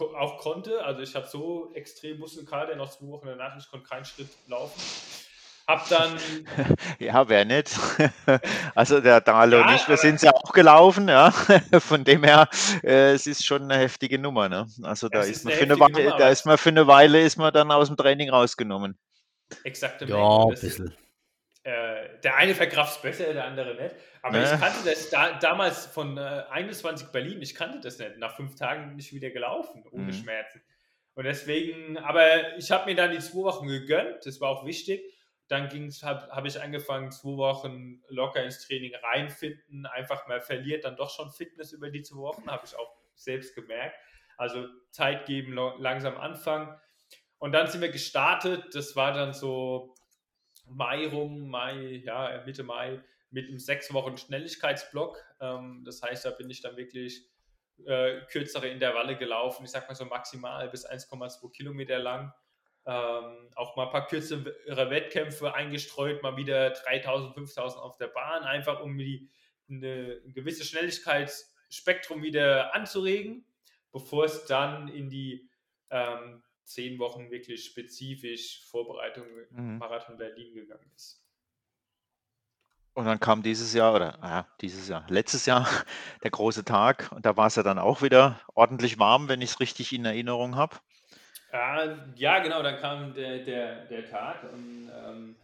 [0.00, 0.84] auch konnte.
[0.84, 4.80] Also ich hatte so extrem Muskelkater, noch zwei Wochen danach, ich konnte keinen Schritt laufen.
[5.66, 6.16] Hab dann.
[6.98, 7.70] Ja, wer nicht?
[8.74, 11.30] Also der Dalo Ja, nicht, wir sind ja auch gelaufen, ja.
[11.80, 12.48] Von dem her,
[12.84, 14.66] äh, es ist schon eine heftige Nummer, ne?
[14.82, 16.86] Also da ist ist man eine für eine Weile, Nummer, da ist man für eine
[16.86, 18.96] Weile ist man dann aus dem Training rausgenommen.
[19.64, 20.94] Exakte Ja, ein bisschen.
[21.66, 23.94] Äh, der eine verkraft es besser, der andere nicht.
[24.22, 24.44] Aber Ne?
[24.44, 28.18] ich kannte das da, damals von äh, 21 Berlin, ich kannte das nicht.
[28.18, 30.12] Nach fünf Tagen bin ich wieder gelaufen, ohne Mhm.
[30.12, 30.62] Schmerzen.
[31.14, 35.02] Und deswegen, aber ich habe mir dann die zwei Wochen gegönnt, das war auch wichtig.
[35.48, 35.68] Dann
[36.02, 41.10] habe hab ich angefangen, zwei Wochen locker ins Training reinfinden, einfach mal verliert dann doch
[41.10, 43.96] schon Fitness über die zwei Wochen, habe ich auch selbst gemerkt.
[44.36, 46.78] Also Zeit geben, langsam anfangen.
[47.38, 49.95] Und dann sind wir gestartet, das war dann so
[50.68, 55.22] Mai rum, Mai, ja, Mitte Mai, mit einem sechs Wochen Schnelligkeitsblock.
[55.40, 57.28] Ähm, das heißt, da bin ich dann wirklich
[57.84, 62.32] äh, kürzere Intervalle gelaufen, ich sag mal so maximal bis 1,2 Kilometer lang.
[62.86, 68.44] Ähm, auch mal ein paar kürzere Wettkämpfe eingestreut, mal wieder 3000, 5000 auf der Bahn,
[68.44, 69.28] einfach um die,
[69.68, 73.44] eine, ein gewisses Schnelligkeitsspektrum wieder anzuregen,
[73.92, 75.50] bevor es dann in die
[75.90, 79.78] ähm, zehn Wochen wirklich spezifisch Vorbereitung Mhm.
[79.78, 81.22] Marathon Berlin gegangen ist.
[82.94, 85.68] Und dann kam dieses Jahr, oder ja, dieses Jahr, letztes Jahr,
[86.22, 87.10] der große Tag.
[87.12, 90.06] Und da war es ja dann auch wieder ordentlich warm, wenn ich es richtig in
[90.06, 90.76] Erinnerung habe.
[91.52, 95.36] Äh, ja, genau, dann kam der, der, der Tag und ähm,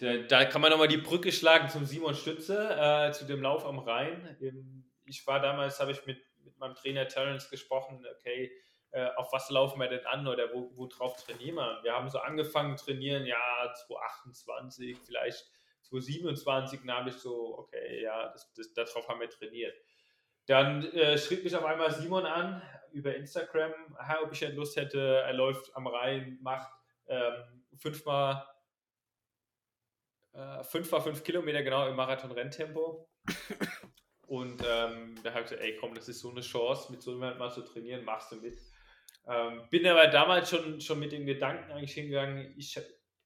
[0.00, 3.66] der, da kann man nochmal die Brücke schlagen zum Simon Stütze, äh, zu dem Lauf
[3.66, 4.36] am Rhein.
[4.40, 8.50] Im, ich war damals, habe ich mit, mit meinem Trainer Terence gesprochen, okay,
[8.92, 11.80] äh, auf was laufen wir denn an oder wo, wo drauf trainieren wir?
[11.82, 13.38] Wir haben so angefangen trainieren, ja,
[13.86, 15.50] 2028, vielleicht
[15.82, 19.76] 2027, dann habe ich so, okay, ja, das, das, darauf haben wir trainiert.
[20.46, 22.62] Dann äh, schrieb mich auf einmal Simon an
[22.92, 26.70] über Instagram, aha, ob ich Lust hätte, er läuft am Rhein, macht
[27.06, 28.46] ähm, fünfmal
[30.32, 33.08] äh, fünfmal fünf Kilometer genau im Marathon-Renntempo.
[34.26, 37.12] Und ähm, da habe ich gesagt, ey komm, das ist so eine Chance, mit so
[37.12, 38.60] jemandem mal zu trainieren, machst du mit.
[39.30, 42.78] Ähm, bin aber damals schon, schon mit dem Gedanken eigentlich hingegangen, ich,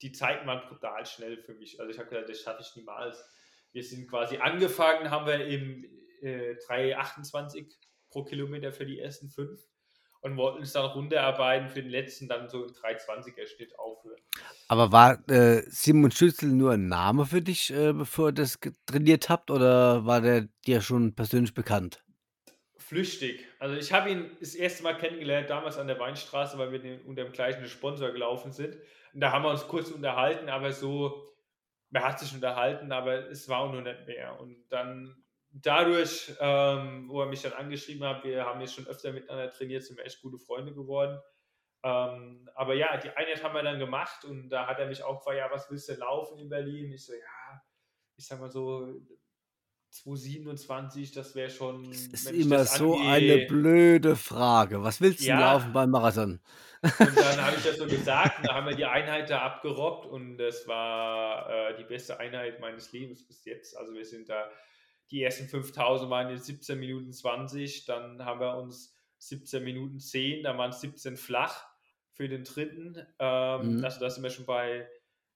[0.03, 1.81] die Zeiten waren brutal schnell für mich.
[1.81, 3.25] Also ich habe gedacht, das schaffe ich niemals.
[3.73, 5.85] Wir sind quasi angefangen, haben wir im
[6.21, 7.73] äh, 3,28
[8.11, 9.61] pro Kilometer für die ersten fünf
[10.21, 14.21] und wollten es dann runterarbeiten für den letzten dann so im 3,20er Schnitt aufhören.
[14.69, 19.31] Aber war äh, Simon Schützel nur ein Name für dich, äh, bevor ihr das trainiert
[19.31, 22.04] habt, oder war der dir schon persönlich bekannt?
[22.87, 23.47] Flüchtig.
[23.59, 27.25] Also ich habe ihn das erste Mal kennengelernt, damals an der Weinstraße, weil wir unter
[27.25, 28.77] dem gleichen Sponsor gelaufen sind.
[29.15, 31.27] Und da haben wir uns kurz unterhalten, aber so,
[31.89, 34.39] man hat sich unterhalten, aber es war auch nur nicht mehr.
[34.39, 39.13] Und dann dadurch, ähm, wo er mich dann angeschrieben hat, wir haben jetzt schon öfter
[39.13, 41.19] miteinander trainiert, sind wir echt gute Freunde geworden.
[41.85, 45.21] Ähm, aber ja, die Einheit haben wir dann gemacht und da hat er mich auch
[45.21, 46.93] gefragt, ja, was willst du laufen in Berlin?
[46.93, 47.63] Ich so, ja,
[48.17, 49.01] ich sag mal so,
[49.95, 51.89] 227, das wäre schon.
[51.91, 54.83] Das ist immer das so angehe- eine blöde Frage.
[54.83, 55.41] Was willst du Ja.
[55.41, 56.41] laufen beim Marathon?
[56.83, 60.07] Und dann habe ich das so gesagt, und da haben wir die Einheit da abgerobbt
[60.07, 63.77] und das war äh, die beste Einheit meines Lebens bis jetzt.
[63.77, 64.51] Also wir sind da,
[65.11, 70.43] die ersten 5000 waren jetzt 17 Minuten 20, dann haben wir uns 17 Minuten 10,
[70.43, 71.65] dann waren es 17 flach
[72.13, 72.97] für den dritten.
[73.19, 73.85] Ähm, Mhm.
[73.85, 74.87] Also da sind wir schon bei,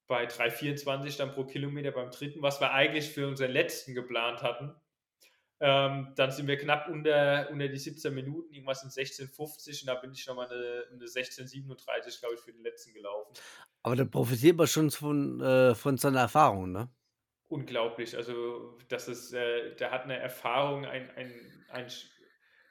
[0.09, 4.75] bei 3,24 dann pro Kilometer beim dritten, was wir eigentlich für unseren letzten geplant hatten.
[5.61, 9.95] Ähm, dann sind wir knapp unter, unter die 17 Minuten, irgendwas in 16,50 und da
[9.97, 13.33] bin ich nochmal eine, eine 16,37, glaube ich, für den letzten gelaufen.
[13.83, 16.89] Aber da profitiert man schon von, äh, von seiner Erfahrung, ne?
[17.49, 18.17] Unglaublich.
[18.17, 21.87] Also, das ist, äh, der hat eine Erfahrung, ein, ein, ein,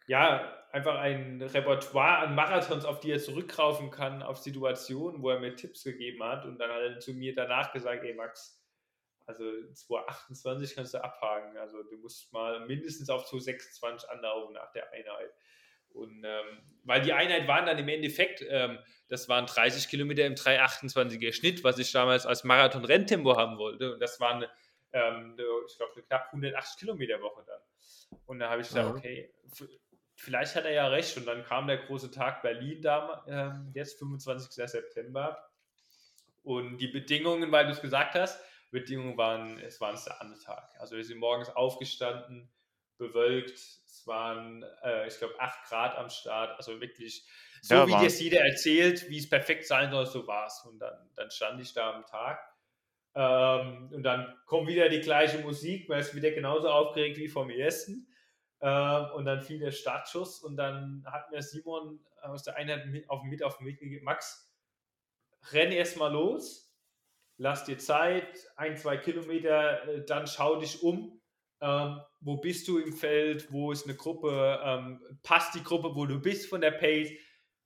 [0.08, 5.40] ja, einfach ein Repertoire an Marathons, auf die er zurückgreifen kann, auf Situationen, wo er
[5.40, 8.64] mir Tipps gegeben hat und dann hat er zu mir danach gesagt, ey Max,
[9.26, 9.44] also
[9.74, 11.58] 228 kannst du abhaken.
[11.58, 15.32] Also du musst mal mindestens auf 226 anlaufen nach der Einheit.
[15.90, 16.46] Und ähm,
[16.84, 18.80] weil die Einheit waren dann im Endeffekt, ähm,
[19.10, 23.94] das waren 30 Kilometer im 328er Schnitt, was ich damals als Marathon-Renntempo haben wollte.
[23.94, 24.46] Und das waren,
[24.94, 25.36] ähm,
[25.68, 27.62] ich glaube, eine knapp 180 Kilometer Woche dann.
[28.26, 28.96] Und da habe ich gesagt, Ja.
[28.96, 29.34] okay,
[30.18, 31.18] vielleicht hat er ja recht.
[31.18, 34.68] Und dann kam der große Tag Berlin da, ähm, jetzt 25.
[34.68, 35.50] September.
[36.44, 38.40] Und die Bedingungen, weil du es gesagt hast,
[38.72, 40.70] Bedingungen waren, es war ein Sahnetag.
[40.80, 42.50] Also wir sind morgens aufgestanden,
[42.98, 47.26] bewölkt, es waren, äh, ich glaube, 8 Grad am Start, also wirklich
[47.62, 50.62] so, Ja, wie dir es jeder erzählt, wie es perfekt sein soll, so war es.
[50.66, 52.40] Und dann, dann stand ich da am Tag
[53.16, 57.50] Ähm, und dann kommt wieder die gleiche Musik, man ist wieder genauso aufgeregt wie vom
[57.50, 58.07] ersten.
[58.60, 63.10] Ähm, und dann fiel der Startschuss und dann hat mir Simon aus der Einheit mit
[63.10, 64.52] auf, mit auf mich gegeben, Max,
[65.52, 66.76] renn erstmal los,
[67.38, 71.22] lass dir Zeit, ein, zwei Kilometer, äh, dann schau dich um.
[71.60, 73.52] Ähm, wo bist du im Feld?
[73.52, 74.60] Wo ist eine Gruppe?
[74.64, 77.12] Ähm, passt die Gruppe, wo du bist von der Pace?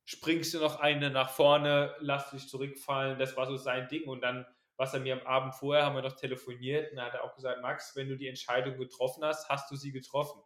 [0.06, 1.96] Springst du noch eine nach vorne?
[2.00, 3.20] Lass dich zurückfallen.
[3.20, 4.08] Das war so sein Ding.
[4.08, 4.46] Und dann,
[4.78, 7.36] was er mir am Abend vorher, haben wir noch telefoniert und da hat er auch
[7.36, 10.42] gesagt, Max, wenn du die Entscheidung getroffen hast, hast du sie getroffen.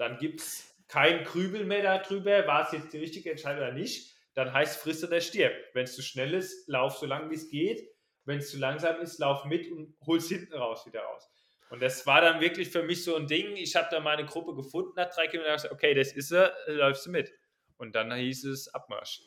[0.00, 4.16] Dann gibt es kein Krübel mehr darüber, war es jetzt die richtige Entscheidung oder nicht.
[4.32, 5.52] Dann heißt frisst oder stirb.
[5.74, 7.86] Wenn es zu schnell ist, lauf so lange wie es geht.
[8.24, 11.30] Wenn es zu langsam ist, lauf mit und hol es hinten raus wieder raus.
[11.68, 13.56] Und das war dann wirklich für mich so ein Ding.
[13.56, 16.54] Ich habe da meine Gruppe gefunden nach drei Kilometern und gesagt, okay, das ist er,
[16.66, 17.34] läufst du mit.
[17.76, 19.20] Und dann hieß es Abmarsch.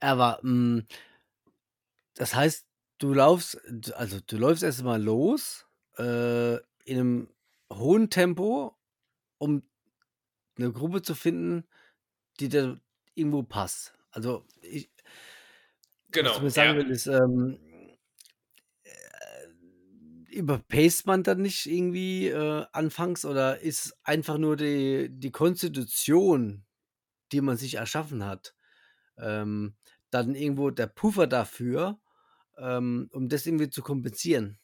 [0.00, 0.86] Aber mh, mm,
[2.14, 2.66] das heißt,
[2.98, 3.58] du laufst,
[3.94, 5.66] also du läufst erstmal los
[5.96, 7.34] äh, in einem
[7.72, 8.76] hohen Tempo,
[9.38, 9.62] um
[10.56, 11.64] eine Gruppe zu finden,
[12.40, 12.80] die dir
[13.14, 13.94] irgendwo passt.
[14.10, 14.90] Also ich,
[16.10, 16.84] genau, was ich mir sagen ja.
[16.84, 17.58] will, ist, ähm,
[20.36, 26.64] überpaced man dann nicht irgendwie äh, anfangs oder ist einfach nur die, die Konstitution,
[27.32, 28.54] die man sich erschaffen hat,
[29.18, 29.74] ähm,
[30.10, 31.98] dann irgendwo der Puffer dafür,
[32.58, 34.58] ähm, um das irgendwie zu kompensieren?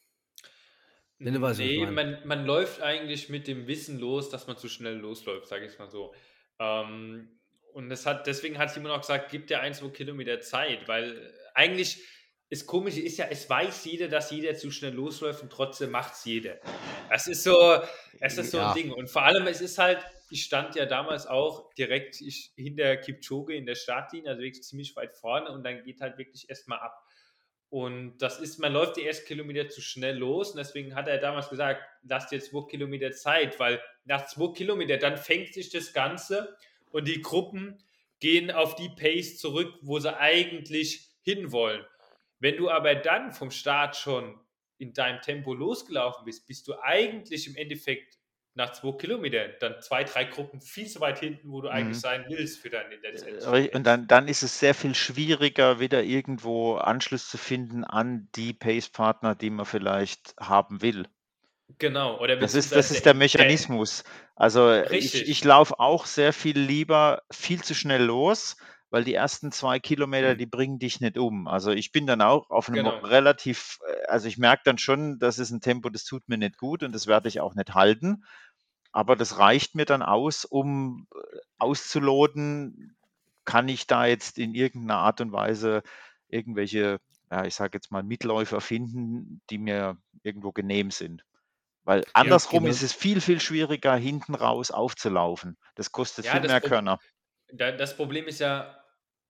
[1.23, 4.67] Wenn du weißt, nee, man, man läuft eigentlich mit dem Wissen los, dass man zu
[4.67, 6.13] schnell losläuft, sage ich mal so.
[6.59, 7.29] Ähm,
[7.73, 11.33] und das hat, deswegen hat Simon auch gesagt, gib dir ein, zwei Kilometer Zeit, weil
[11.53, 12.03] eigentlich
[12.49, 16.13] das Komische ist ja, es weiß jeder, dass jeder zu schnell losläuft und trotzdem macht
[16.13, 16.59] es jeder.
[17.09, 17.79] Das ist so,
[18.19, 18.69] es ist so ja.
[18.69, 18.91] ein Ding.
[18.91, 22.17] Und vor allem, es ist halt, ich stand ja damals auch direkt
[22.55, 26.47] hinter Kipchoge in der Startlinie, also wirklich ziemlich weit vorne und dann geht halt wirklich
[26.47, 27.03] erstmal ab.
[27.73, 31.17] Und das ist, man läuft die ersten Kilometer zu schnell los und deswegen hat er
[31.17, 35.91] damals gesagt, lasst dir zwei Kilometer Zeit, weil nach zwei Kilometern dann fängt sich das
[35.91, 36.55] Ganze
[36.91, 37.79] und die Gruppen
[38.19, 41.83] gehen auf die Pace zurück, wo sie eigentlich hinwollen.
[42.37, 44.39] Wenn du aber dann vom Start schon
[44.77, 48.19] in deinem Tempo losgelaufen bist, bist du eigentlich im Endeffekt
[48.55, 51.73] nach zwei Kilometern dann zwei, drei Gruppen viel zu weit hinten, wo du mhm.
[51.73, 56.03] eigentlich sein willst für deine letzte Und dann, dann ist es sehr viel schwieriger, wieder
[56.03, 61.07] irgendwo Anschluss zu finden an die Pace-Partner, die man vielleicht haben will.
[61.79, 64.03] Genau, oder das ist, das ist der Mechanismus.
[64.35, 68.57] Also ich, ich laufe auch sehr viel lieber viel zu schnell los,
[68.93, 70.37] weil die ersten zwei Kilometer, mhm.
[70.37, 71.47] die bringen dich nicht um.
[71.47, 72.97] Also ich bin dann auch auf einem genau.
[72.99, 76.59] relativ, äh, also ich merke dann schon, das ist ein Tempo, das tut mir nicht
[76.59, 78.23] gut und das werde ich auch nicht halten.
[78.91, 82.95] Aber das reicht mir dann aus, um äh, auszuloten,
[83.45, 85.81] kann ich da jetzt in irgendeiner Art und Weise
[86.27, 86.99] irgendwelche,
[87.31, 91.25] ja, ich sage jetzt mal, Mitläufer finden, die mir irgendwo genehm sind.
[91.83, 92.71] Weil andersrum ja, genau.
[92.75, 95.57] ist es viel, viel schwieriger, hinten raus aufzulaufen.
[95.73, 96.99] Das kostet ja, viel das mehr Körner.
[97.51, 98.82] Das Problem ist ja,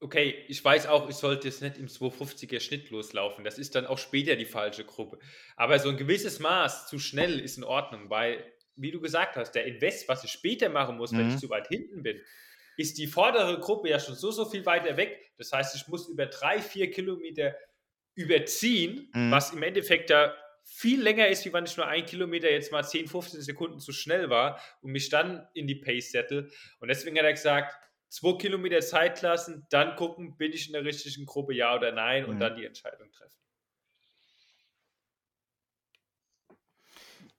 [0.04, 3.44] okay, ich weiß auch, ich sollte jetzt nicht im 250er Schnitt loslaufen.
[3.44, 5.18] Das ist dann auch später die falsche Gruppe.
[5.56, 8.44] Aber so ein gewisses Maß zu schnell ist in Ordnung, weil,
[8.76, 11.18] wie du gesagt hast, der Invest, was ich später machen muss, mhm.
[11.18, 11.40] wenn ich mhm.
[11.40, 12.20] zu weit hinten bin,
[12.76, 15.32] ist die vordere Gruppe ja schon so, so viel weiter weg.
[15.38, 17.56] Das heißt, ich muss über drei, vier Kilometer
[18.16, 19.32] überziehen, mhm.
[19.32, 20.36] was im Endeffekt da
[20.66, 23.92] viel länger ist, wie wenn ich nur ein Kilometer jetzt mal 10, 15 Sekunden zu
[23.92, 26.50] schnell war und mich dann in die Pace settle.
[26.80, 27.76] Und deswegen hat er gesagt,
[28.14, 32.26] zwei Kilometer Zeit lassen, dann gucken, bin ich in der richtigen Gruppe, ja oder nein,
[32.26, 32.40] und mhm.
[32.40, 33.34] dann die Entscheidung treffen.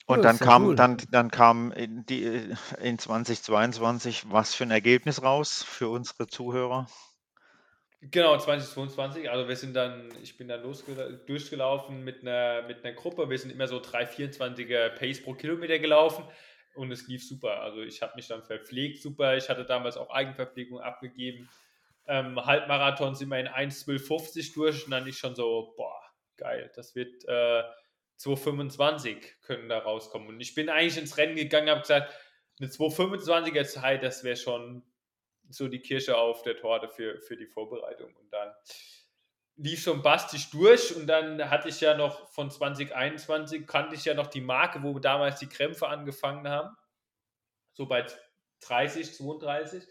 [0.06, 0.76] Und dann kam, cool.
[0.76, 2.50] dann, dann kam in, die,
[2.82, 6.88] in 2022 was für ein Ergebnis raus für unsere Zuhörer?
[8.02, 9.30] Genau, 2022.
[9.30, 10.62] Also wir sind dann, ich bin dann
[11.26, 13.30] durchgelaufen mit einer, mit einer Gruppe.
[13.30, 16.24] Wir sind immer so 3,24er Pace pro Kilometer gelaufen
[16.74, 17.60] und es lief super.
[17.60, 19.36] Also ich habe mich dann verpflegt, super.
[19.36, 21.48] Ich hatte damals auch Eigenverpflegung abgegeben.
[22.06, 26.00] Ähm, Halbmarathon sind wir in 1,1250 durch und dann ist schon so, boah,
[26.36, 27.62] geil, das wird äh,
[28.18, 30.28] 2,25 können da rauskommen.
[30.28, 32.12] Und ich bin eigentlich ins Rennen gegangen, habe gesagt,
[32.60, 34.82] eine 2,25er Zeit, das wäre schon
[35.48, 38.14] so die Kirsche auf der Torte für, für die Vorbereitung.
[38.14, 38.52] Und dann
[39.56, 44.14] lief schon bastisch durch und dann hatte ich ja noch von 2021, kannte ich ja
[44.14, 46.76] noch die Marke, wo damals die Krämpfe angefangen haben,
[47.72, 48.04] so bei
[48.60, 49.84] 30, 32.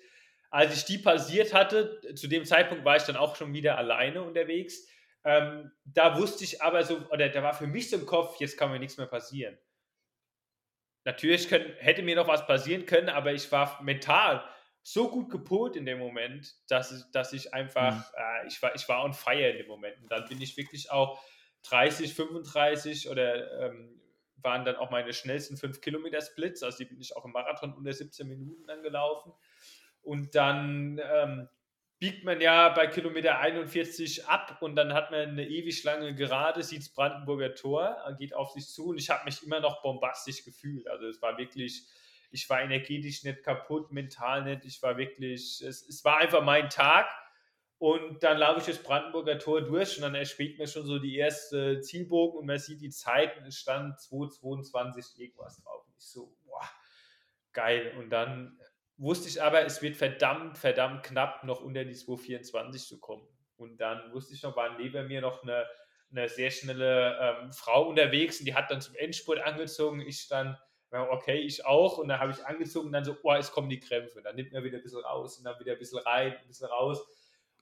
[0.49, 4.21] Als ich die passiert hatte, zu dem Zeitpunkt war ich dann auch schon wieder alleine
[4.21, 4.87] unterwegs.
[5.23, 8.57] Ähm, da wusste ich aber so, oder da war für mich so im Kopf, jetzt
[8.57, 9.57] kann mir nichts mehr passieren.
[11.05, 14.43] Natürlich können, hätte mir noch was passieren können, aber ich war mental
[14.83, 18.03] so gut gepolt in dem Moment, dass, dass ich einfach, mhm.
[18.17, 20.01] äh, ich, war, ich war on fire in dem Moment.
[20.01, 21.19] Und dann bin ich wirklich auch
[21.63, 24.01] 30, 35 oder ähm,
[24.35, 26.63] waren dann auch meine schnellsten 5 Kilometer Splits.
[26.63, 29.31] Also die bin ich auch im Marathon unter 17 Minuten dann gelaufen.
[30.01, 31.47] Und dann ähm,
[31.99, 36.61] biegt man ja bei Kilometer 41 ab und dann hat man eine ewig lange Gerade,
[36.61, 40.43] sieht das Brandenburger Tor, geht auf sich zu und ich habe mich immer noch bombastisch
[40.43, 40.89] gefühlt.
[40.89, 41.87] Also es war wirklich,
[42.33, 46.69] ich war energetisch nicht kaputt, mental nicht, ich war wirklich, es, es war einfach mein
[46.69, 47.07] Tag.
[47.77, 51.17] Und dann laufe ich das Brandenburger Tor durch und dann erspäht mir schon so die
[51.17, 55.85] erste Zielbogen und man sieht die Zeit es stand 2,22 irgendwas drauf.
[55.85, 56.63] Und ich so, boah,
[57.51, 57.93] geil.
[57.97, 58.57] Und dann
[58.95, 63.27] wusste ich aber, es wird verdammt, verdammt knapp, noch unter die 224 zu kommen.
[63.57, 65.65] Und dann wusste ich noch, war neben mir noch eine,
[66.09, 70.01] eine sehr schnelle ähm, Frau unterwegs und die hat dann zum Endspurt angezogen.
[70.01, 70.27] Ich
[70.93, 71.97] okay, ich auch.
[71.97, 74.21] Und dann habe ich angezogen und dann so, oh, es kommen die Krämpfe.
[74.21, 76.67] Dann nimmt man wieder ein bisschen raus und dann wieder ein bisschen rein, ein bisschen
[76.67, 77.05] raus.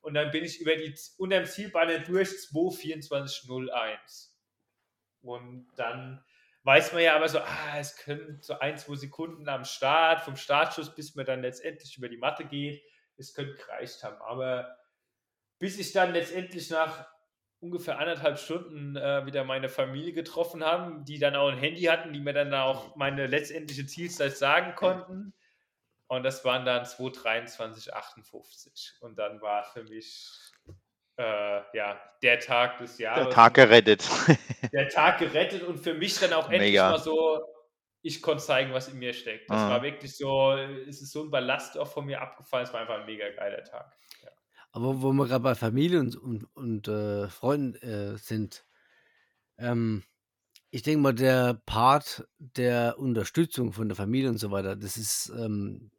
[0.01, 4.29] Und dann bin ich über die, unter dem Zielbanner durch 2,24,01.
[5.21, 6.23] Und dann
[6.63, 10.35] weiß man ja aber so, ah, es können so ein, zwei Sekunden am Start, vom
[10.35, 12.83] Startschuss, bis man dann letztendlich über die Matte geht,
[13.17, 14.21] es könnte gereicht haben.
[14.21, 14.75] Aber
[15.59, 17.07] bis ich dann letztendlich nach
[17.61, 22.11] ungefähr anderthalb Stunden äh, wieder meine Familie getroffen habe, die dann auch ein Handy hatten,
[22.11, 25.33] die mir dann auch meine letztendliche Zielzeit sagen konnten.
[26.07, 28.99] Und das waren dann 2,23,58.
[28.99, 30.27] Und dann war für mich
[31.17, 33.25] äh, ja, der Tag des Jahres.
[33.25, 34.09] Der Tag gerettet.
[34.73, 36.89] der Tag gerettet und für mich dann auch endlich Mega.
[36.89, 37.45] mal so,
[38.01, 39.49] ich konnte zeigen, was in mir steckt.
[39.49, 39.69] Das ah.
[39.69, 42.65] war wirklich so, es ist so ein Ballast auch von mir abgefallen.
[42.65, 43.95] Es war einfach ein mega geiler Tag.
[44.23, 44.31] Ja.
[44.71, 48.65] Aber wo wir gerade bei Familie und, und, und äh, Freunden äh, sind,
[49.57, 50.03] ähm,
[50.69, 55.29] ich denke mal, der Part der Unterstützung von der Familie und so weiter, das ist,
[55.37, 55.91] ähm,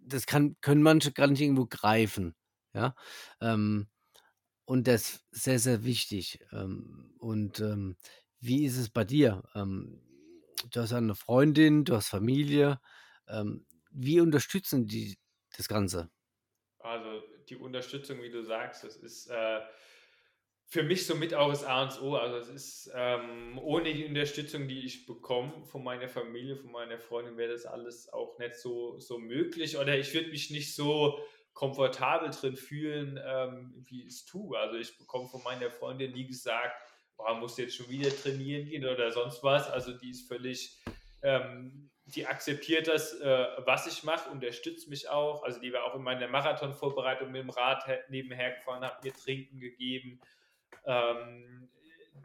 [0.00, 2.34] das kann, können manche gar nicht irgendwo greifen.
[2.74, 2.94] Ja.
[3.40, 3.88] Ähm,
[4.64, 6.40] und das ist sehr, sehr wichtig.
[6.52, 7.96] Ähm, und ähm,
[8.40, 9.44] wie ist es bei dir?
[9.54, 10.02] Ähm,
[10.70, 12.80] du hast eine Freundin, du hast Familie.
[13.90, 15.18] Wie unterstützen die
[15.56, 16.10] das Ganze?
[16.80, 19.60] Also die Unterstützung, wie du sagst, das ist äh,
[20.70, 22.16] für mich somit auch das A und O.
[22.16, 26.98] Also es ist ähm, ohne die Unterstützung, die ich bekomme von meiner Familie, von meiner
[26.98, 29.78] Freundin, wäre das alles auch nicht so, so möglich.
[29.78, 31.18] Oder ich würde mich nicht so
[31.54, 34.58] komfortabel drin fühlen, ähm, wie ich es tue.
[34.58, 36.76] Also ich bekomme von meiner Freundin nie gesagt,
[37.16, 39.70] boah, musst jetzt schon wieder trainieren gehen oder sonst was.
[39.70, 40.78] Also die ist völlig,
[41.22, 45.42] ähm, die akzeptiert das, äh, was ich mache, unterstützt mich auch.
[45.42, 49.60] Also die war auch in meiner Marathonvorbereitung mit dem Rad nebenher gefahren, hat mir Trinken
[49.60, 50.20] gegeben.
[50.86, 51.70] Ähm,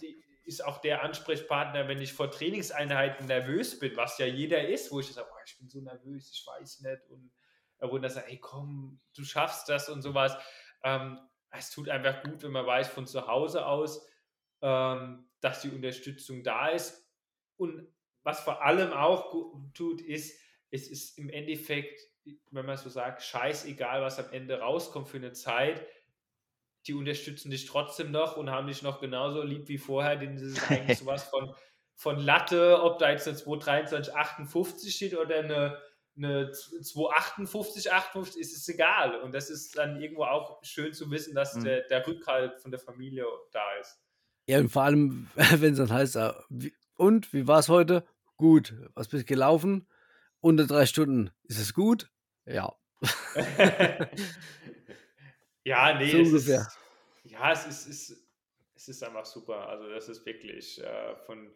[0.01, 4.91] die ist auch der Ansprechpartner, wenn ich vor Trainingseinheiten nervös bin, was ja jeder ist,
[4.91, 7.31] wo ich sage, boah, ich bin so nervös, ich weiß nicht und
[7.79, 10.37] wo dann sagt, hey komm, du schaffst das und sowas.
[10.83, 11.19] Ähm,
[11.51, 14.07] es tut einfach gut, wenn man weiß von zu Hause aus,
[14.61, 17.05] ähm, dass die Unterstützung da ist.
[17.57, 17.92] Und
[18.23, 20.39] was vor allem auch gut tut, ist,
[20.71, 22.01] es ist im Endeffekt,
[22.51, 25.85] wenn man so sagt, scheißegal, was am Ende rauskommt für eine Zeit,
[26.87, 30.43] die unterstützen dich trotzdem noch und haben dich noch genauso lieb wie vorher, denn das
[30.43, 31.53] ist eigentlich sowas von,
[31.95, 35.81] von Latte, ob da jetzt eine 223, 58 steht oder eine
[36.15, 39.19] eine 258, 58 ist es egal.
[39.21, 41.63] Und das ist dann irgendwo auch schön zu wissen, dass mhm.
[41.63, 43.99] der, der Rückhalt von der Familie da ist.
[44.47, 46.43] Ja, und vor allem, wenn es dann heißt, ah,
[46.95, 48.05] und wie war es heute?
[48.37, 48.75] Gut.
[48.93, 49.87] Was bist du gelaufen?
[50.39, 51.31] Unter drei Stunden.
[51.43, 52.09] Ist es gut?
[52.45, 52.75] Ja.
[55.63, 56.11] ja, nee.
[56.11, 56.61] So es ungefähr.
[56.61, 56.77] Ist,
[57.31, 58.27] ja, es ist, es,
[58.75, 59.67] es ist einfach super.
[59.67, 61.53] Also, das ist wirklich äh, von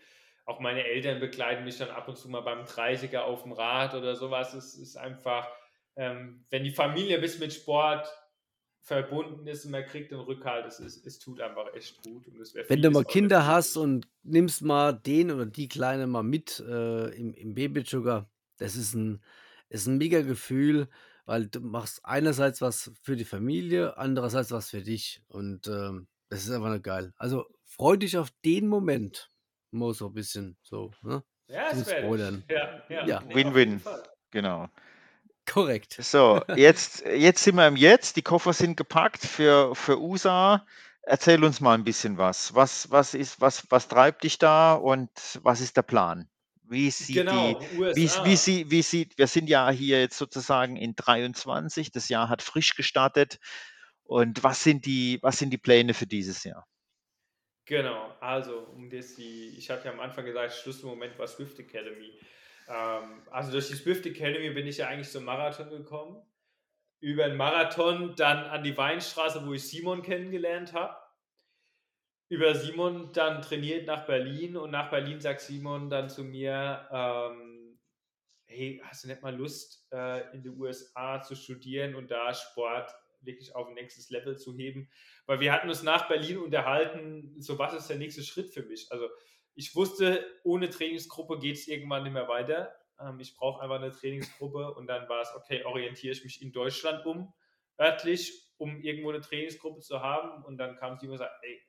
[0.48, 3.94] auch meine Eltern begleiten mich dann ab und zu mal beim 30er auf dem Rad
[3.94, 4.54] oder sowas.
[4.54, 5.46] Es ist einfach,
[5.98, 8.08] ähm, wenn die Familie bis mit Sport
[8.88, 12.24] verbunden ist und man kriegt den Rückhalt, es, ist, es tut einfach echt gut.
[12.70, 17.10] wenn du mal Kinder hast und nimmst mal den oder die Kleine mal mit äh,
[17.10, 19.22] im, im Babysugar, das ist ein,
[19.68, 20.88] ist ein mega Gefühl,
[21.26, 26.46] weil du machst einerseits was für die Familie, andererseits was für dich und ähm, das
[26.46, 27.14] ist einfach nur geil.
[27.18, 29.30] Also freu dich auf den Moment
[29.74, 31.24] immer so ein bisschen so, ne?
[31.50, 33.06] Ja, es wäre ja, ja.
[33.06, 33.36] ja.
[33.36, 33.82] Win-win,
[34.32, 34.70] genau.
[35.48, 35.98] Korrekt.
[36.00, 38.18] So, jetzt, jetzt sind wir im Jetzt.
[38.18, 40.66] Die Koffer sind gepackt für, für USA.
[41.04, 42.54] Erzähl uns mal ein bisschen was.
[42.54, 45.10] Was, was, ist, was, was treibt dich da und
[45.42, 46.30] was ist der Plan?
[46.64, 50.76] Wie sieht genau, die, wie, wie, sie, wie sieht, wir sind ja hier jetzt sozusagen
[50.76, 53.40] in 23, das Jahr hat frisch gestartet.
[54.04, 56.68] Und was sind die, was sind die Pläne für dieses Jahr?
[57.64, 62.18] Genau, also um das die, ich hatte ja am Anfang gesagt, Schlüsselmoment war Swift Academy.
[62.68, 66.22] Ähm, also durch die Swift Academy bin ich ja eigentlich zum Marathon gekommen.
[67.00, 70.98] Über den Marathon dann an die Weinstraße, wo ich Simon kennengelernt habe.
[72.30, 77.80] über Simon dann trainiert nach Berlin und nach Berlin sagt Simon dann zu mir, ähm,
[78.46, 82.94] hey, hast du nicht mal Lust, äh, in den USA zu studieren und da Sport
[83.22, 84.90] wirklich auf ein nächstes Level zu heben?
[85.26, 88.92] Weil wir hatten uns nach Berlin unterhalten, so was ist der nächste Schritt für mich?
[88.92, 89.10] Also
[89.58, 92.76] ich wusste, ohne Trainingsgruppe geht es irgendwann nicht mehr weiter.
[93.00, 96.52] Ähm, ich brauche einfach eine Trainingsgruppe und dann war es, okay, orientiere ich mich in
[96.52, 97.34] Deutschland um,
[97.80, 100.44] örtlich, um irgendwo eine Trainingsgruppe zu haben.
[100.44, 101.60] Und dann kam Simon und sagte, ey,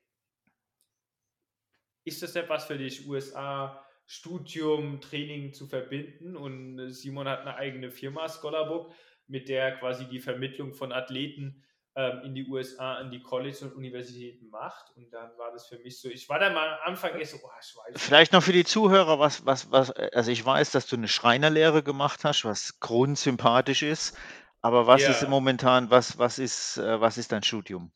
[2.04, 6.36] ist das etwas für dich, USA, Studium, Training zu verbinden?
[6.36, 8.92] Und Simon hat eine eigene Firma, Scholarbook,
[9.26, 11.64] mit der quasi die Vermittlung von Athleten
[11.98, 14.96] ähm, in die USA, an die College und Universitäten macht.
[14.96, 17.38] Und dann war das für mich so, ich war da mal am Anfang erst so,
[17.42, 18.00] oh, Schweiz.
[18.00, 21.82] Vielleicht noch für die Zuhörer, was, was, was, also ich weiß, dass du eine Schreinerlehre
[21.82, 24.16] gemacht hast, was grundsympathisch ist.
[24.60, 25.10] Aber was ja.
[25.10, 27.90] ist momentan, was, was ist, äh, was ist dein Studium?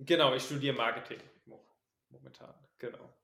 [0.00, 1.20] Genau, ich studiere Marketing
[2.08, 3.14] momentan, genau.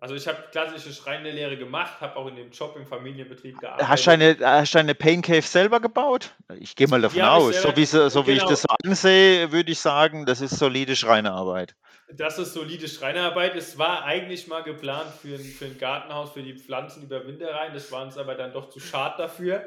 [0.00, 3.88] Also ich habe klassische Schreinerlehre gemacht, habe auch in dem Job im Familienbetrieb gearbeitet.
[3.88, 6.30] Hast du eine, hast du eine Pain Cave selber gebaut?
[6.60, 7.60] Ich gehe mal davon ja, aus.
[7.60, 8.26] so wie, so genau.
[8.28, 8.50] wie ich genau.
[8.50, 11.74] das ansehe, würde ich sagen, das ist solide Schreinerarbeit.
[12.12, 13.56] Das ist solide Schreinerarbeit.
[13.56, 17.52] Es war eigentlich mal geplant für ein, für ein Gartenhaus, für die Pflanzen über Winter
[17.52, 17.74] rein.
[17.74, 19.64] Das war uns aber dann doch zu schade dafür.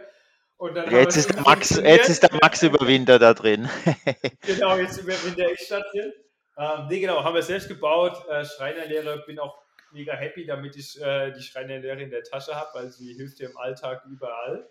[0.89, 3.69] jetzt, ist der Max, jetzt ist der Max über Winter da drin.
[4.45, 6.13] genau, jetzt über Winter ich da drin.
[6.57, 8.13] Ähm, nee, genau, haben wir selbst gebaut.
[8.29, 9.61] Äh, Schreinerlehre, bin auch
[9.93, 13.49] mega happy, damit ich äh, die Schreinerlehre in der Tasche habe, weil sie hilft dir
[13.49, 14.69] im Alltag überall.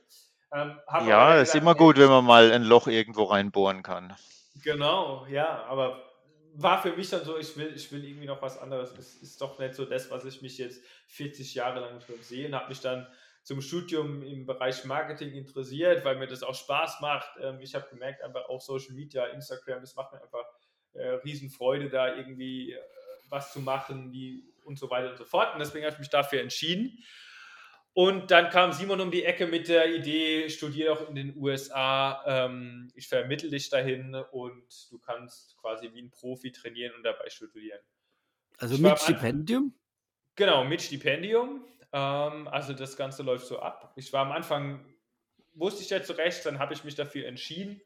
[0.53, 4.17] Ähm, ja, ist immer gut, wenn man mal ein Loch irgendwo reinbohren kann.
[4.65, 6.03] Genau, ja, aber
[6.55, 8.93] war für mich dann so, ich will, ich will irgendwie noch was anderes.
[8.99, 12.49] Es ist doch nicht so das, was ich mich jetzt 40 Jahre lang schon sehe
[12.49, 13.07] und habe mich dann
[13.43, 17.31] zum Studium im Bereich Marketing interessiert, weil mir das auch Spaß macht.
[17.41, 20.45] Ähm, ich habe gemerkt, einfach auch Social Media, Instagram, es macht mir einfach
[20.93, 22.81] äh, Riesenfreude, da irgendwie äh,
[23.29, 25.53] was zu machen, die und so weiter und so fort.
[25.55, 27.03] Und deswegen habe ich mich dafür entschieden.
[27.93, 32.23] Und dann kam Simon um die Ecke mit der Idee, studiere doch in den USA,
[32.25, 37.29] ähm, ich vermittle dich dahin und du kannst quasi wie ein Profi trainieren und dabei
[37.29, 37.81] studieren.
[38.59, 39.75] Also ich mit Stipendium?
[40.37, 41.65] genau, mit Stipendium.
[41.93, 43.93] Ähm, also das Ganze läuft so ab.
[43.97, 44.85] Ich war am Anfang,
[45.55, 47.81] wusste ich ja zurecht, dann habe ich mich dafür entschieden.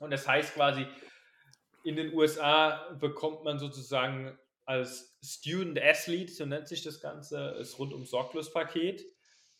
[0.00, 0.86] Und das heißt quasi,
[1.84, 4.36] in den USA bekommt man sozusagen
[4.70, 9.04] als Student Athlete, so nennt sich das Ganze, ist rundum Sorglos-Paket.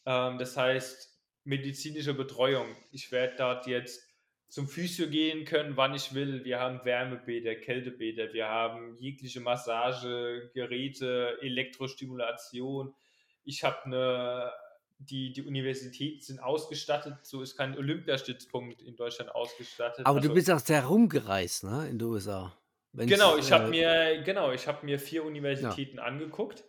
[0.06, 2.76] Ähm, das heißt medizinische Betreuung.
[2.92, 4.06] Ich werde dort jetzt
[4.48, 6.44] zum Physio gehen können, wann ich will.
[6.44, 12.94] Wir haben Wärmebäder, Kältebäder, wir haben jegliche Massagegeräte, Elektrostimulation.
[13.42, 14.52] Ich habe eine,
[14.98, 20.06] die, die Universitäten sind ausgestattet, so ist kein Olympiastützpunkt in Deutschland ausgestattet.
[20.06, 22.56] Aber also, du bist auch sehr rumgereist, ne, in den USA.
[22.92, 26.02] Wenn's, genau, ich habe äh, mir, genau, ich mir vier Universitäten ja.
[26.02, 26.64] angeguckt,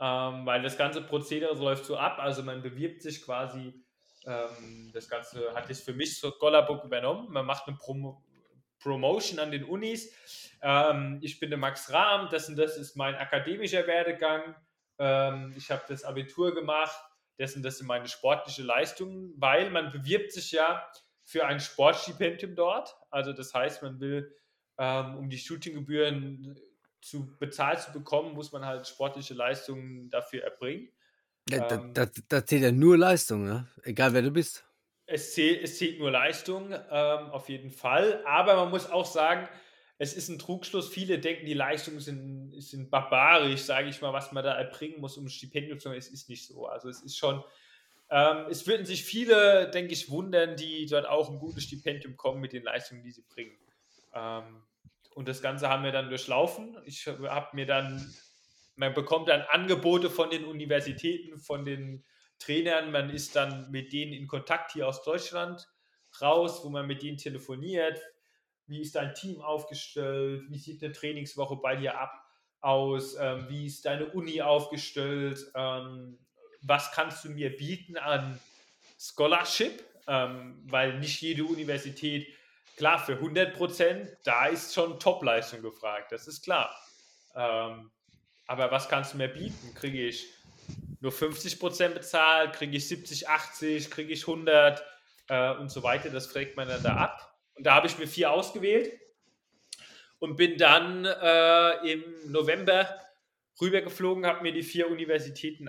[0.00, 2.18] ähm, weil das ganze Prozedere läuft so ab.
[2.18, 3.74] Also man bewirbt sich quasi,
[4.24, 7.32] ähm, das Ganze hat jetzt für mich so Scholarbook übernommen.
[7.32, 8.22] Man macht eine Prom
[8.78, 10.12] Promotion an den Unis.
[10.62, 14.54] Ähm, ich bin der Max Rahm, das und das ist mein akademischer Werdegang.
[14.98, 16.96] Ähm, ich habe das Abitur gemacht,
[17.38, 20.86] das und das sind meine sportliche Leistungen, weil man bewirbt sich ja
[21.24, 22.94] für ein Sportstipendium dort.
[23.10, 24.32] Also das heißt, man will
[24.78, 26.58] ähm, um die Shootinggebühren
[27.00, 30.88] zu bezahlt zu bekommen, muss man halt sportliche Leistungen dafür erbringen.
[31.48, 33.68] Ja, ähm, da, da, da, zählt ja nur Leistung, ne?
[33.84, 34.64] egal wer du bist.
[35.06, 38.24] Es zählt, es zählt nur Leistung, ähm, auf jeden Fall.
[38.26, 39.48] Aber man muss auch sagen,
[39.98, 40.88] es ist ein Trugschluss.
[40.88, 45.16] Viele denken, die Leistungen sind, sind barbarisch, sage ich mal, was man da erbringen muss,
[45.16, 45.96] um ein Stipendium zu haben.
[45.96, 46.66] Es ist nicht so.
[46.66, 47.44] Also es ist schon,
[48.10, 52.40] ähm, es würden sich viele, denke ich, wundern, die dort auch ein gutes Stipendium kommen
[52.40, 53.56] mit den Leistungen, die sie bringen.
[54.16, 54.62] Ähm,
[55.14, 56.76] und das Ganze haben wir dann durchlaufen.
[56.84, 58.14] Ich habe mir dann,
[58.74, 62.04] man bekommt dann Angebote von den Universitäten, von den
[62.38, 62.90] Trainern.
[62.92, 65.68] Man ist dann mit denen in Kontakt hier aus Deutschland
[66.20, 68.00] raus, wo man mit denen telefoniert.
[68.66, 70.42] Wie ist dein Team aufgestellt?
[70.48, 72.12] Wie sieht eine Trainingswoche bei dir ab
[72.60, 73.16] aus?
[73.18, 75.50] Ähm, wie ist deine Uni aufgestellt?
[75.54, 76.18] Ähm,
[76.60, 78.38] was kannst du mir bieten an
[78.98, 79.84] Scholarship?
[80.08, 82.28] Weil nicht jede Universität
[82.76, 86.74] klar, für 100 Prozent, da ist schon Topleistung gefragt, das ist klar.
[87.34, 87.90] Ähm,
[88.46, 89.74] aber was kannst du mir bieten?
[89.74, 90.28] Kriege ich
[91.00, 92.52] nur 50 Prozent bezahlt?
[92.52, 93.90] Kriege ich 70, 80?
[93.90, 94.82] Kriege ich 100?
[95.28, 96.10] Äh, und so weiter.
[96.10, 97.36] Das fragt man dann da ab.
[97.54, 98.92] Und da habe ich mir vier ausgewählt
[100.18, 102.88] und bin dann äh, im November
[103.60, 105.68] rübergeflogen, habe mir die vier Universitäten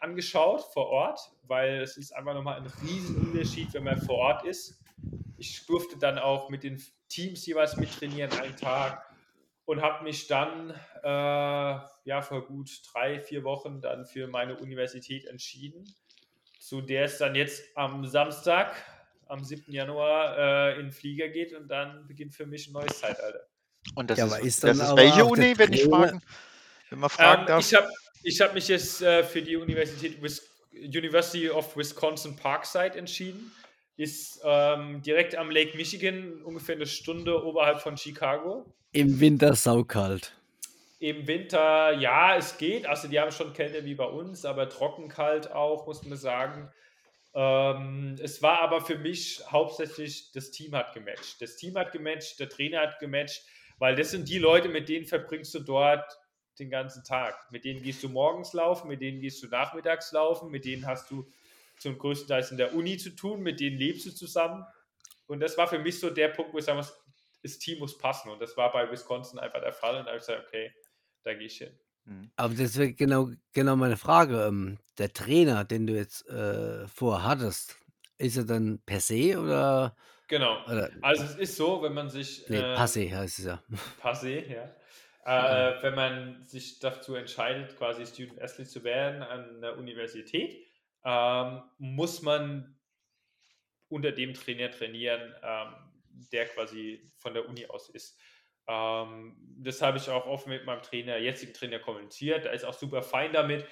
[0.00, 4.80] angeschaut vor Ort, weil es ist einfach nochmal ein Riesenunterschied, wenn man vor Ort ist
[5.38, 9.04] ich durfte dann auch mit den Teams jeweils mittrainieren einen Tag
[9.64, 10.70] und habe mich dann
[11.02, 15.84] äh, ja vor gut drei, vier Wochen dann für meine Universität entschieden,
[16.58, 18.74] zu der es dann jetzt am Samstag,
[19.26, 19.72] am 7.
[19.72, 23.48] Januar äh, in den Flieger geht und dann beginnt für mich ein neues Zeitalter.
[23.94, 26.22] Und das Ja, ist, ist das dann ist welche Uni, wenn ich fragen,
[26.90, 27.64] wenn man fragen Ähm, darf?
[27.64, 27.88] ich habe
[28.22, 33.52] ich hab mich jetzt äh, für die Universität Wis University of Wisconsin Parkside entschieden.
[33.98, 38.64] Ist ähm, direkt am Lake Michigan, ungefähr eine Stunde oberhalb von Chicago.
[38.92, 40.34] Im Winter saukalt.
[41.00, 42.86] Im Winter, ja, es geht.
[42.86, 46.70] Also die haben schon Kälte wie bei uns, aber trockenkalt auch, muss man sagen.
[47.34, 51.42] Ähm, es war aber für mich hauptsächlich, das Team hat gematcht.
[51.42, 53.42] Das Team hat gematcht, der Trainer hat gematcht,
[53.78, 56.18] weil das sind die Leute, mit denen verbringst du dort
[56.60, 57.34] den ganzen Tag.
[57.50, 61.10] Mit denen gehst du morgens laufen, mit denen gehst du nachmittags laufen, mit denen hast
[61.10, 61.28] du
[61.80, 64.64] zum größten Teil in der Uni zu tun, mit denen lebst du zusammen.
[65.26, 66.92] Und das war für mich so der Punkt, wo ich sagen muss,
[67.42, 68.30] das Team muss passen.
[68.30, 69.96] Und das war bei Wisconsin einfach der Fall.
[69.96, 70.72] Und da habe ich gesagt, okay,
[71.22, 71.78] da gehe ich hin.
[72.04, 72.30] Hm.
[72.36, 74.46] Aber das wäre genau, genau meine Frage.
[74.46, 77.76] Ähm, der Trainer, den du jetzt äh, vorher hattest,
[78.16, 79.94] ist er dann per se oder,
[80.28, 80.62] Genau.
[80.66, 83.62] oder Also es ist so, wenn man sich nee, äh, passé heißt es ja.
[84.02, 84.70] passé, ja.
[85.26, 90.67] Äh, wenn man sich dazu entscheidet, quasi Student Athlete zu werden an der Universität,
[91.08, 92.78] ähm, muss man
[93.88, 95.74] unter dem Trainer trainieren, ähm,
[96.30, 98.20] der quasi von der Uni aus ist.
[98.68, 102.44] Ähm, das habe ich auch offen mit meinem Trainer, jetzigen Trainer kommuniziert.
[102.44, 103.66] Da ist auch super fein damit.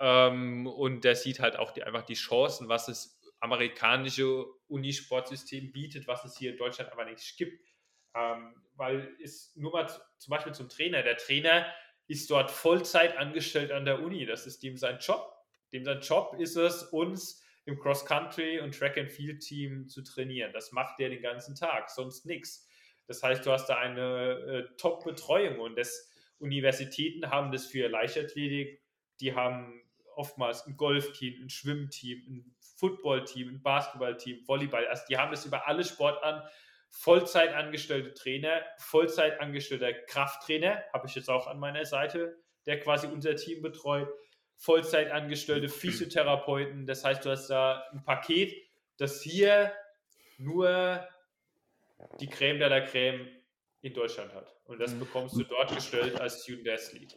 [0.00, 6.06] Ähm, und der sieht halt auch die, einfach die Chancen, was das amerikanische Unisportsystem bietet,
[6.06, 7.66] was es hier in Deutschland aber nicht gibt.
[8.14, 11.02] Ähm, weil es nur mal zu, zum Beispiel zum Trainer.
[11.02, 11.72] Der Trainer
[12.06, 14.26] ist dort Vollzeit angestellt an der Uni.
[14.26, 15.41] Das ist dem sein Job.
[15.72, 20.52] Dem sein Job ist es, uns im Cross-Country und Track-and-Field-Team zu trainieren.
[20.52, 22.68] Das macht der den ganzen Tag, sonst nichts.
[23.06, 26.12] Das heißt, du hast da eine äh, Top-Betreuung und das,
[26.42, 28.82] Universitäten haben das für Leichtathletik,
[29.20, 29.80] die haben
[30.16, 34.86] oftmals ein Golfteam, ein Schwimmteam, ein Footballteam, ein Basketballteam, Volleyball.
[34.88, 36.46] Also die haben das über alle Sportarten.
[36.90, 42.36] Vollzeit angestellte Trainer, Vollzeit angestellter Krafttrainer, habe ich jetzt auch an meiner Seite,
[42.66, 44.08] der quasi unser Team betreut.
[44.62, 46.86] Vollzeit angestellte Physiotherapeuten.
[46.86, 48.54] Das heißt, du hast da ein Paket,
[48.96, 49.72] das hier
[50.38, 51.04] nur
[52.20, 53.26] die Creme de la Creme
[53.80, 54.54] in Deutschland hat.
[54.66, 57.16] Und das bekommst du dort gestellt als Student Athlete.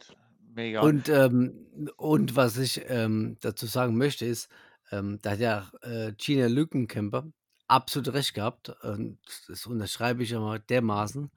[0.54, 0.80] Mega.
[0.80, 4.50] Und, ähm, und was ich ähm, dazu sagen möchte, ist,
[4.90, 7.30] ähm, da hat ja äh, Gina Lückenkämper
[7.68, 8.70] absolut recht gehabt.
[8.82, 11.30] Und das unterschreibe ich aber dermaßen.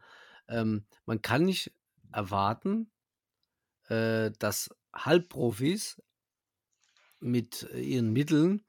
[0.47, 1.71] Ähm, man kann nicht
[2.11, 2.89] erwarten,
[3.89, 4.71] äh, dass
[5.05, 6.01] Halbprofis
[7.19, 8.63] mit ihren Mitteln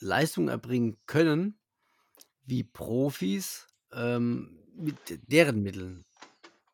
[0.00, 1.58] Leistung erbringen können,
[2.44, 4.96] wie Profis ähm, mit
[5.30, 6.04] deren Mitteln.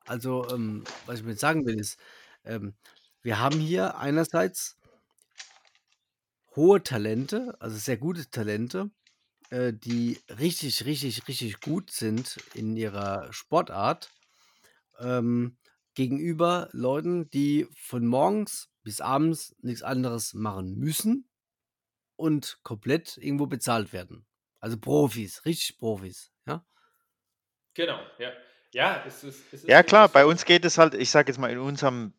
[0.07, 1.99] Also, ähm, was ich mir sagen will, ist,
[2.45, 2.75] ähm,
[3.23, 4.77] wir haben hier einerseits
[6.55, 8.91] hohe Talente, also sehr gute Talente,
[9.51, 14.11] äh, die richtig, richtig, richtig gut sind in ihrer Sportart,
[14.99, 15.57] ähm,
[15.95, 21.29] gegenüber Leuten, die von morgens bis abends nichts anderes machen müssen
[22.17, 24.27] und komplett irgendwo bezahlt werden.
[24.61, 26.65] Also Profis, richtig Profis, ja.
[27.75, 28.31] Genau, ja.
[28.73, 31.39] Ja, es ist, es ist Ja, klar, bei uns geht es halt, ich sage jetzt
[31.39, 32.15] mal, in unserem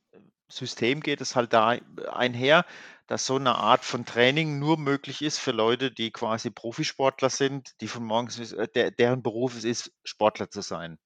[0.47, 1.77] System geht es halt da
[2.11, 2.65] einher,
[3.07, 7.79] dass so eine Art von Training nur möglich ist für Leute, die quasi Profisportler sind,
[7.81, 10.97] die von morgens bis, äh, der, deren Beruf es ist, Sportler zu sein.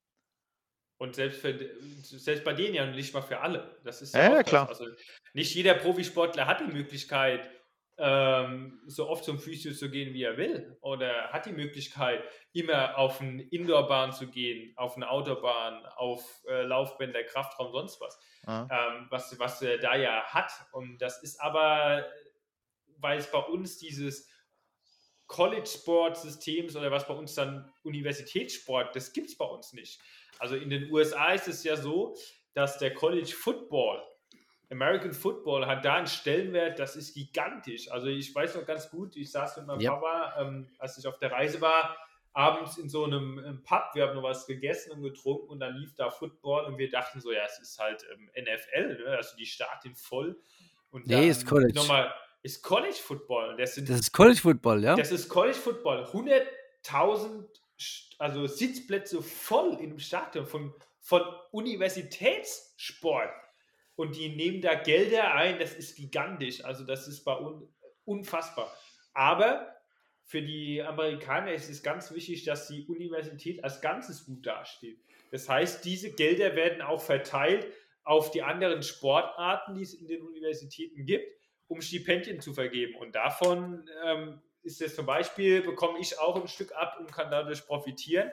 [1.00, 1.58] Und selbst, für,
[2.04, 3.80] selbst bei denen ja nicht mal für alle.
[3.86, 4.46] Das ist Ja, ja, das.
[4.46, 4.68] klar.
[4.68, 4.86] Also
[5.34, 7.50] nicht jeder Profisportler hat die Möglichkeit,
[7.98, 10.78] ähm, so oft zum Physio zu gehen, wie er will.
[10.82, 16.64] Oder hat die Möglichkeit, immer auf eine Indoorbahn zu gehen, auf eine Autobahn, auf äh,
[16.64, 18.20] Laufbänder, Kraftraum, sonst was.
[18.72, 20.52] Ähm, was, was er da ja hat.
[20.74, 22.06] Und das ist aber,
[22.98, 24.30] weil es bei uns dieses
[25.28, 30.02] College-Sport-Systems oder was bei uns dann Universitätssport, das gibt es bei uns nicht.
[30.40, 32.16] Also in den USA ist es ja so,
[32.53, 34.02] dass der College Football,
[34.72, 37.91] American Football hat da einen Stellenwert, das ist gigantisch.
[37.91, 39.91] Also ich weiß noch ganz gut, ich saß mit meinem Ja.
[39.95, 41.98] Papa, ähm, als ich auf der Reise war,
[42.34, 45.95] abends in so einem Pub, wir haben noch was gegessen und getrunken und dann lief
[45.95, 49.18] da Football und wir dachten so, ja, es ist halt ähm, NFL, ne?
[49.18, 50.40] also die starten voll.
[50.91, 51.74] Und Nee, ist College.
[51.74, 52.14] Nochmal,
[52.44, 53.56] ist College Football.
[53.57, 54.95] Das, sind, Das ist College Football, ja?
[54.95, 56.03] das ist College Football.
[56.06, 56.45] 100.000
[56.86, 57.59] St-
[58.18, 63.32] also Sitzplätze voll im Stadion von, von Universitätssport.
[63.96, 66.64] Und die nehmen da Gelder ein, das ist gigantisch.
[66.64, 67.64] Also das ist bei uns
[68.06, 68.74] unfassbar.
[69.14, 69.76] Aber
[70.24, 75.00] für die Amerikaner ist es ganz wichtig, dass die Universität als Ganzes gut dasteht.
[75.32, 77.68] Das heißt, diese Gelder werden auch verteilt
[78.04, 81.26] auf die anderen Sportarten, die es in den Universitäten gibt,
[81.68, 82.96] um Stipendien zu vergeben.
[82.96, 87.31] Und davon ähm, ist es zum Beispiel, bekomme ich auch ein Stück ab und kann
[87.31, 88.31] dadurch profitieren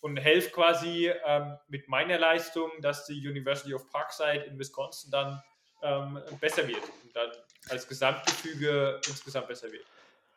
[0.00, 5.42] und helfe quasi ähm, mit meiner Leistung, dass die University of Parkside in Wisconsin dann
[5.82, 7.30] ähm, besser wird und dann
[7.68, 9.84] als Gesamtgefüge insgesamt besser wird.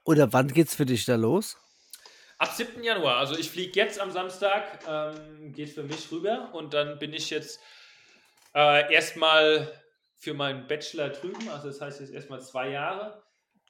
[0.03, 1.57] Oder wann geht es für dich da los?
[2.37, 2.81] Ab 7.
[2.83, 3.17] Januar.
[3.17, 7.29] Also ich fliege jetzt am Samstag, ähm, geht für mich rüber und dann bin ich
[7.29, 7.59] jetzt
[8.55, 9.71] äh, erstmal
[10.17, 11.49] für meinen Bachelor drüben.
[11.49, 13.21] Also das heißt jetzt erstmal zwei Jahre.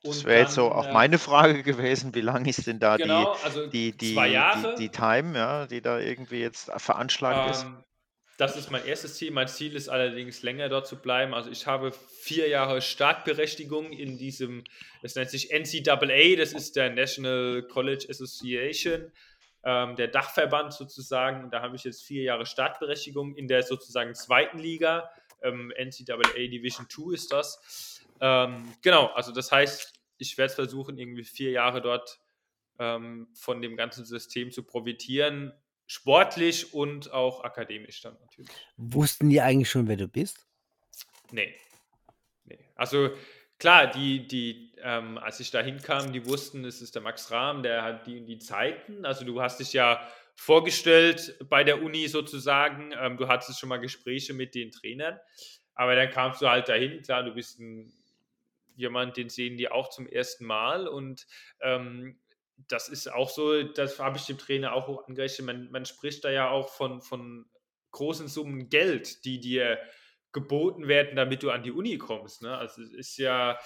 [0.04, 3.36] Das wäre jetzt so auch äh, meine Frage gewesen, wie lange ist denn da genau,
[3.36, 4.76] die, also die, die, zwei Jahre.
[4.76, 7.64] die, die Time, ja, die da irgendwie jetzt veranschlagt ist?
[7.64, 7.84] Ähm,
[8.40, 9.32] das ist mein erstes Ziel.
[9.32, 11.34] Mein Ziel ist allerdings länger dort zu bleiben.
[11.34, 14.64] Also ich habe vier Jahre Startberechtigung in diesem,
[15.02, 19.12] das nennt sich NCAA, das ist der National College Association,
[19.66, 21.44] ähm, der Dachverband sozusagen.
[21.44, 25.10] Und da habe ich jetzt vier Jahre Startberechtigung in der sozusagen zweiten Liga.
[25.44, 27.60] Ähm, NCAA Division 2 ist das.
[28.22, 32.20] Ähm, genau, also das heißt, ich werde versuchen, irgendwie vier Jahre dort
[32.80, 35.54] ähm, von dem ganzen System zu profitieren
[35.90, 38.52] sportlich und auch akademisch dann natürlich.
[38.78, 40.48] Wussten die eigentlich schon, wer du bist?
[41.32, 41.56] Nee.
[42.46, 42.60] nee.
[42.76, 43.10] Also
[43.58, 47.64] klar, die, die, ähm, als ich da hinkam, die wussten, es ist der Max Rahm,
[47.64, 49.04] der hat die die Zeiten.
[49.04, 52.94] Also du hast dich ja vorgestellt bei der Uni sozusagen.
[52.98, 55.20] Ähm, du hattest schon mal Gespräche mit den Trainern.
[55.74, 57.92] Aber dann kamst du halt dahin, klar, du bist ein,
[58.80, 61.28] jemand, den sehen die auch zum ersten Mal und
[61.62, 62.20] ähm,
[62.68, 65.46] das ist auch so, das habe ich dem Trainer auch hoch angerechnet.
[65.46, 67.46] Man, man spricht da ja auch von, von
[67.92, 69.80] großen Summen Geld, die dir
[70.32, 72.42] geboten werden, damit du an die Uni kommst.
[72.42, 72.56] Ne?
[72.56, 73.58] Also es ist ja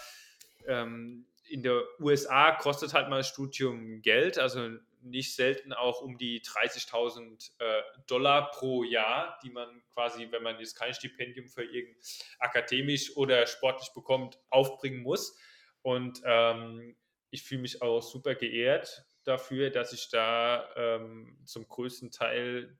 [0.68, 6.41] ähm, in der USA kostet halt mal Studium Geld, also nicht selten auch um die
[6.41, 11.95] 30.000 äh, Dollar pro Jahr, die man quasi, wenn man jetzt kein Stipendium für irgend
[12.39, 15.38] akademisch oder sportlich bekommt, aufbringen muss.
[15.81, 16.95] Und ähm,
[17.30, 22.77] ich fühle mich auch super geehrt dafür, dass ich da ähm, zum größten Teil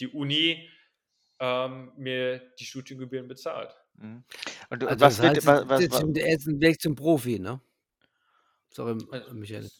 [0.00, 0.68] die Uni
[1.38, 3.74] ähm, mir die Studiengebühren bezahlt.
[3.94, 4.24] Mhm.
[4.70, 7.60] Und also was, das heißt, was, was, was, er Weg zum Profi, ne?
[8.70, 9.70] Sorry, äh, Michael.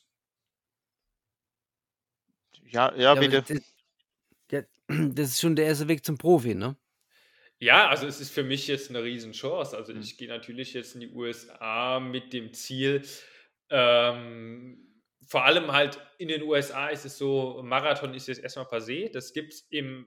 [2.70, 3.42] Ja, ja, ja bitte.
[4.48, 4.64] Das,
[5.14, 6.76] das, ist schon der erste Weg zum Profi, ne?
[7.58, 9.76] Ja, also es ist für mich jetzt eine Riesenchance.
[9.76, 10.00] Also mhm.
[10.00, 13.02] ich gehe natürlich jetzt in die USA mit dem Ziel,
[13.70, 14.86] ähm,
[15.26, 19.10] vor allem halt in den USA ist es so, Marathon ist jetzt erstmal passé.
[19.10, 20.06] Das gibt es im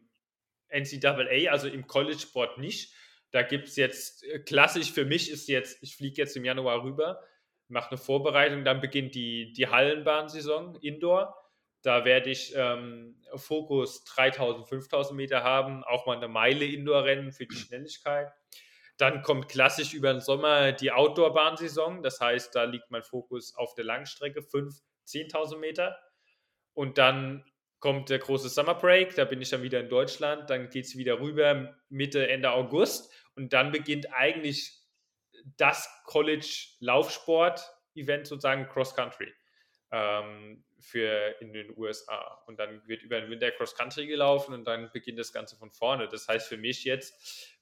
[0.69, 2.93] NCAA, also im College-Sport nicht.
[3.31, 6.83] Da gibt es jetzt, äh, klassisch für mich ist jetzt, ich fliege jetzt im Januar
[6.83, 7.21] rüber,
[7.67, 11.35] mache eine Vorbereitung, dann beginnt die, die Hallenbahnsaison Indoor.
[11.81, 17.45] Da werde ich ähm, Fokus 3000, 5000 Meter haben, auch mal eine Meile Indoor-Rennen für
[17.45, 18.33] die Schnelligkeit.
[18.97, 22.03] Dann kommt klassisch über den Sommer die Outdoor-Bahnsaison.
[22.03, 25.97] Das heißt, da liegt mein Fokus auf der Langstrecke, 5.000, 10.000 Meter.
[26.73, 27.45] Und dann
[27.79, 30.49] kommt der große Summer Break, da bin ich dann wieder in Deutschland.
[30.49, 33.09] Dann geht es wieder rüber Mitte, Ende August.
[33.35, 34.81] Und dann beginnt eigentlich
[35.55, 39.33] das College-Laufsport-Event sozusagen Cross Country
[39.91, 42.41] ähm, für in den USA.
[42.45, 45.71] Und dann wird über den Winter Cross Country gelaufen und dann beginnt das Ganze von
[45.71, 46.07] vorne.
[46.07, 47.13] Das heißt für mich jetzt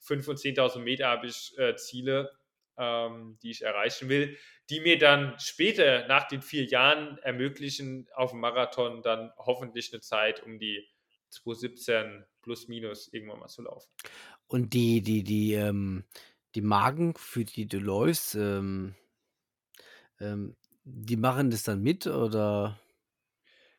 [0.06, 2.32] 5.000 und 10.000 Meter habe ich äh, Ziele,
[2.78, 4.38] ähm, die ich erreichen will,
[4.70, 10.02] die mir dann später nach den vier Jahren ermöglichen, auf dem Marathon dann hoffentlich eine
[10.02, 10.88] Zeit um die
[11.30, 13.90] 217 plus minus irgendwann mal zu laufen.
[14.48, 16.06] Und die, die, die, ähm,
[16.56, 18.95] die Magen, für die du läufst, ähm,
[20.20, 20.56] ähm,
[20.90, 22.80] die machen das dann mit oder?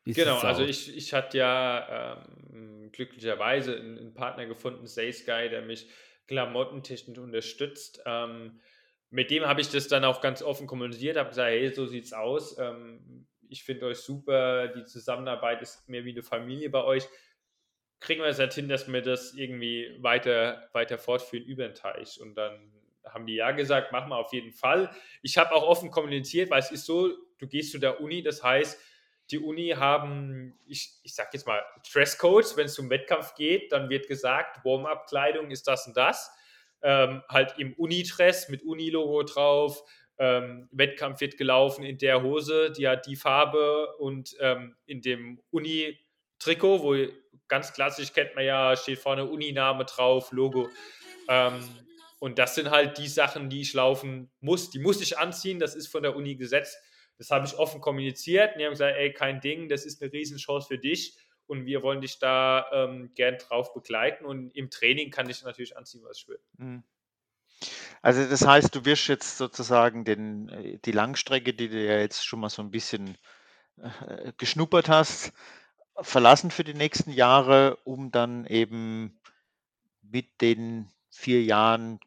[0.05, 2.17] Genau, also ich, ich hatte ja
[2.53, 5.89] ähm, glücklicherweise einen, einen, Partner gefunden, Sales Guy, der mich
[6.27, 8.03] klamottentechnisch unterstützt.
[8.07, 8.61] Ähm,
[9.11, 12.13] mit dem habe ich das dann auch ganz offen kommuniziert, habe gesagt, hey, so sieht's
[12.13, 12.59] aus.
[12.59, 17.05] Ähm, ich finde euch super, die Zusammenarbeit ist mehr wie eine Familie bei euch.
[18.01, 22.21] Kriegen wir es halt hin, dass wir das irgendwie weiter, weiter fortführen über den Teich.
[22.21, 22.73] Und dann
[23.13, 24.91] haben die ja gesagt, machen wir auf jeden Fall.
[25.23, 28.43] Ich habe auch offen kommuniziert, weil es ist so, du gehst zu der Uni, das
[28.43, 28.79] heißt,
[29.31, 31.63] die Uni haben, ich, ich sag jetzt mal,
[31.93, 36.31] Dresscodes, wenn es zum Wettkampf geht, dann wird gesagt, Warm-up-Kleidung ist das und das.
[36.81, 39.83] Ähm, halt im Uni-Dress mit Uni-Logo drauf.
[40.19, 45.41] Ähm, Wettkampf wird gelaufen in der Hose, die hat die Farbe und ähm, in dem
[45.51, 46.97] Uni-Trikot, wo
[47.49, 50.69] ganz klassisch kennt man ja, steht vorne Uni-Name drauf, Logo.
[52.21, 54.71] Und das sind halt die Sachen, die ich laufen muss.
[54.71, 56.79] Die muss ich anziehen, das ist von der Uni gesetzt.
[57.17, 58.53] Das habe ich offen kommuniziert.
[58.53, 61.17] Und die haben gesagt, ey, kein Ding, das ist eine Riesenchance für dich.
[61.49, 65.77] und wir wollen dich da ähm, gern drauf begleiten und im Training kann ich natürlich
[65.77, 66.39] anziehen, was ich will.
[66.59, 66.85] Mhm.
[68.03, 72.25] Also das heißt, du wirst jetzt sozusagen den, äh, die Langstrecke, die du ja jetzt
[72.25, 73.17] schon mal so ein bisschen
[73.79, 75.33] äh, geschnuppert hast,
[76.01, 79.19] verlassen für die nächsten Jahre, um dann eben
[80.03, 81.99] mit den vier Jahren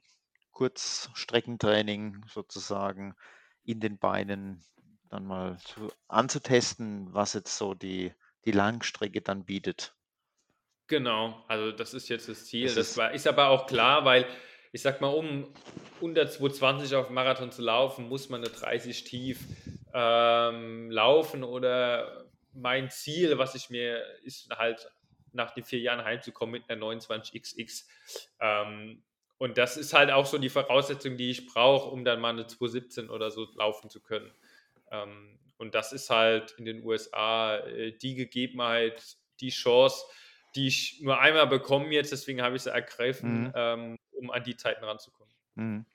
[0.51, 3.15] Kurzstreckentraining sozusagen
[3.63, 4.63] in den Beinen
[5.09, 8.13] dann mal zu, anzutesten, was jetzt so die,
[8.45, 9.93] die Langstrecke dann bietet.
[10.87, 12.65] Genau, also das ist jetzt das Ziel.
[12.65, 14.25] Das, das ist, war, ist aber auch klar, weil
[14.73, 15.53] ich sag mal, um
[15.99, 19.39] unter 220 auf Marathon zu laufen, muss man eine 30 tief
[19.93, 24.91] ähm, laufen oder mein Ziel, was ich mir, ist halt
[25.33, 27.85] nach den vier Jahren heimzukommen mit einer 29XX.
[28.39, 29.03] Ähm,
[29.41, 32.45] und das ist halt auch so die Voraussetzung, die ich brauche, um dann mal eine
[32.45, 34.29] 217 oder so laufen zu können.
[34.91, 40.05] Ähm, und das ist halt in den USA äh, die Gegebenheit, die Chance,
[40.53, 43.51] die ich nur einmal bekommen jetzt, deswegen habe ich sie ergriffen, mhm.
[43.55, 45.33] ähm, um an die Zeiten ranzukommen.
[45.55, 45.85] Mhm.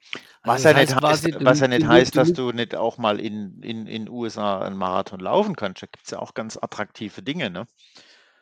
[0.43, 3.62] Was, also ja nicht heißt, was ja nicht heißt, dass du nicht auch mal in
[3.62, 5.85] in, in USA einen Marathon laufen kannst.
[5.85, 7.68] Da gibt es ja auch ganz attraktive Dinge, ne?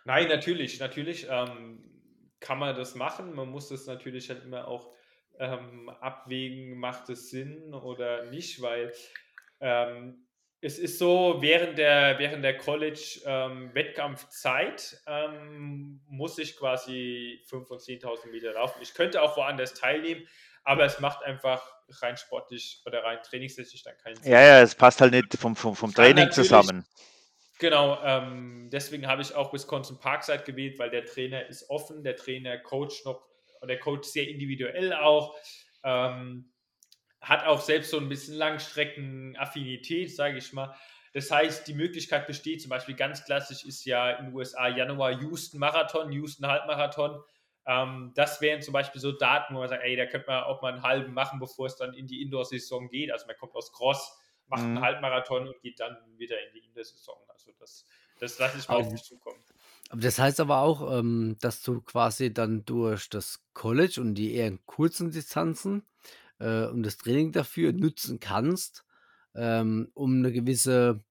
[0.07, 1.85] Nein, natürlich, natürlich ähm,
[2.45, 3.35] kann man das machen.
[3.35, 4.93] Man muss das natürlich halt immer auch
[5.39, 8.93] ähm, abwägen, macht es Sinn oder nicht, weil
[9.61, 10.27] ähm,
[10.61, 17.83] es ist so, während der, während der College-Wettkampfzeit ähm, ähm, muss ich quasi 5.000 und
[17.83, 18.79] 10.000 Meter laufen.
[18.81, 20.27] Ich könnte auch woanders teilnehmen,
[20.63, 24.33] aber es macht einfach rein sportlich oder rein trainingstechnisch dann keinen Sinn.
[24.33, 26.87] Ja, ja, es passt halt nicht vom, vom, vom Training zusammen.
[27.65, 32.15] Genau, ähm, deswegen habe ich auch Wisconsin Parkside gewählt, weil der Trainer ist offen, der
[32.15, 33.23] Trainer coacht noch,
[33.67, 35.35] der coacht sehr individuell auch.
[35.83, 36.53] Ähm,
[37.23, 40.77] hat auch selbst so ein bisschen Langstrecken-Affinität, sage ich mal.
[41.15, 45.13] Das heißt, die Möglichkeit besteht, zum Beispiel ganz klassisch ist ja in den USA Januar
[45.23, 47.19] Houston Marathon, Houston Halbmarathon.
[47.67, 50.61] Ähm, das wären zum Beispiel so Daten, wo man sagt, ey, da könnte man auch
[50.61, 53.11] mal einen halben machen, bevor es dann in die Indoor-Saison geht.
[53.11, 54.77] Also man kommt aus Cross, macht mhm.
[54.77, 57.19] einen Halbmarathon und geht dann wieder in die Indoor-Saison.
[57.29, 57.87] Also das,
[58.21, 59.39] das lasse ich mal auf mich zukommen.
[59.93, 64.57] das heißt aber auch, ähm, dass du quasi dann durch das College und die eher
[64.67, 65.87] kurzen Distanzen
[66.39, 68.85] äh, und das Training dafür nutzen kannst,
[69.35, 71.03] ähm, um eine gewisse,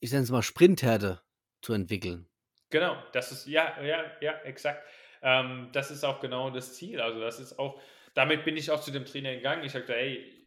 [0.00, 1.20] ich nenne es mal Sprinthärte
[1.60, 2.26] zu entwickeln.
[2.70, 4.86] Genau, das ist, ja, ja, ja, exakt.
[5.22, 7.00] Ähm, das ist auch genau das Ziel.
[7.00, 7.80] Also das ist auch,
[8.14, 9.64] damit bin ich auch zu dem Trainer gegangen.
[9.64, 10.39] Ich sagte, ey,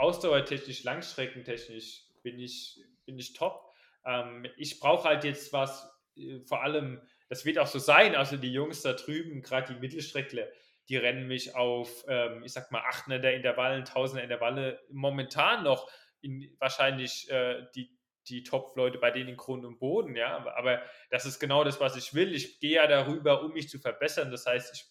[0.00, 3.70] ausdauertechnisch, langstreckentechnisch bin ich, bin ich top.
[4.04, 8.36] Ähm, ich brauche halt jetzt was, äh, vor allem, das wird auch so sein, also
[8.36, 10.48] die Jungs da drüben, gerade die Mittelstreckler,
[10.88, 15.88] die rennen mich auf, ähm, ich sag mal, 800er Intervallen, 1000er Intervalle momentan noch
[16.22, 17.96] in wahrscheinlich äh, die,
[18.28, 20.36] die Top-Leute bei denen in Grund und Boden, ja.
[20.36, 22.34] Aber, aber, das ist genau das, was ich will.
[22.34, 24.30] Ich gehe ja darüber, um mich zu verbessern.
[24.30, 24.84] Das heißt, ich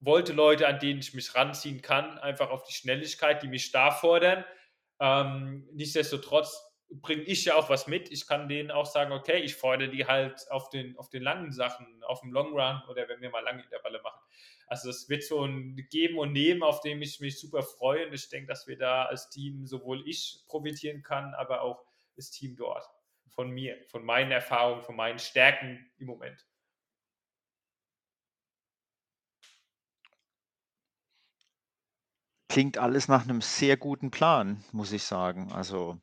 [0.00, 3.90] wollte Leute, an denen ich mich ranziehen kann, einfach auf die Schnelligkeit, die mich da
[3.90, 4.44] fordern.
[5.00, 8.10] Ähm, nichtsdestotrotz bringe ich ja auch was mit.
[8.10, 11.52] Ich kann denen auch sagen, okay, ich fordere die halt auf den, auf den langen
[11.52, 14.20] Sachen, auf dem Long Run oder wenn wir mal lange Intervalle machen.
[14.66, 18.06] Also es wird so ein Geben und Nehmen, auf dem ich mich super freue.
[18.06, 21.84] Und ich denke, dass wir da als Team sowohl ich profitieren kann, aber auch
[22.16, 22.84] das Team dort.
[23.28, 26.46] Von mir, von meinen Erfahrungen, von meinen Stärken im Moment.
[32.48, 35.52] Klingt alles nach einem sehr guten Plan, muss ich sagen.
[35.52, 36.00] Also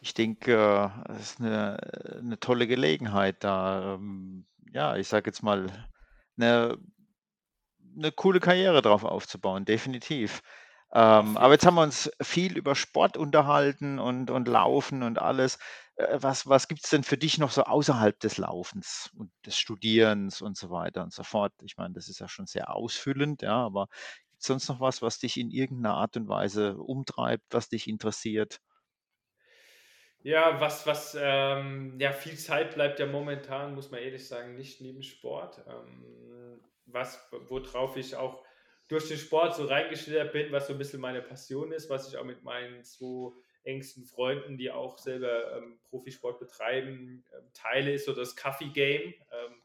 [0.00, 1.78] ich denke, es ist eine,
[2.20, 5.66] eine tolle Gelegenheit da, ähm, ja, ich sage jetzt mal,
[6.36, 6.78] eine
[7.96, 10.42] eine coole Karriere drauf aufzubauen, definitiv.
[10.92, 15.58] Ähm, aber jetzt haben wir uns viel über Sport unterhalten und, und Laufen und alles.
[15.96, 19.58] Äh, was was gibt es denn für dich noch so außerhalb des Laufens und des
[19.58, 21.52] Studierens und so weiter und so fort?
[21.62, 23.88] Ich meine, das ist ja schon sehr ausfüllend, ja, aber
[24.38, 27.88] gibt es sonst noch was, was dich in irgendeiner Art und Weise umtreibt, was dich
[27.88, 28.60] interessiert?
[30.22, 34.80] Ja, was, was, ähm, ja, viel Zeit bleibt ja momentan, muss man ehrlich sagen, nicht
[34.80, 35.64] neben Sport.
[35.66, 38.44] Ähm, was, worauf ich auch
[38.86, 42.16] durch den Sport so reingeschlittert bin, was so ein bisschen meine Passion ist, was ich
[42.16, 43.32] auch mit meinen zwei
[43.64, 49.02] engsten Freunden, die auch selber ähm, Profisport betreiben, ähm, teile, ist so das Kaffee-Game.
[49.02, 49.62] Ähm,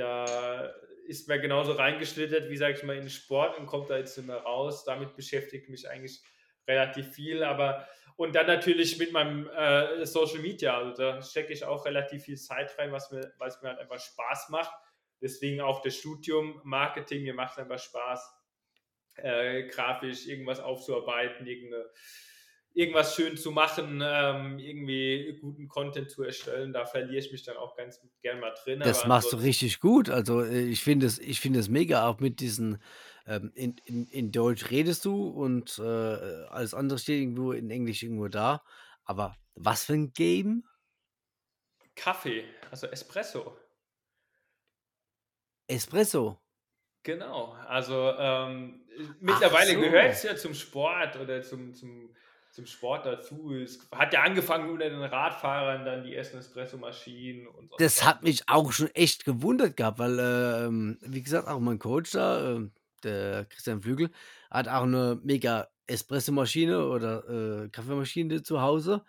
[0.00, 0.72] da
[1.06, 4.16] ist man genauso reingeschlittert, wie sage ich mal, in den Sport und kommt da jetzt
[4.16, 4.84] immer raus.
[4.84, 6.20] Damit beschäftigt mich eigentlich
[6.66, 7.86] relativ viel, aber
[8.16, 12.36] und dann natürlich mit meinem äh, Social Media, also da stecke ich auch relativ viel
[12.36, 14.70] Zeit rein, was mir, es mir halt einfach Spaß macht.
[15.22, 18.30] Deswegen auch das Studium Marketing, mir macht es einfach Spaß,
[19.16, 21.86] äh, grafisch irgendwas aufzuarbeiten, irgendeine
[22.72, 26.72] irgendwas schön zu machen, ähm, irgendwie guten Content zu erstellen.
[26.72, 28.80] Da verliere ich mich dann auch ganz gern mal drin.
[28.80, 30.08] Das machst du richtig gut.
[30.08, 32.82] Also äh, ich finde es, ich finde es mega, auch mit diesen,
[33.26, 38.02] ähm, in, in, in Deutsch redest du und äh, alles andere steht irgendwo in Englisch
[38.02, 38.62] irgendwo da.
[39.04, 40.64] Aber was für ein Game?
[41.96, 43.56] Kaffee, also Espresso.
[45.66, 46.40] Espresso.
[47.02, 48.84] Genau, also ähm,
[49.20, 50.28] mittlerweile gehört es so.
[50.28, 52.14] ja zum Sport oder zum, zum,
[52.50, 53.54] zum Sport dazu.
[53.54, 58.22] Es hat ja angefangen unter den Radfahrern, dann die ersten Espresso-Maschinen und sonst Das hat
[58.22, 62.72] mich auch schon echt gewundert gehabt, weil, ähm, wie gesagt, auch mein Coach da, ähm,
[63.04, 64.10] der Christian Flügel,
[64.50, 69.04] hat auch eine mega Espresso-Maschine oder äh, Kaffeemaschine zu Hause.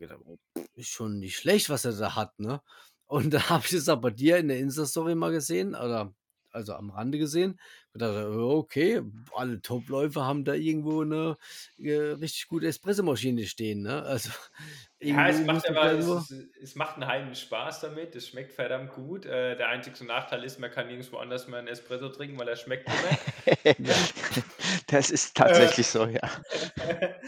[0.00, 0.38] Oh,
[0.74, 2.62] ist schon nicht schlecht, was er da hat, ne?
[3.06, 6.14] Und da habe ich es bei dir in der Insta-Story mal gesehen, oder
[6.52, 7.58] also am Rande gesehen.
[7.98, 9.02] Dachte, okay,
[9.34, 11.36] alle Topläufer haben da irgendwo eine
[11.78, 14.02] äh, richtig gute Espresso-Maschine stehen, ne?
[14.02, 14.30] Also
[15.00, 16.30] Ja, es macht aber, es,
[16.60, 18.16] es macht einen heiden Spaß damit.
[18.16, 19.26] Es schmeckt verdammt gut.
[19.26, 22.56] Äh, der einzige Nachteil ist, man kann nirgendwo anders mehr einen Espresso trinken, weil er
[22.56, 23.16] schmeckt immer.
[24.86, 26.20] Das ist Äh, tatsächlich so, ja.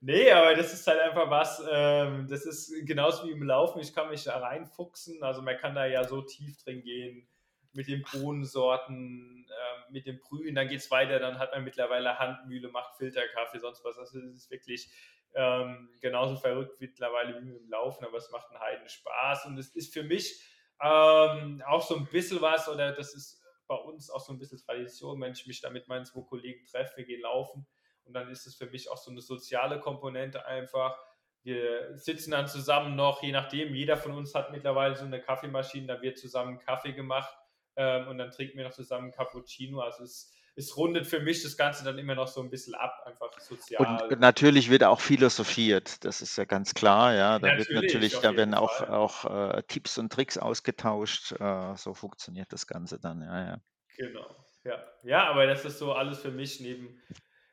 [0.00, 3.94] nee, aber das ist halt einfach was, ähm, das ist genauso wie im Laufen, ich
[3.94, 7.28] kann mich da reinfuchsen, also man kann da ja so tief drin gehen
[7.76, 12.18] mit den Bohnensorten, ähm, mit dem Brühen, dann geht es weiter, dann hat man mittlerweile
[12.18, 14.90] Handmühle, macht Filterkaffee, sonst was, also es ist wirklich
[15.34, 19.46] ähm, genauso verrückt mittlerweile wie mit dem Laufen, aber es macht einen heiden Spaß.
[19.46, 20.42] Und es ist für mich
[20.80, 24.58] ähm, auch so ein bisschen was, oder das ist bei uns auch so ein bisschen
[24.58, 27.66] Tradition, wenn ich mich da mit meinen zwei Kollegen treffe, wir gehen laufen,
[28.04, 30.96] und dann ist es für mich auch so eine soziale Komponente einfach.
[31.42, 35.88] Wir sitzen dann zusammen noch, je nachdem, jeder von uns hat mittlerweile so eine Kaffeemaschine,
[35.88, 37.36] da wird zusammen Kaffee gemacht
[37.76, 39.80] ähm, und dann trinken wir noch zusammen Cappuccino.
[39.80, 43.02] Also es, es rundet für mich das Ganze dann immer noch so ein bisschen ab,
[43.06, 44.08] einfach Und sozial.
[44.20, 47.38] natürlich wird auch philosophiert, das ist ja ganz klar, ja.
[47.38, 48.88] Da wird Natürlich, natürlich, auf da werden auch, Fall.
[48.88, 49.24] auch
[49.56, 51.32] äh, Tipps und Tricks ausgetauscht.
[51.32, 53.60] Äh, so funktioniert das Ganze dann, ja, ja.
[53.96, 54.36] Genau.
[54.64, 54.84] Ja.
[55.04, 57.00] ja, aber das ist so alles für mich neben,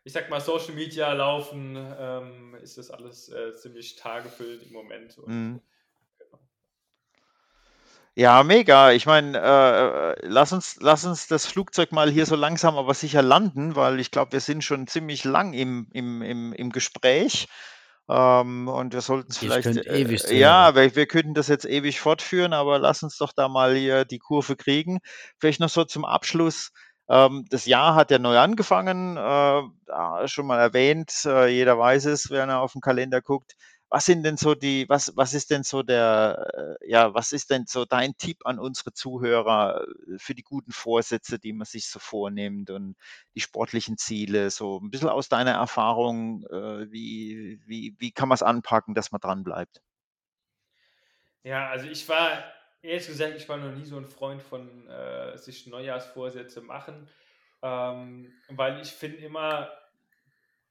[0.03, 5.17] ich sag mal, Social Media laufen, ähm, ist das alles äh, ziemlich taggefüllt im Moment.
[5.17, 5.61] Und Mhm.
[8.15, 8.91] Ja, mega.
[8.91, 13.23] Ich meine, äh, lass uns, lass uns das Flugzeug mal hier so langsam aber sicher
[13.23, 17.47] landen, weil ich glaube, wir sind schon ziemlich lang im, im, im, im Gespräch.
[18.09, 21.47] Ähm, und wir sollten es Ich vielleicht, könnte ewig äh, ja, wir, wir könnten das
[21.47, 24.99] jetzt ewig fortführen, aber lass uns doch da mal hier die Kurve kriegen.
[25.39, 26.71] Vielleicht noch so zum Abschluss.
[27.09, 32.29] Ähm, das Jahr hat ja neu angefangen, äh, schon mal erwähnt, äh, jeder weiß es,
[32.29, 33.53] wenn er auf den Kalender guckt.
[33.93, 37.51] Was sind denn so die, was, was ist denn so der, äh, ja, was ist
[37.51, 41.85] denn so dein Tipp an unsere Zuhörer äh, für die guten Vorsätze, die man sich
[41.87, 42.95] so vornimmt und
[43.35, 48.33] die sportlichen Ziele, so ein bisschen aus deiner Erfahrung, äh, wie, wie, wie kann man
[48.35, 49.83] es anpacken, dass man dran bleibt?
[51.43, 52.43] Ja, also ich war,
[52.81, 57.07] ehrlich gesagt, ich war noch nie so ein Freund von äh, sich Neujahrsvorsätze machen,
[57.61, 59.71] ähm, weil ich finde immer,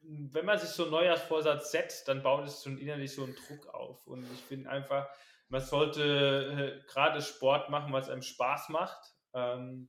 [0.05, 3.73] wenn man sich so einen Neujahrsvorsatz setzt, dann baut es schon innerlich so einen Druck
[3.73, 4.07] auf.
[4.07, 5.09] Und ich finde einfach,
[5.49, 9.15] man sollte äh, gerade Sport machen, was einem Spaß macht.
[9.35, 9.89] Ähm,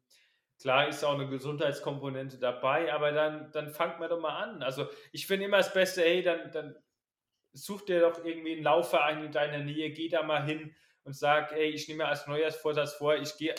[0.60, 4.61] klar ist auch eine Gesundheitskomponente dabei, aber dann, dann fangt man doch mal an.
[4.61, 6.76] Also ich finde immer das Beste, hey, dann, dann
[7.53, 11.52] such dir doch irgendwie einen Laufverein in deiner Nähe, geh da mal hin und sag,
[11.52, 13.56] ey, ich nehme mir als Neujahrsvorsatz vor, ich gehe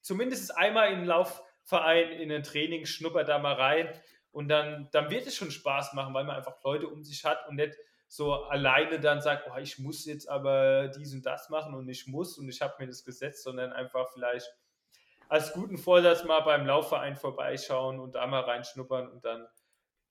[0.00, 3.88] zumindest einmal in einen Laufverein, in ein Training, schnupper da mal rein
[4.38, 7.48] und dann, dann wird es schon Spaß machen, weil man einfach Leute um sich hat
[7.48, 7.74] und nicht
[8.06, 12.06] so alleine dann sagt, oh, ich muss jetzt aber dies und das machen und ich
[12.06, 14.46] muss und ich habe mir das gesetzt, sondern einfach vielleicht
[15.28, 19.44] als guten Vorsatz mal beim Laufverein vorbeischauen und da mal reinschnuppern und dann,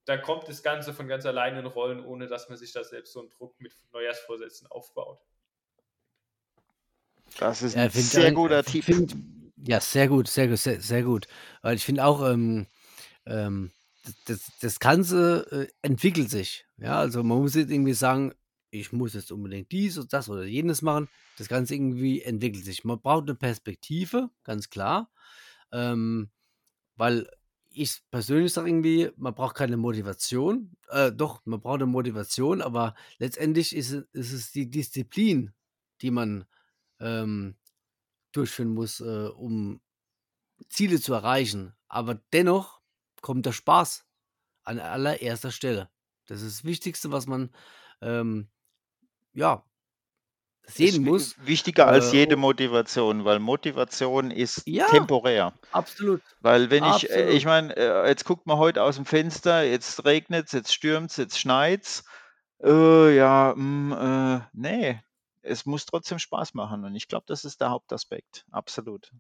[0.04, 3.14] dann kommt das Ganze von ganz alleine in Rollen, ohne dass man sich da selbst
[3.14, 5.22] so einen Druck mit Neujahrsvorsätzen aufbaut.
[7.40, 8.86] Das ist Ja, ein find sehr ein- guter Tipp.
[9.66, 11.28] ja, sehr gut, sehr gut, sehr, sehr gut.
[11.62, 12.68] Weil ich finde auch, ähm,
[13.26, 13.72] ähm,
[14.26, 16.66] das, das Ganze äh, entwickelt sich.
[16.78, 18.34] Ja, also man muss jetzt irgendwie sagen,
[18.70, 21.08] ich muss jetzt unbedingt dies und das oder jenes machen.
[21.38, 22.84] Das Ganze irgendwie entwickelt sich.
[22.84, 25.12] Man braucht eine Perspektive, ganz klar.
[25.72, 26.30] Ähm,
[26.96, 27.30] weil
[27.70, 30.76] ich persönlich sage irgendwie, man braucht keine Motivation.
[30.90, 35.54] Äh, doch, man braucht eine Motivation, aber letztendlich ist, es- ist es die Disziplin,
[36.02, 36.46] die man
[37.00, 37.56] ähm,
[38.32, 39.82] durchführen muss, äh, um
[40.70, 41.74] Ziele zu erreichen.
[41.88, 42.77] Aber dennoch
[43.22, 44.06] kommt der Spaß
[44.64, 45.90] an allererster Stelle.
[46.28, 47.52] Das ist das Wichtigste, was man
[48.02, 48.50] ähm,
[49.34, 49.64] ja
[50.68, 51.36] sehen muss.
[51.40, 55.54] wichtiger als Äh, jede oh, Motivation, weil Motivation ist ja, temporär.
[55.72, 57.46] absolut, Weil wenn ich, äh, ich absolut.
[57.46, 61.18] meine, äh, jetzt guckt man heute aus dem Fenster, jetzt regnet es, jetzt stürmt es,
[61.18, 62.04] jetzt schneit
[62.62, 65.04] Äh, ja, hm, äh, ne,
[65.42, 69.12] es muss trotzdem Spaß machen und ich glaube, das ist der Hauptaspekt, absolut.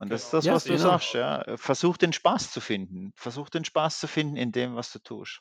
[0.00, 0.78] Und das ist Genau, das, Ja, was du genau.
[0.78, 1.44] sagst, ja.
[1.56, 3.12] Versuch den Spaß zu finden.
[3.16, 5.40] Versuch den Spaß zu finden in dem, was du tust.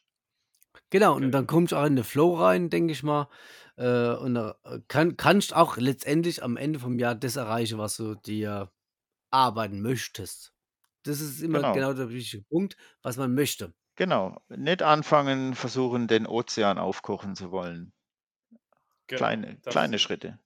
[0.89, 3.29] Genau, und dann kommst du auch in den Flow rein, denke ich mal.
[3.77, 7.97] Äh, und da äh, kann, kannst auch letztendlich am Ende vom Jahr das erreichen, was
[7.97, 8.71] du dir
[9.31, 10.53] arbeiten möchtest.
[11.03, 13.75] Das ist immer Genau, genau der wichtige Punkt, was man möchte.
[13.95, 14.37] genau.
[14.47, 17.91] Nicht anfangen, versuchen, den Ozean aufkochen zu wollen.
[19.07, 19.33] Genau.
[19.33, 20.39] Kleine, Das kleine Schritte.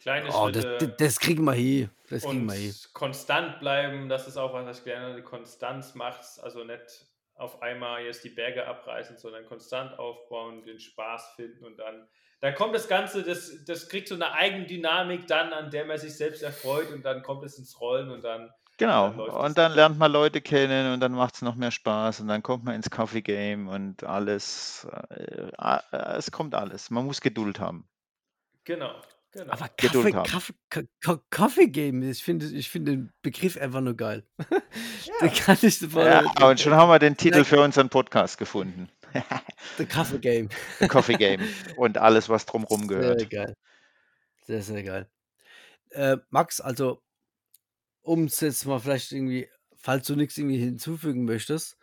[0.00, 1.90] Kleine Oh, das, das, Schritte das kriegen wir hin.
[2.08, 2.74] Das kriegen und wir hin.
[2.92, 5.14] konstant bleiben, das ist auch was, was ich habe.
[5.16, 10.78] Die Konstanz macht's, also nicht auf einmal jetzt die Berge abreißen, sondern konstant aufbauen, den
[10.78, 12.06] Spaß finden und dann,
[12.40, 16.14] dann kommt das Ganze, das, das kriegt so eine Eigendynamik dann, an der man sich
[16.16, 19.08] selbst erfreut und dann kommt es ins Rollen und dann, Genau.
[19.08, 22.20] dann läuft Und dann lernt man Leute kennen und dann macht es noch mehr Spaß
[22.20, 24.86] und dann kommt man ins Coffee Game und alles.
[25.10, 26.90] Äh, äh, es kommt alles.
[26.90, 27.86] Man muss Geduld haben.
[28.64, 28.94] Genau,
[29.32, 29.52] genau.
[29.52, 30.12] Aber Kaffee.
[30.12, 34.24] Kaffee, Ka- Ka- Coffee Game, ich finde ich finde den Begriff einfach nur geil.
[35.20, 36.06] Ja, kann ich sofort.
[36.06, 38.88] Ja, und schon haben wir den Titel für unseren Podcast gefunden.
[39.78, 40.48] The Kaffee Game.
[40.78, 41.42] The Coffee Game
[41.76, 43.30] und alles, was drumherum Sehr gehört.
[43.30, 43.54] geil.
[44.46, 45.08] Sehr, sehr geil.
[45.90, 47.02] Äh, Max, also,
[48.02, 51.76] um es jetzt mal vielleicht irgendwie, falls du nichts irgendwie hinzufügen möchtest,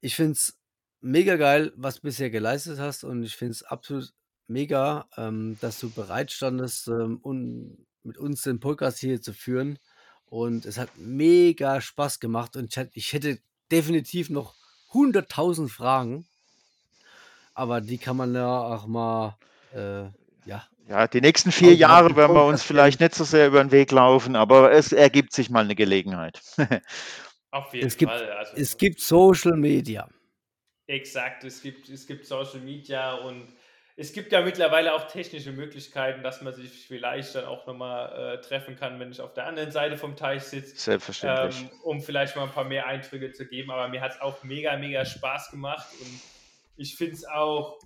[0.00, 0.56] ich finde es
[1.00, 4.12] mega geil, was du bisher geleistet hast und ich finde es absolut
[4.50, 9.78] mega, ähm, dass du bereit standest, ähm, un mit uns den Podcast hier zu führen
[10.24, 13.38] und es hat mega Spaß gemacht und ich hätt ich hätte
[13.70, 14.54] definitiv noch
[14.92, 16.26] 100.000 Fragen,
[17.54, 19.36] aber die kann man ja auch mal,
[19.72, 20.04] äh,
[20.46, 23.70] ja, Ja, die nächsten vier Jahre werden wir uns vielleicht nicht so sehr über den
[23.70, 26.40] Weg laufen, aber es ergibt sich mal eine Gelegenheit.
[27.50, 28.32] auf jeden Es gibt Fall.
[28.32, 30.08] Also es gibt Social Media.
[30.86, 33.46] Exakt, es gibt, es gibt Social Media und
[33.96, 38.40] es gibt ja mittlerweile auch technische Möglichkeiten, dass man sich vielleicht dann auch nochmal äh,
[38.40, 41.62] treffen kann, wenn ich auf der anderen Seite vom Teich sitze, Selbstverständlich.
[41.62, 43.70] ähm, um vielleicht mal ein paar mehr Eindrücke zu geben.
[43.70, 46.20] Aber mir hat es auch mega, mega Spaß gemacht und
[46.76, 47.78] ich finde es auch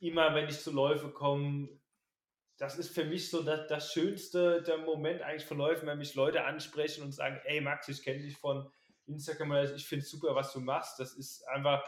[0.00, 1.68] immer, wenn ich zu Läufe komme,
[2.58, 6.14] das ist für mich so das, das schönste der Moment eigentlich von Läufen, wenn mich
[6.14, 8.70] Leute ansprechen und sagen, ey Max, ich kenne dich von
[9.08, 10.98] Instagram, ich finde es super, was du machst.
[10.98, 11.82] Das ist einfach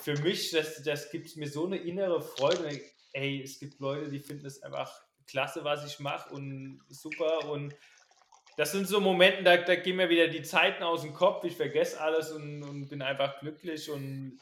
[0.00, 2.80] für mich, das, das gibt mir so eine innere Freude.
[3.12, 7.48] Ey, es gibt Leute, die finden es einfach klasse, was ich mache und super.
[7.48, 7.74] Und
[8.56, 11.44] das sind so Momente, da, da gehen mir wieder die Zeiten aus dem Kopf.
[11.44, 14.38] Ich vergesse alles und, und bin einfach glücklich und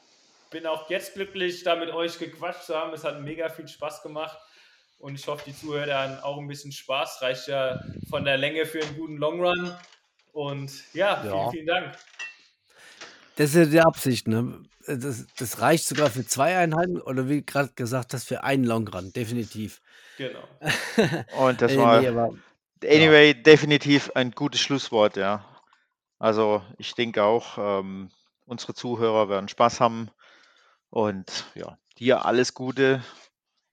[0.50, 2.92] bin auch jetzt glücklich, da mit euch gequatscht zu haben.
[2.92, 4.38] Es hat mega viel Spaß gemacht.
[4.98, 7.22] Und ich hoffe, die Zuhörer haben auch ein bisschen Spaß.
[7.22, 7.80] Reicht ja
[8.10, 9.74] von der Länge für einen guten Long Run.
[10.32, 11.50] Und ja, vielen, Ja.
[11.50, 11.98] vielen Dank.
[13.36, 14.62] Das ist ja die Absicht, ne?
[14.86, 18.88] Das, das reicht sogar für zwei Einheiten oder wie gerade gesagt hast, für einen Long
[18.88, 19.80] Run, definitiv.
[20.16, 20.48] Genau.
[21.30, 22.28] Und das Äh, war nee, aber
[22.82, 22.90] ja.
[22.90, 25.44] anyway definitiv ein gutes Schlusswort, ja.
[26.18, 28.10] Also ich denke auch, ähm,
[28.46, 30.10] unsere Zuhörer werden Spaß haben
[30.90, 33.02] und ja, dir alles Gute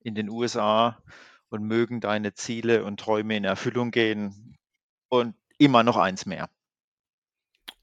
[0.01, 1.01] in den USA
[1.49, 4.57] und mögen deine Ziele und Träume in Erfüllung gehen
[5.09, 6.49] und immer noch eins mehr.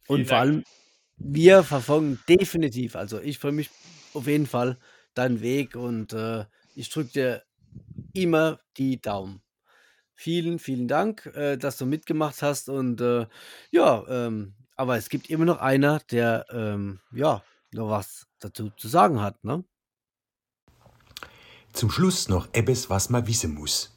[0.07, 0.41] Und Vielen vor Dank.
[0.41, 0.65] allem,
[1.17, 3.71] wir verfolgen definitiv, also ich freue mich
[4.15, 4.79] auf jeden Fall
[5.15, 7.45] deinen Weg und äh, ich drücke dir
[8.13, 9.43] immer die Daumen.
[10.15, 13.27] Vielen, vielen Dank, äh, dass du mitgemacht hast und äh,
[13.71, 18.89] ja, ähm, aber es gibt immer noch einer, der ähm, ja noch was dazu zu
[18.89, 19.65] sagen hat, ne?
[21.73, 23.94] Zum Schluss noch etwas, was man wissen muss.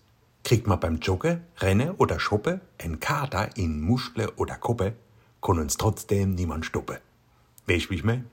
[0.48, 4.94] Kriegt man beim Joggen, Rennen oder Shoppen ein Kater in Muschel oder Koppe,
[5.41, 6.99] kann uns trotzdem niemand stoppen.
[7.65, 8.30] Weißt du, wie ich mein?